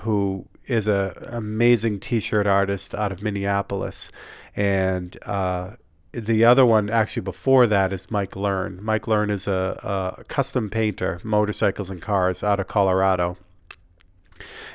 who 0.00 0.46
is 0.66 0.88
a 0.88 1.28
amazing 1.30 2.00
T-shirt 2.00 2.46
artist 2.46 2.94
out 2.94 3.12
of 3.12 3.22
Minneapolis, 3.22 4.10
and 4.56 5.16
uh, 5.24 5.76
the 6.12 6.44
other 6.44 6.64
one 6.64 6.88
actually 6.88 7.22
before 7.22 7.66
that 7.66 7.92
is 7.92 8.10
Mike 8.10 8.36
Learn. 8.36 8.78
Mike 8.82 9.06
Learn 9.06 9.30
is 9.30 9.46
a, 9.46 10.16
a 10.18 10.24
custom 10.24 10.70
painter, 10.70 11.20
motorcycles 11.22 11.90
and 11.90 12.00
cars 12.00 12.42
out 12.42 12.60
of 12.60 12.68
Colorado. 12.68 13.36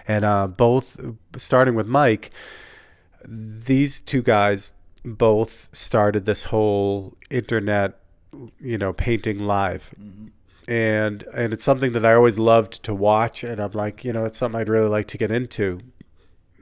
And 0.07 0.25
uh, 0.25 0.47
both, 0.47 0.99
starting 1.37 1.75
with 1.75 1.87
Mike, 1.87 2.31
these 3.25 3.99
two 3.99 4.21
guys 4.21 4.71
both 5.03 5.69
started 5.71 6.25
this 6.25 6.43
whole 6.43 7.15
internet 7.29 8.01
you 8.59 8.77
know, 8.77 8.93
painting 8.93 9.39
live. 9.39 9.93
And 10.67 11.23
and 11.33 11.53
it's 11.53 11.65
something 11.65 11.91
that 11.93 12.05
I 12.05 12.13
always 12.13 12.39
loved 12.39 12.83
to 12.83 12.93
watch, 12.93 13.43
and 13.43 13.59
I'm 13.59 13.71
like, 13.71 14.05
you 14.05 14.13
know, 14.13 14.25
it's 14.25 14.37
something 14.37 14.59
I'd 14.59 14.69
really 14.69 14.87
like 14.87 15.07
to 15.07 15.17
get 15.17 15.31
into 15.31 15.81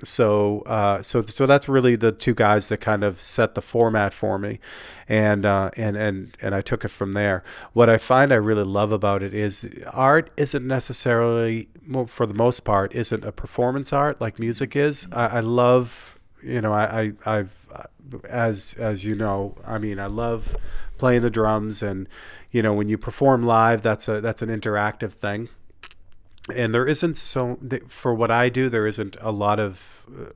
so 0.04 0.62
uh, 0.62 1.02
so 1.02 1.22
so 1.22 1.46
that's 1.46 1.68
really 1.70 1.96
the 1.96 2.12
two 2.12 2.34
guys 2.34 2.68
that 2.70 2.78
kind 2.78 3.04
of 3.04 3.22
set 3.22 3.56
the 3.56 3.62
format 3.62 4.14
for 4.14 4.38
me, 4.40 4.60
and 5.08 5.46
uh, 5.46 5.72
and 5.76 5.98
and 5.98 6.38
and 6.42 6.56
I 6.56 6.62
took 6.62 6.86
it 6.86 6.90
from 6.90 7.14
there. 7.14 7.44
What 7.74 7.90
I 7.90 7.98
find 7.98 8.32
I 8.32 8.38
really 8.38 8.64
love 8.64 8.92
about 8.92 9.24
it 9.24 9.34
is 9.34 9.66
art 9.92 10.30
isn't 10.38 10.66
necessarily, 10.66 11.70
for 12.08 12.26
the 12.26 12.34
most 12.34 12.62
part, 12.62 12.94
isn't 12.94 13.24
a 13.24 13.32
performance 13.32 13.92
art 13.94 14.20
like 14.20 14.40
music 14.40 14.76
is. 14.76 15.08
I, 15.12 15.38
I 15.38 15.40
love, 15.40 16.18
you 16.42 16.62
know, 16.62 16.74
I, 16.74 17.14
I 17.26 17.38
I've 17.38 17.68
as 18.30 18.76
as 18.80 19.06
you 19.06 19.16
know, 19.16 19.56
I 19.66 19.78
mean, 19.78 20.00
I 20.00 20.08
love 20.08 20.56
playing 20.98 21.22
the 21.22 21.30
drums, 21.30 21.82
and 21.84 22.08
you 22.52 22.62
know, 22.62 22.74
when 22.74 22.90
you 22.90 22.98
perform 22.98 23.46
live, 23.46 23.82
that's 23.82 24.08
a 24.08 24.22
that's 24.22 24.42
an 24.42 24.50
interactive 24.50 25.12
thing 25.14 25.50
and 26.56 26.74
there 26.74 26.88
isn't 26.88 27.18
so 27.18 27.60
for 27.88 28.14
what 28.14 28.32
I 28.32 28.50
do 28.50 28.70
there 28.70 28.88
isn't 28.88 29.18
a 29.22 29.32
lot 29.32 29.60
of 29.60 30.06
uh, 30.10 30.30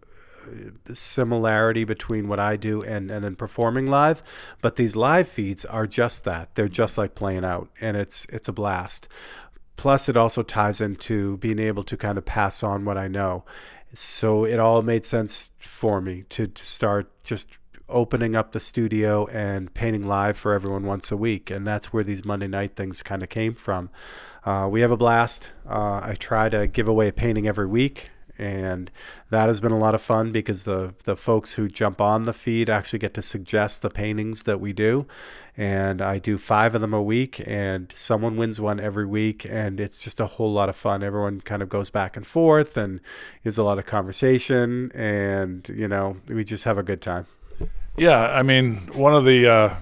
similarity 0.94 1.84
between 1.84 2.28
what 2.28 2.40
I 2.40 2.56
do 2.58 2.82
and 2.82 3.10
and 3.10 3.24
then 3.24 3.36
performing 3.36 3.88
live 3.88 4.22
but 4.62 4.76
these 4.76 4.96
live 4.96 5.28
feeds 5.28 5.66
are 5.66 5.88
just 5.88 6.24
that. 6.24 6.56
They're 6.56 6.68
just 6.68 6.98
like 6.98 7.16
playing 7.16 7.46
out 7.46 7.70
and 7.82 7.98
it's 7.98 8.26
it's 8.30 8.48
a 8.48 8.54
blast. 8.54 9.08
Plus 9.76 10.08
it 10.08 10.16
also 10.16 10.44
ties 10.44 10.80
into 10.80 11.38
being 11.38 11.60
able 11.60 11.84
to 11.84 11.98
kind 11.98 12.18
of 12.18 12.26
pass 12.26 12.64
on 12.64 12.86
what 12.86 12.98
I 12.98 13.08
know. 13.08 13.44
So 13.94 14.46
it 14.46 14.60
all 14.60 14.82
made 14.82 15.06
sense 15.06 15.52
for 15.60 16.02
me 16.02 16.24
to, 16.30 16.48
to 16.48 16.66
start 16.66 17.12
just 17.24 17.48
opening 17.90 18.36
up 18.36 18.52
the 18.54 18.60
studio 18.60 19.28
and 19.28 19.74
painting 19.74 20.08
live 20.08 20.38
for 20.38 20.54
everyone 20.54 20.86
once 20.86 21.12
a 21.12 21.18
week 21.18 21.52
and 21.52 21.68
that's 21.68 21.92
where 21.92 22.04
these 22.04 22.24
Monday 22.26 22.48
night 22.48 22.76
things 22.76 23.04
kind 23.04 23.22
of 23.22 23.30
came 23.30 23.54
from 23.54 23.90
uh, 24.46 24.68
we 24.70 24.82
have 24.82 24.92
a 24.92 24.98
blast. 24.98 25.50
Uh, 25.68 26.02
I 26.04 26.16
try 26.18 26.50
to 26.50 26.68
give 26.68 26.88
away 26.88 27.08
a 27.08 27.14
painting 27.14 27.48
every 27.48 27.68
week, 27.68 28.10
and 28.38 28.92
that 29.30 29.48
has 29.48 29.62
been 29.62 29.72
a 29.72 29.78
lot 29.78 29.96
of 29.96 30.02
fun 30.02 30.32
because 30.32 30.66
the 30.66 30.96
the 31.06 31.16
folks 31.16 31.54
who 31.54 31.68
jump 31.68 32.02
on 32.02 32.24
the 32.24 32.34
feed 32.34 32.70
actually 32.70 33.00
get 33.00 33.14
to 33.14 33.22
suggest 33.22 33.82
the 33.82 33.90
paintings 33.90 34.44
that 34.44 34.60
we 34.60 34.74
do, 34.74 35.06
and 35.56 36.02
I 36.02 36.20
do 36.20 36.38
five 36.38 36.76
of 36.76 36.82
them 36.82 36.94
a 36.94 37.02
week, 37.02 37.42
and 37.46 37.92
someone 37.96 38.36
wins 38.36 38.60
one 38.60 38.80
every 38.80 39.06
week, 39.06 39.46
and 39.50 39.80
it's 39.80 39.98
just 39.98 40.20
a 40.20 40.26
whole 40.26 40.52
lot 40.52 40.68
of 40.68 40.76
fun. 40.76 41.04
Everyone 41.04 41.40
kind 41.42 41.62
of 41.62 41.70
goes 41.70 41.90
back 41.90 42.18
and 42.18 42.28
forth, 42.28 42.76
and 42.76 43.00
there's 43.44 43.58
a 43.58 43.64
lot 43.64 43.80
of 43.80 43.86
conversation, 43.86 44.92
and 44.94 45.70
you 45.70 45.88
know 45.88 46.18
we 46.28 46.44
just 46.44 46.66
have 46.66 46.78
a 46.78 46.84
good 46.84 47.02
time. 47.02 47.28
Yeah, 47.96 48.20
I 48.20 48.42
mean 48.42 48.78
one 48.94 49.16
of 49.16 49.24
the 49.24 49.48
uh, 49.48 49.76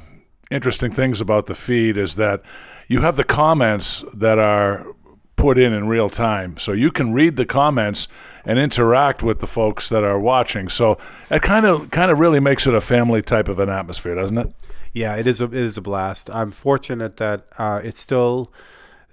interesting 0.52 0.92
things 0.92 1.20
about 1.20 1.48
the 1.48 1.56
feed 1.56 1.98
is 1.98 2.16
that 2.18 2.44
you 2.92 3.00
have 3.00 3.16
the 3.16 3.24
comments 3.24 4.04
that 4.14 4.38
are 4.38 4.86
put 5.38 5.58
in 5.58 5.72
in 5.72 5.88
real 5.88 6.10
time. 6.10 6.58
So 6.58 6.74
you 6.74 6.92
can 6.92 7.14
read 7.14 7.38
the 7.38 7.46
comments 7.46 8.10
and 8.44 8.60
interact 8.60 9.24
with 9.24 9.40
the 9.40 9.48
folks 9.48 9.88
that 9.88 10.04
are 10.04 10.20
watching. 10.20 10.68
So 10.68 10.98
it 11.30 11.42
kind 11.42 11.66
of 11.66 11.90
kind 11.92 12.12
of 12.12 12.20
really 12.20 12.42
makes 12.42 12.68
it 12.68 12.74
a 12.74 12.82
family 12.82 13.22
type 13.22 13.48
of 13.48 13.60
an 13.60 13.70
atmosphere, 13.70 14.16
doesn't 14.16 14.38
it? 14.38 14.54
Yeah, 14.92 15.16
it 15.16 15.26
is 15.26 15.40
a 15.40 15.46
it 15.46 15.54
is 15.54 15.78
a 15.78 15.82
blast. 15.82 16.30
I'm 16.32 16.52
fortunate 16.52 17.16
that 17.16 17.46
uh, 17.58 17.80
it's 17.82 18.00
still 18.00 18.52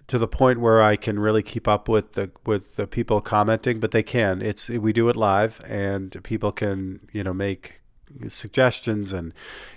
to 0.09 0.19
the 0.19 0.27
point 0.27 0.59
where 0.59 0.83
I 0.83 0.97
can 0.97 1.21
really 1.21 1.45
keep 1.45 1.69
up 1.69 1.89
with 1.89 2.15
the 2.15 2.33
with 2.45 2.75
the 2.75 2.89
people 2.89 3.21
commenting, 3.21 3.79
but 3.79 3.93
they 3.93 4.03
can. 4.03 4.43
It's 4.43 4.69
we 4.69 4.93
do 4.93 5.09
it 5.09 5.15
live, 5.15 5.61
and 5.65 6.21
people 6.25 6.51
can 6.51 7.09
you 7.13 7.23
know 7.23 7.33
make 7.33 7.81
suggestions 8.27 9.13
and 9.13 9.33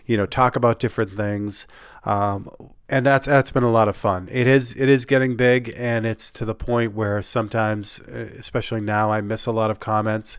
you 0.08 0.18
know 0.18 0.26
talk 0.26 0.56
about 0.56 0.80
different 0.80 1.16
things 1.16 1.68
um, 2.04 2.50
and 2.90 3.06
that's 3.06 3.28
that's 3.28 3.52
been 3.52 3.64
a 3.64 3.72
lot 3.72 3.88
of 3.88 3.96
fun. 3.96 4.28
It 4.32 4.48
is 4.48 4.76
it 4.76 4.90
is 4.90 5.06
getting 5.06 5.36
big 5.36 5.74
and 5.78 6.06
it's 6.06 6.32
to 6.32 6.46
the 6.46 6.56
point 6.56 6.94
where 6.94 7.22
sometimes 7.22 8.00
uh, 8.02 8.30
especially 8.38 8.82
now 8.82 9.12
i 9.12 9.22
miss 9.22 9.46
a 9.46 9.52
lot 9.52 9.72
of 9.72 9.80
comments. 9.80 10.38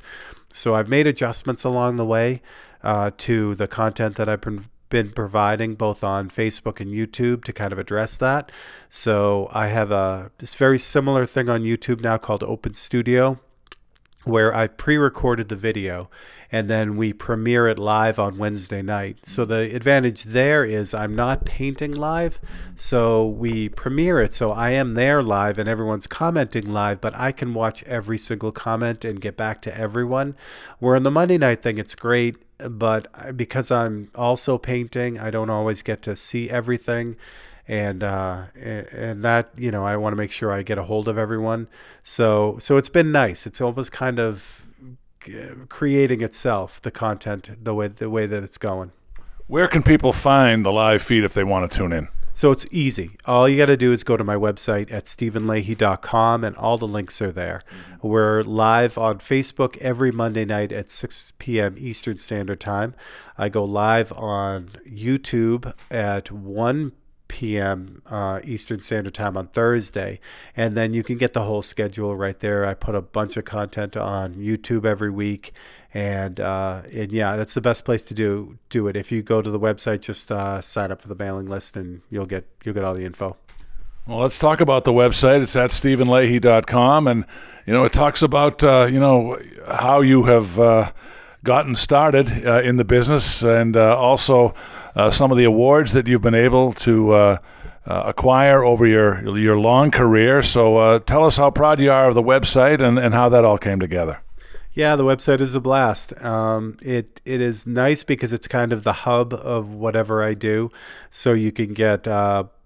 So 0.52 0.74
i've 0.74 0.88
made 0.88 1.06
adjustments 1.06 1.64
along 1.64 1.96
the 1.96 2.04
way 2.04 2.42
uh, 2.82 3.12
to 3.18 3.54
the 3.54 3.68
content 3.68 4.16
that 4.16 4.28
i've 4.28 4.40
been 4.40 4.66
been 4.90 5.10
providing 5.10 5.74
both 5.74 6.04
on 6.04 6.28
Facebook 6.28 6.78
and 6.78 6.90
YouTube 6.90 7.44
to 7.44 7.52
kind 7.54 7.72
of 7.72 7.78
address 7.78 8.18
that. 8.18 8.52
So 8.90 9.48
I 9.50 9.68
have 9.68 9.90
a 9.90 10.30
this 10.36 10.54
very 10.54 10.78
similar 10.78 11.24
thing 11.24 11.48
on 11.48 11.62
YouTube 11.62 12.02
now 12.02 12.18
called 12.18 12.42
Open 12.42 12.74
Studio 12.74 13.40
where 14.24 14.54
I 14.54 14.66
pre-recorded 14.68 15.48
the 15.48 15.56
video 15.56 16.08
and 16.50 16.68
then 16.68 16.96
we 16.96 17.12
premiere 17.14 17.66
it 17.66 17.78
live 17.78 18.18
on 18.18 18.36
Wednesday 18.36 18.82
night. 18.82 19.18
So 19.24 19.44
the 19.44 19.74
advantage 19.74 20.24
there 20.24 20.64
is 20.64 20.92
I'm 20.92 21.16
not 21.16 21.46
painting 21.46 21.92
live, 21.92 22.38
so 22.76 23.26
we 23.26 23.70
premiere 23.70 24.20
it 24.20 24.34
so 24.34 24.52
I 24.52 24.70
am 24.70 24.92
there 24.92 25.22
live 25.22 25.58
and 25.58 25.68
everyone's 25.68 26.06
commenting 26.06 26.72
live, 26.72 27.00
but 27.00 27.14
I 27.16 27.32
can 27.32 27.54
watch 27.54 27.82
every 27.84 28.18
single 28.18 28.52
comment 28.52 29.04
and 29.04 29.20
get 29.20 29.36
back 29.36 29.62
to 29.62 29.76
everyone. 29.76 30.36
Where 30.78 30.94
on 30.94 31.04
the 31.04 31.10
Monday 31.10 31.38
night 31.38 31.62
thing 31.62 31.78
it's 31.78 31.94
great, 31.94 32.36
but 32.58 33.36
because 33.36 33.70
I'm 33.70 34.10
also 34.14 34.58
painting, 34.58 35.18
I 35.18 35.30
don't 35.30 35.50
always 35.50 35.82
get 35.82 36.02
to 36.02 36.16
see 36.16 36.50
everything 36.50 37.16
and 37.68 38.02
uh, 38.02 38.44
and 38.54 39.22
that 39.22 39.50
you 39.56 39.70
know 39.70 39.84
I 39.84 39.96
want 39.96 40.12
to 40.12 40.16
make 40.16 40.30
sure 40.30 40.52
I 40.52 40.62
get 40.62 40.78
a 40.78 40.84
hold 40.84 41.08
of 41.08 41.18
everyone. 41.18 41.68
So 42.02 42.58
so 42.60 42.76
it's 42.76 42.88
been 42.88 43.12
nice. 43.12 43.46
It's 43.46 43.60
almost 43.60 43.92
kind 43.92 44.18
of 44.18 44.66
creating 45.68 46.20
itself 46.20 46.82
the 46.82 46.90
content 46.90 47.50
the 47.62 47.74
way 47.74 47.88
the 47.88 48.10
way 48.10 48.26
that 48.26 48.42
it's 48.42 48.58
going. 48.58 48.92
Where 49.46 49.68
can 49.68 49.82
people 49.82 50.12
find 50.12 50.64
the 50.64 50.72
live 50.72 51.02
feed 51.02 51.24
if 51.24 51.34
they 51.34 51.44
want 51.44 51.70
to 51.70 51.76
tune 51.76 51.92
in? 51.92 52.08
So 52.34 52.50
it's 52.50 52.64
easy. 52.70 53.10
All 53.26 53.46
you 53.46 53.58
got 53.58 53.66
to 53.66 53.76
do 53.76 53.92
is 53.92 54.04
go 54.04 54.16
to 54.16 54.24
my 54.24 54.36
website 54.36 54.90
at 54.90 55.04
stevenleahy.com 55.04 56.44
and 56.44 56.56
all 56.56 56.78
the 56.78 56.88
links 56.88 57.20
are 57.20 57.30
there. 57.30 57.60
Mm-hmm. 57.68 58.08
We're 58.08 58.42
live 58.42 58.96
on 58.96 59.18
Facebook 59.18 59.76
every 59.78 60.10
Monday 60.10 60.46
night 60.46 60.72
at 60.72 60.88
6 60.88 61.34
p.m. 61.38 61.74
Eastern 61.78 62.18
Standard 62.18 62.60
Time. 62.60 62.94
I 63.36 63.50
go 63.50 63.64
live 63.64 64.12
on 64.12 64.70
YouTube 64.88 65.74
at 65.90 66.30
1 66.30 66.92
p.m. 67.32 68.02
Uh, 68.04 68.40
Eastern 68.44 68.82
Standard 68.82 69.14
Time 69.14 69.38
on 69.38 69.48
Thursday, 69.48 70.20
and 70.54 70.76
then 70.76 70.92
you 70.92 71.02
can 71.02 71.16
get 71.16 71.32
the 71.32 71.44
whole 71.44 71.62
schedule 71.62 72.14
right 72.14 72.38
there. 72.38 72.66
I 72.66 72.74
put 72.74 72.94
a 72.94 73.00
bunch 73.00 73.38
of 73.38 73.46
content 73.46 73.96
on 73.96 74.34
YouTube 74.34 74.84
every 74.84 75.10
week, 75.10 75.54
and 75.94 76.38
uh, 76.38 76.82
and 76.92 77.10
yeah, 77.10 77.36
that's 77.36 77.54
the 77.54 77.62
best 77.62 77.86
place 77.86 78.02
to 78.02 78.14
do 78.14 78.58
do 78.68 78.86
it. 78.86 78.96
If 78.96 79.10
you 79.10 79.22
go 79.22 79.40
to 79.40 79.50
the 79.50 79.58
website, 79.58 80.02
just 80.02 80.30
uh, 80.30 80.60
sign 80.60 80.92
up 80.92 81.00
for 81.00 81.08
the 81.08 81.14
mailing 81.14 81.46
list, 81.46 81.74
and 81.74 82.02
you'll 82.10 82.26
get 82.26 82.46
you'll 82.64 82.74
get 82.74 82.84
all 82.84 82.94
the 82.94 83.06
info. 83.06 83.38
Well, 84.06 84.18
let's 84.18 84.38
talk 84.38 84.60
about 84.60 84.84
the 84.84 84.92
website. 84.92 85.42
It's 85.42 85.56
at 85.56 85.70
stevenleahy.com, 85.70 87.08
and 87.08 87.24
you 87.66 87.72
know 87.72 87.86
it 87.86 87.94
talks 87.94 88.20
about 88.20 88.62
uh, 88.62 88.88
you 88.90 89.00
know 89.00 89.40
how 89.66 90.02
you 90.02 90.24
have 90.24 90.60
uh, 90.60 90.92
gotten 91.44 91.74
started 91.74 92.46
uh, 92.46 92.60
in 92.60 92.76
the 92.76 92.84
business 92.84 93.42
and 93.42 93.76
uh, 93.76 93.96
also 93.96 94.54
uh, 94.94 95.10
some 95.10 95.30
of 95.30 95.38
the 95.38 95.44
awards 95.44 95.92
that 95.92 96.06
you've 96.06 96.22
been 96.22 96.34
able 96.34 96.72
to 96.74 97.12
uh, 97.12 97.38
uh, 97.86 98.02
acquire 98.06 98.64
over 98.64 98.86
your 98.86 99.36
your 99.36 99.58
long 99.58 99.90
career. 99.90 100.42
So 100.42 100.76
uh, 100.76 100.98
tell 101.00 101.24
us 101.24 101.36
how 101.36 101.50
proud 101.50 101.80
you 101.80 101.90
are 101.90 102.08
of 102.08 102.14
the 102.14 102.22
website 102.22 102.80
and, 102.80 102.98
and 102.98 103.14
how 103.14 103.28
that 103.30 103.44
all 103.44 103.58
came 103.58 103.80
together. 103.80 104.20
Yeah, 104.74 104.96
the 104.96 105.04
website 105.04 105.42
is 105.42 105.54
a 105.54 105.60
blast. 105.60 106.14
Um, 106.22 106.78
it 106.80 107.20
it 107.24 107.40
is 107.40 107.66
nice 107.66 108.04
because 108.04 108.32
it's 108.32 108.48
kind 108.48 108.72
of 108.72 108.84
the 108.84 108.92
hub 108.92 109.34
of 109.34 109.70
whatever 109.70 110.22
I 110.22 110.34
do. 110.34 110.70
So 111.10 111.32
you 111.32 111.52
can 111.52 111.74
get 111.74 112.06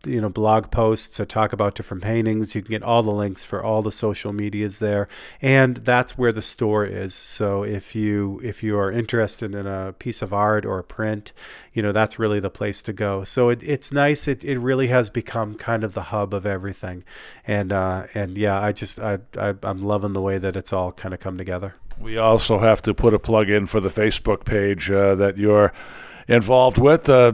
you 0.07 0.21
know 0.21 0.29
blog 0.29 0.71
posts 0.71 1.19
that 1.19 1.29
talk 1.29 1.53
about 1.53 1.75
different 1.75 2.03
paintings. 2.03 2.55
You 2.55 2.63
can 2.63 2.71
get 2.71 2.83
all 2.83 3.03
the 3.03 3.11
links 3.11 3.45
for 3.45 3.63
all 3.63 3.83
the 3.83 3.93
social 3.93 4.33
medias 4.33 4.79
there, 4.79 5.09
and 5.43 5.79
that's 5.79 6.17
where 6.17 6.33
the 6.33 6.43
store 6.43 6.85
is. 6.85 7.15
So 7.15 7.63
if 7.63 7.95
you 7.95 8.41
if 8.43 8.63
you 8.63 8.79
are 8.79 8.91
interested 8.91 9.55
in 9.55 9.67
a 9.67 9.95
piece 9.99 10.23
of 10.23 10.33
art 10.33 10.65
or 10.65 10.79
a 10.79 10.85
print, 10.85 11.33
you 11.73 11.83
know 11.83 11.93
that's 11.93 12.19
really 12.19 12.41
the 12.41 12.51
place 12.51 12.83
to 12.83 12.93
go. 12.93 13.25
So 13.25 13.49
it, 13.51 13.63
it's 13.63 13.93
nice. 13.93 14.29
It, 14.29 14.45
it 14.45 14.59
really 14.59 14.87
has 14.89 15.11
become 15.11 15.55
kind 15.57 15.85
of 15.85 15.95
the 15.95 16.05
hub 16.05 16.33
of 16.33 16.47
everything, 16.47 17.05
and 17.47 17.73
uh, 17.73 18.07
and 18.15 18.39
yeah, 18.39 18.61
I 18.61 18.73
just 18.73 18.99
I, 18.99 19.19
I 19.39 19.55
I'm 19.63 19.83
loving 19.83 20.13
the 20.13 20.23
way 20.23 20.39
that 20.39 20.57
it's 20.57 20.73
all 20.73 20.93
kind 20.93 21.13
of 21.13 21.21
come 21.21 21.37
together. 21.37 21.75
We 22.01 22.19
also 22.19 22.59
have 22.59 22.83
to 22.83 22.95
put 22.95 23.15
a 23.15 23.19
plug 23.19 23.49
in 23.49 23.67
for 23.67 23.81
the 23.81 23.89
Facebook 23.89 24.45
page 24.45 24.91
uh, 24.91 25.15
that 25.15 25.39
you're 25.39 25.73
involved 26.29 26.79
with. 26.79 27.09
Uh, 27.09 27.33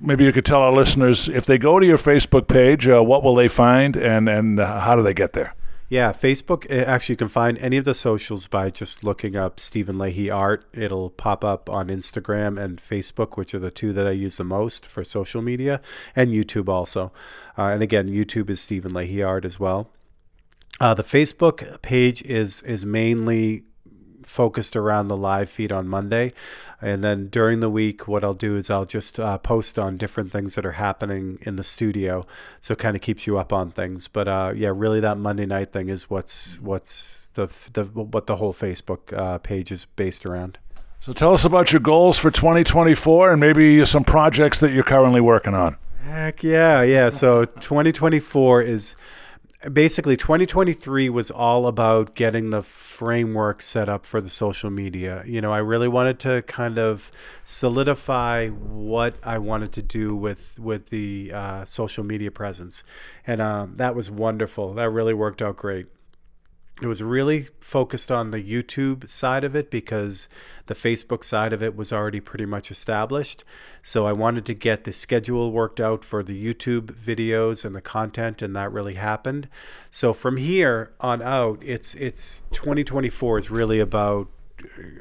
maybe 0.00 0.24
you 0.24 0.32
could 0.32 0.44
tell 0.44 0.60
our 0.60 0.72
listeners 0.72 1.28
if 1.28 1.46
they 1.46 1.58
go 1.58 1.78
to 1.78 1.86
your 1.86 1.98
Facebook 1.98 2.48
page, 2.48 2.88
uh, 2.88 3.02
what 3.02 3.22
will 3.22 3.34
they 3.34 3.48
find 3.48 3.96
and, 3.96 4.28
and 4.28 4.58
how 4.58 4.96
do 4.96 5.02
they 5.02 5.14
get 5.14 5.32
there? 5.32 5.54
Yeah, 5.92 6.14
Facebook. 6.14 6.64
Eh, 6.70 6.82
actually, 6.84 7.12
you 7.12 7.18
can 7.18 7.28
find 7.28 7.58
any 7.58 7.76
of 7.76 7.84
the 7.84 7.94
socials 7.94 8.46
by 8.46 8.70
just 8.70 9.04
looking 9.04 9.36
up 9.36 9.60
Steven 9.60 9.98
Leahy 9.98 10.30
Art. 10.30 10.64
It'll 10.72 11.10
pop 11.10 11.44
up 11.44 11.68
on 11.68 11.88
Instagram 11.88 12.58
and 12.58 12.78
Facebook, 12.78 13.36
which 13.36 13.52
are 13.52 13.58
the 13.58 13.70
two 13.70 13.92
that 13.92 14.06
I 14.06 14.12
use 14.12 14.38
the 14.38 14.44
most 14.44 14.86
for 14.86 15.04
social 15.04 15.42
media, 15.42 15.82
and 16.16 16.30
YouTube 16.30 16.66
also. 16.66 17.12
Uh, 17.58 17.64
and 17.64 17.82
again, 17.82 18.08
YouTube 18.08 18.48
is 18.48 18.62
Steven 18.62 18.94
Leahy 18.94 19.22
Art 19.22 19.44
as 19.44 19.60
well. 19.60 19.90
Uh, 20.80 20.94
the 20.94 21.04
Facebook 21.04 21.82
page 21.82 22.22
is 22.22 22.62
is 22.62 22.86
mainly 22.86 23.64
focused 24.22 24.76
around 24.76 25.08
the 25.08 25.16
live 25.16 25.50
feed 25.50 25.72
on 25.72 25.88
Monday. 25.88 26.32
And 26.80 27.04
then 27.04 27.28
during 27.28 27.60
the 27.60 27.70
week, 27.70 28.08
what 28.08 28.24
I'll 28.24 28.34
do 28.34 28.56
is 28.56 28.68
I'll 28.68 28.84
just 28.84 29.20
uh, 29.20 29.38
post 29.38 29.78
on 29.78 29.96
different 29.96 30.32
things 30.32 30.56
that 30.56 30.66
are 30.66 30.72
happening 30.72 31.38
in 31.42 31.56
the 31.56 31.64
studio. 31.64 32.26
So 32.60 32.72
it 32.72 32.78
kind 32.78 32.96
of 32.96 33.02
keeps 33.02 33.26
you 33.26 33.38
up 33.38 33.52
on 33.52 33.70
things. 33.70 34.08
But 34.08 34.26
uh, 34.26 34.52
yeah, 34.56 34.72
really 34.74 34.98
that 35.00 35.16
Monday 35.16 35.46
night 35.46 35.72
thing 35.72 35.88
is 35.88 36.10
what's 36.10 36.58
what's 36.60 37.28
the, 37.34 37.48
the 37.72 37.84
what 37.84 38.26
the 38.26 38.36
whole 38.36 38.52
Facebook 38.52 39.16
uh, 39.16 39.38
page 39.38 39.70
is 39.70 39.86
based 39.96 40.26
around. 40.26 40.58
So 41.00 41.12
tell 41.12 41.32
us 41.32 41.44
about 41.44 41.72
your 41.72 41.80
goals 41.80 42.18
for 42.18 42.30
2024 42.30 43.32
and 43.32 43.40
maybe 43.40 43.84
some 43.84 44.04
projects 44.04 44.60
that 44.60 44.72
you're 44.72 44.84
currently 44.84 45.20
working 45.20 45.54
on. 45.54 45.76
Heck 46.04 46.42
yeah, 46.42 46.82
yeah. 46.82 47.10
So 47.10 47.44
2024 47.44 48.62
is 48.62 48.96
basically 49.70 50.16
2023 50.16 51.08
was 51.08 51.30
all 51.30 51.66
about 51.66 52.14
getting 52.14 52.50
the 52.50 52.62
framework 52.62 53.62
set 53.62 53.88
up 53.88 54.04
for 54.04 54.20
the 54.20 54.30
social 54.30 54.70
media. 54.70 55.22
You 55.26 55.40
know, 55.40 55.52
I 55.52 55.58
really 55.58 55.88
wanted 55.88 56.18
to 56.20 56.42
kind 56.42 56.78
of 56.78 57.10
solidify 57.44 58.48
what 58.48 59.16
I 59.22 59.38
wanted 59.38 59.72
to 59.72 59.82
do 59.82 60.16
with 60.16 60.58
with 60.58 60.88
the 60.88 61.32
uh, 61.32 61.64
social 61.64 62.04
media 62.04 62.30
presence, 62.30 62.82
and 63.26 63.40
um, 63.40 63.74
that 63.76 63.94
was 63.94 64.10
wonderful. 64.10 64.74
That 64.74 64.90
really 64.90 65.14
worked 65.14 65.42
out 65.42 65.56
great 65.56 65.86
it 66.84 66.88
was 66.88 67.02
really 67.02 67.48
focused 67.60 68.10
on 68.10 68.30
the 68.30 68.42
YouTube 68.42 69.08
side 69.08 69.44
of 69.44 69.54
it 69.54 69.70
because 69.70 70.28
the 70.66 70.74
Facebook 70.74 71.24
side 71.24 71.52
of 71.52 71.62
it 71.62 71.76
was 71.76 71.92
already 71.92 72.20
pretty 72.20 72.46
much 72.46 72.70
established. 72.70 73.44
So 73.82 74.06
I 74.06 74.12
wanted 74.12 74.46
to 74.46 74.54
get 74.54 74.84
the 74.84 74.92
schedule 74.92 75.52
worked 75.52 75.80
out 75.80 76.04
for 76.04 76.22
the 76.22 76.54
YouTube 76.54 76.92
videos 76.92 77.64
and 77.64 77.74
the 77.74 77.80
content, 77.80 78.42
and 78.42 78.54
that 78.56 78.72
really 78.72 78.94
happened. 78.94 79.48
So 79.90 80.12
from 80.12 80.36
here 80.36 80.92
on 81.00 81.22
out, 81.22 81.62
it's 81.62 81.94
it's 81.94 82.42
2024 82.52 83.38
is 83.38 83.50
really 83.50 83.80
about 83.80 84.28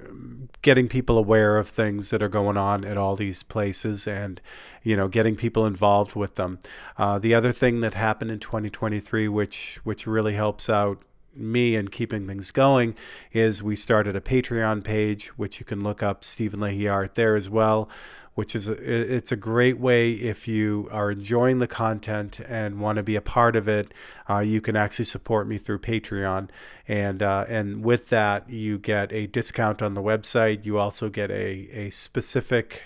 um, 0.08 0.50
getting 0.62 0.88
people 0.88 1.18
aware 1.18 1.58
of 1.58 1.70
things 1.70 2.10
that 2.10 2.22
are 2.22 2.30
going 2.30 2.58
on 2.58 2.84
at 2.86 2.98
all 2.98 3.16
these 3.16 3.44
places 3.44 4.08
and 4.08 4.42
you 4.84 4.96
know 4.96 5.08
getting 5.08 5.36
people 5.36 5.66
involved 5.66 6.16
with 6.16 6.36
them 6.36 6.60
uh, 6.98 7.20
the 7.20 7.34
other 7.34 7.52
thing 7.52 7.82
that 7.82 7.94
happened 7.94 8.32
in 8.32 8.40
2023 8.40 9.28
which 9.28 9.80
which 9.84 10.06
really 10.08 10.34
helps 10.34 10.70
out 10.70 11.02
me 11.36 11.76
and 11.76 11.92
keeping 11.92 12.28
things 12.28 12.52
going 12.52 12.96
is 13.32 13.64
we 13.64 13.76
started 13.76 14.16
a 14.16 14.22
Patreon 14.22 14.84
page, 14.84 15.28
which 15.38 15.60
you 15.60 15.66
can 15.66 15.84
look 15.84 16.04
up 16.04 16.24
Steven 16.24 16.60
Leahy 16.60 16.88
Art 16.88 17.16
there 17.16 17.36
as 17.36 17.50
well. 17.50 17.90
Which 18.34 18.56
is 18.56 18.70
a, 18.70 18.74
it's 19.16 19.34
a 19.34 19.36
great 19.36 19.78
way 19.78 20.14
if 20.14 20.48
you 20.48 20.88
are 20.90 21.12
enjoying 21.12 21.60
the 21.60 21.68
content 21.68 22.40
and 22.40 22.80
want 22.80 22.96
to 22.96 23.04
be 23.04 23.18
a 23.18 23.22
part 23.22 23.58
of 23.58 23.68
it. 23.68 23.94
Uh, 24.30 24.40
you 24.40 24.62
can 24.62 24.78
actually 24.78 25.06
support 25.06 25.50
me 25.50 25.58
through 25.58 25.80
Patreon, 25.80 26.48
and 26.88 27.22
uh, 27.22 27.44
and 27.50 27.84
with 27.84 28.08
that 28.08 28.50
you 28.50 28.78
get 28.80 29.12
a 29.12 29.28
discount 29.28 29.82
on 29.82 29.96
the 29.96 30.02
website. 30.02 30.66
You 30.66 30.78
also 30.78 31.10
get 31.10 31.30
a 31.30 31.68
a 31.74 31.90
specific 31.90 32.84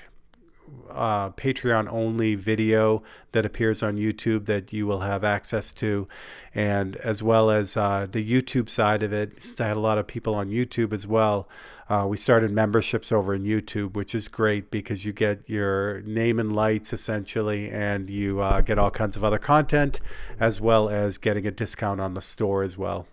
uh, 0.90 1.30
Patreon 1.32 1.92
only 1.92 2.36
video 2.36 3.04
that 3.32 3.46
appears 3.46 3.84
on 3.84 3.98
YouTube 3.98 4.46
that 4.46 4.72
you 4.72 4.88
will 4.88 5.02
have 5.02 5.24
access 5.24 5.72
to, 5.74 6.08
and 6.54 6.96
as 6.98 7.22
well 7.22 7.50
as 7.50 7.76
uh, 7.76 8.08
the 8.10 8.28
YouTube 8.28 8.70
side 8.70 9.04
of 9.04 9.12
it. 9.12 9.44
Since 9.44 9.60
I 9.60 9.68
had 9.68 9.78
a 9.78 9.82
lot 9.82 9.98
of 9.98 10.08
people 10.08 10.36
on 10.36 10.50
YouTube 10.50 10.94
as 10.94 11.06
well, 11.06 11.48
uh, 11.90 12.06
we 12.08 12.18
started 12.18 12.52
memberships 12.52 13.12
over 13.12 13.36
in 13.36 13.44
YouTube, 13.44 13.94
which 13.94 14.16
is 14.16 14.28
great 14.28 14.72
because 14.72 15.06
you 15.06 15.14
get 15.14 15.48
your 15.48 16.02
name 16.02 16.40
and 16.40 16.56
lights 16.56 16.94
essentially, 16.94 17.70
and 17.70 18.10
you 18.10 18.42
uh, 18.42 18.62
get 18.62 18.80
all 18.80 18.92
kinds 18.92 19.16
of 19.16 19.24
other 19.24 19.40
content, 19.40 20.00
as 20.40 20.62
well 20.62 20.90
as 20.90 21.18
getting 21.18 21.46
a 21.46 21.52
discount 21.52 22.00
on 22.00 22.14
the 22.14 22.22
store 22.22 22.64
as 22.64 22.78
well. 22.78 23.08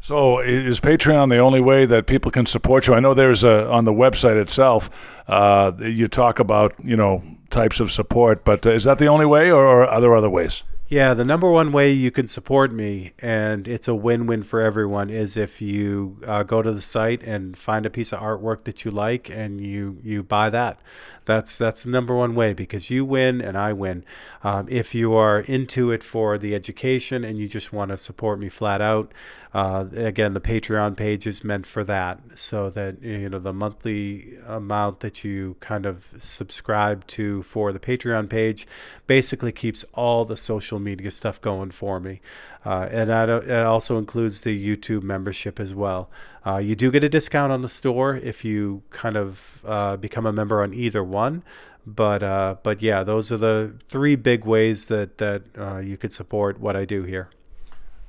So 0.00 0.38
is 0.38 0.80
Patreon 0.80 1.28
the 1.28 1.38
only 1.38 1.60
way 1.60 1.84
that 1.84 2.06
people 2.06 2.30
can 2.30 2.46
support 2.46 2.86
you? 2.86 2.94
I 2.94 3.00
know 3.00 3.14
there's 3.14 3.44
a 3.44 3.68
on 3.68 3.84
the 3.84 3.92
website 3.92 4.40
itself. 4.40 4.88
Uh, 5.26 5.72
you 5.80 6.08
talk 6.08 6.38
about 6.38 6.74
you 6.82 6.96
know 6.96 7.22
types 7.50 7.80
of 7.80 7.90
support, 7.90 8.44
but 8.44 8.66
uh, 8.66 8.70
is 8.70 8.84
that 8.84 8.98
the 8.98 9.06
only 9.06 9.26
way, 9.26 9.50
or 9.50 9.86
are 9.86 10.00
there 10.00 10.14
other 10.14 10.30
ways? 10.30 10.62
Yeah, 10.90 11.12
the 11.12 11.24
number 11.24 11.50
one 11.50 11.70
way 11.70 11.90
you 11.92 12.10
can 12.10 12.26
support 12.26 12.72
me, 12.72 13.12
and 13.18 13.68
it's 13.68 13.88
a 13.88 13.94
win 13.94 14.26
win 14.26 14.42
for 14.42 14.62
everyone, 14.62 15.10
is 15.10 15.36
if 15.36 15.60
you 15.60 16.16
uh, 16.26 16.44
go 16.44 16.62
to 16.62 16.72
the 16.72 16.80
site 16.80 17.22
and 17.22 17.58
find 17.58 17.84
a 17.84 17.90
piece 17.90 18.10
of 18.10 18.20
artwork 18.20 18.64
that 18.64 18.86
you 18.86 18.90
like 18.90 19.28
and 19.28 19.60
you, 19.60 19.98
you 20.02 20.22
buy 20.22 20.48
that. 20.48 20.80
That's, 21.26 21.58
that's 21.58 21.82
the 21.82 21.90
number 21.90 22.16
one 22.16 22.34
way 22.34 22.54
because 22.54 22.88
you 22.88 23.04
win 23.04 23.42
and 23.42 23.58
I 23.58 23.74
win. 23.74 24.02
Um, 24.42 24.66
if 24.70 24.94
you 24.94 25.12
are 25.12 25.40
into 25.40 25.90
it 25.90 26.02
for 26.02 26.38
the 26.38 26.54
education 26.54 27.22
and 27.22 27.36
you 27.36 27.48
just 27.48 27.70
want 27.70 27.90
to 27.90 27.98
support 27.98 28.38
me 28.38 28.48
flat 28.48 28.80
out, 28.80 29.12
uh, 29.52 29.86
again, 29.94 30.34
the 30.34 30.40
Patreon 30.40 30.96
page 30.96 31.26
is 31.26 31.42
meant 31.42 31.66
for 31.66 31.82
that, 31.84 32.20
so 32.34 32.68
that 32.70 33.02
you 33.02 33.30
know 33.30 33.38
the 33.38 33.52
monthly 33.52 34.36
amount 34.46 35.00
that 35.00 35.24
you 35.24 35.56
kind 35.60 35.86
of 35.86 36.06
subscribe 36.18 37.06
to 37.08 37.42
for 37.44 37.72
the 37.72 37.78
Patreon 37.78 38.28
page 38.28 38.66
basically 39.08 39.50
keeps 39.50 39.84
all 39.94 40.24
the 40.24 40.36
social 40.36 40.78
media 40.78 41.10
stuff 41.10 41.40
going 41.40 41.72
for 41.72 41.98
me, 41.98 42.20
uh, 42.64 42.88
and 42.92 43.10
that 43.10 43.28
uh, 43.28 43.68
also 43.68 43.98
includes 43.98 44.42
the 44.42 44.54
YouTube 44.56 45.02
membership 45.02 45.58
as 45.58 45.74
well. 45.74 46.08
Uh, 46.46 46.58
you 46.58 46.76
do 46.76 46.92
get 46.92 47.02
a 47.02 47.08
discount 47.08 47.50
on 47.50 47.62
the 47.62 47.68
store 47.68 48.14
if 48.14 48.44
you 48.44 48.82
kind 48.90 49.16
of 49.16 49.60
uh, 49.64 49.96
become 49.96 50.26
a 50.26 50.32
member 50.32 50.62
on 50.62 50.72
either 50.72 51.02
one 51.02 51.42
but 51.86 52.22
uh, 52.22 52.56
but 52.62 52.82
yeah, 52.82 53.02
those 53.02 53.32
are 53.32 53.38
the 53.38 53.72
three 53.88 54.14
big 54.14 54.44
ways 54.44 54.88
that 54.88 55.16
that 55.18 55.82
you 55.82 55.96
could 55.96 56.12
support 56.12 56.60
what 56.60 56.76
I 56.76 56.84
do 56.84 57.04
here. 57.04 57.30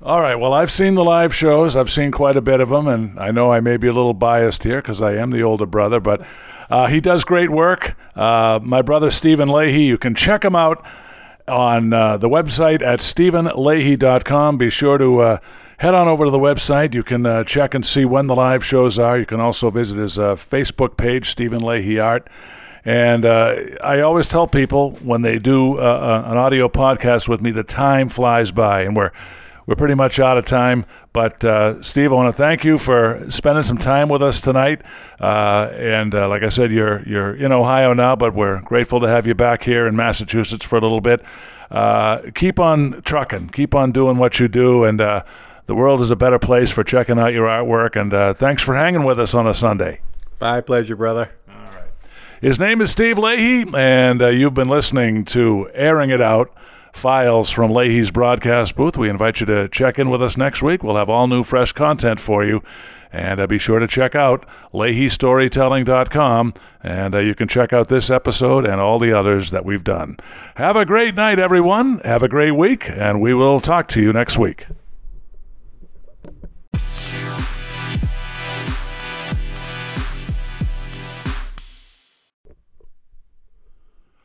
All 0.02 0.22
right. 0.22 0.36
Well, 0.36 0.54
I've 0.54 0.72
seen 0.72 0.95
the 0.95 1.04
live 1.04 1.36
shows. 1.36 1.76
I've 1.76 1.91
seen 1.91 2.12
quite 2.12 2.38
a 2.38 2.41
bit 2.41 2.62
of 2.62 2.70
them, 2.70 2.88
and 2.88 3.20
I 3.20 3.32
know 3.32 3.52
I 3.52 3.60
may 3.60 3.76
be 3.76 3.88
a 3.88 3.91
little 3.91 4.14
biased 4.14 4.64
here 4.64 4.82
because 4.82 5.02
I 5.02 5.16
am 5.16 5.32
the 5.32 5.41
older 5.41 5.66
brother, 5.66 6.00
but 6.00 6.26
uh, 6.70 6.88
he 6.88 7.02
does 7.02 7.26
great 7.26 7.50
work. 7.50 7.97
Uh, 8.16 8.62
my 8.64 8.82
brother 8.82 9.12
Steven 9.12 9.50
Leahy, 9.50 9.84
you 9.84 9.97
can 9.97 10.16
check 10.16 10.45
him 10.45 10.56
out 10.56 10.82
on 11.50 11.91
uh, 11.91 12.16
the 12.16 12.30
website 12.30 12.82
at 12.82 13.00
stevenleahy.com. 13.00 14.58
Be 14.58 14.70
sure 14.70 14.97
to 14.97 15.20
uh, 15.20 15.38
head 15.80 15.93
on 15.93 16.08
over 16.08 16.24
to 16.24 16.32
the 16.32 16.39
website. 16.39 16.93
You 16.93 17.04
can 17.04 17.26
uh, 17.26 17.43
check 17.43 17.74
and 17.74 17.86
see 17.86 18.06
when 18.06 18.28
the 18.28 18.36
live 18.36 18.64
shows 18.64 18.97
are. 18.97 19.20
You 19.20 19.26
can 19.26 19.41
also 19.41 19.70
visit 19.70 19.97
his 19.97 20.18
uh, 20.18 20.38
Facebook 20.38 20.95
page, 20.95 21.30
Steven 21.30 21.60
Leahy 21.62 22.00
Art. 22.00 22.26
And 22.86 23.26
I 23.26 24.00
always 24.00 24.28
tell 24.28 24.47
people 24.47 24.91
when 25.04 25.24
they 25.24 25.38
do 25.38 25.78
an 25.78 26.38
audio 26.38 26.70
podcast 26.70 27.28
with 27.28 27.41
me, 27.41 27.52
the 27.52 27.64
time 27.64 28.08
flies 28.08 28.52
by, 28.52 28.84
and 28.84 28.95
we're 28.95 29.12
we're 29.70 29.76
pretty 29.76 29.93
much 29.93 30.20
out 30.20 30.36
of 30.36 30.47
time. 30.47 30.84
But 31.13 31.45
uh, 31.45 31.84
Steve, 31.84 32.11
I 32.11 32.15
want 32.15 32.36
to 32.36 32.38
thank 32.38 32.63
you 32.63 32.80
for 32.80 33.24
spending 33.30 33.61
some 33.61 33.78
time 33.78 34.09
with 34.09 34.24
us 34.24 34.41
tonight. 34.41 34.82
Uh, 35.22 35.70
and 35.74 36.15
uh, 36.15 36.28
like 36.28 36.41
I 36.41 36.49
said, 36.49 36.72
you're 36.72 37.03
you're 37.07 37.36
in 37.36 37.51
Ohio 37.51 37.93
now, 37.93 38.15
but 38.15 38.34
we're 38.34 38.61
grateful 38.61 38.99
to 39.01 39.07
have 39.07 39.28
you 39.28 39.36
back 39.36 39.61
here 39.61 39.86
in 39.86 39.95
Massachusetts 39.95 40.65
for 40.65 40.78
a 40.78 40.82
little 40.82 41.01
bit. 41.01 41.22
Uh, 41.70 42.32
keep 42.34 42.59
on 42.59 43.03
trucking, 43.03 43.49
keep 43.49 43.76
on 43.76 43.91
doing 43.91 44.17
what 44.17 44.39
you 44.39 44.47
do, 44.47 44.86
and 44.86 44.99
uh, 44.99 45.22
the 45.67 45.76
world 45.76 46.01
is 46.01 46.09
a 46.09 46.15
better 46.15 46.39
place 46.39 46.72
for 46.72 46.84
checking 46.84 47.20
out 47.20 47.32
your 47.32 47.45
artwork. 47.45 47.95
And 47.95 48.11
uh, 48.11 48.34
thanks 48.34 48.63
for 48.63 48.74
hanging 48.74 49.03
with 49.03 49.20
us 49.20 49.36
on 49.36 49.45
a 49.45 49.53
Sunday. 49.53 50.01
My 50.41 50.61
pleasure, 50.61 50.95
brother. 50.95 51.30
All 51.47 51.55
right. 51.55 51.91
His 52.41 52.59
name 52.59 52.82
is 52.82 52.89
Steve 52.89 53.20
Leahy, 53.20 53.72
and 53.76 54.20
you've 54.20 54.55
been 54.55 54.70
listening 54.70 55.26
to 55.26 55.70
Airing 55.76 56.09
It 56.09 56.22
Out 56.22 56.51
files 56.94 57.50
from 57.52 57.72
Leahy's 57.72 58.12
broadcast 58.12 58.76
booth. 58.76 58.98
We 58.98 59.10
invite 59.10 59.40
you 59.40 59.46
to 59.48 59.68
check 59.70 60.00
in 60.00 60.10
with 60.10 60.22
us 60.22 60.38
next 60.38 60.62
week. 60.62 60.84
We'll 60.84 60.96
have 60.96 61.10
all 61.10 61.28
new, 61.28 61.44
fresh 61.44 61.72
content 61.72 62.20
for 62.20 62.44
you. 62.44 62.62
And 63.12 63.40
uh, 63.40 63.48
be 63.48 63.58
sure 63.58 63.80
to 63.80 63.88
check 63.88 64.14
out 64.14 64.46
LeahyStorytelling.com, 64.72 66.54
and 66.84 67.16
uh, 67.16 67.20
you 67.20 67.34
can 67.34 67.48
check 67.48 67.74
out 67.74 67.88
this 67.88 68.12
episode 68.12 68.68
and 68.68 68.80
all 68.80 69.00
the 69.00 69.12
others 69.12 69.50
that 69.50 69.66
we've 69.66 69.84
done. 69.84 70.18
Have 70.56 70.76
a 70.76 70.86
great 70.86 71.16
night, 71.16 71.40
everyone. 71.40 72.00
Have 72.06 72.22
a 72.22 72.28
great 72.28 72.52
week, 72.52 72.88
and 72.88 73.20
we 73.20 73.34
will 73.34 73.62
talk 73.62 73.88
to 73.88 74.02
you 74.02 74.14
next 74.14 74.38
week. 74.38 74.68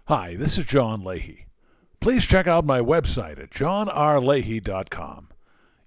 Hi, 0.07 0.37
this 0.37 0.59
is 0.59 0.67
John 0.67 1.03
Leahy. 1.03 1.44
Please 2.05 2.27
check 2.27 2.47
out 2.47 2.67
my 2.67 2.81
website 2.81 3.43
at 3.43 3.49
johnrleahy.com. 3.49 5.29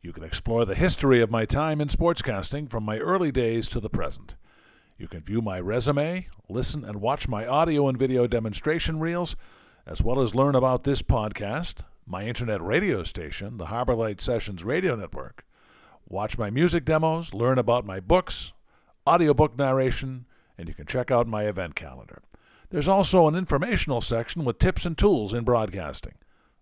You 0.01 0.11
can 0.11 0.24
explore 0.24 0.65
the 0.65 0.74
history 0.74 1.22
of 1.22 1.30
my 1.30 1.45
time 1.45 1.80
in 1.80 1.89
sportscasting 1.89 2.72
from 2.72 2.84
my 2.84 2.97
early 2.97 3.32
days 3.32 3.68
to 3.68 3.80
the 3.80 3.88
present. 3.88 4.34
You 4.97 5.07
can 5.07 5.22
view 5.22 5.43
my 5.43 5.59
resume, 5.59 6.28
listen 6.49 6.84
and 6.84 7.01
watch 7.01 7.28
my 7.28 7.45
audio 7.45 7.88
and 7.88 7.99
video 7.99 8.26
demonstration 8.26 8.99
reels, 8.99 9.36
as 9.86 10.01
well 10.01 10.20
as 10.20 10.34
learn 10.34 10.55
about 10.55 10.86
this 10.86 11.03
podcast, 11.03 11.82
my 12.07 12.26
internet 12.26 12.63
radio 12.63 13.03
station, 13.03 13.57
the 13.57 13.68
Harbor 13.68 13.93
Light 13.93 14.20
Sessions 14.20 14.63
Radio 14.63 14.95
Network. 14.95 15.45
Watch 16.09 16.36
my 16.36 16.49
music 16.49 16.84
demos, 16.84 17.32
learn 17.32 17.59
about 17.59 17.86
my 17.86 17.99
books, 17.99 18.53
audiobook 19.05 19.55
narration, 19.55 20.26
and 20.57 20.68
you 20.68 20.74
can 20.74 20.88
check 20.88 21.11
out 21.11 21.28
my 21.28 21.43
event 21.43 21.76
calendar. 21.76 22.24
There's 22.70 22.88
also 22.88 23.28
an 23.28 23.36
informational 23.36 24.01
section 24.01 24.43
with 24.43 24.59
tips 24.59 24.86
and 24.86 24.97
tools 24.97 25.34
in 25.34 25.43
broadcasting, 25.43 26.15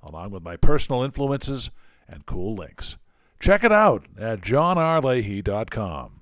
along 0.03 0.31
with 0.31 0.43
my 0.43 0.55
personal 0.55 1.03
influences 1.03 1.71
and 2.07 2.25
cool 2.25 2.55
links. 2.55 2.97
Check 3.39 3.63
it 3.63 3.71
out 3.71 4.05
at 4.17 4.41
johnrleahy.com. 4.41 6.14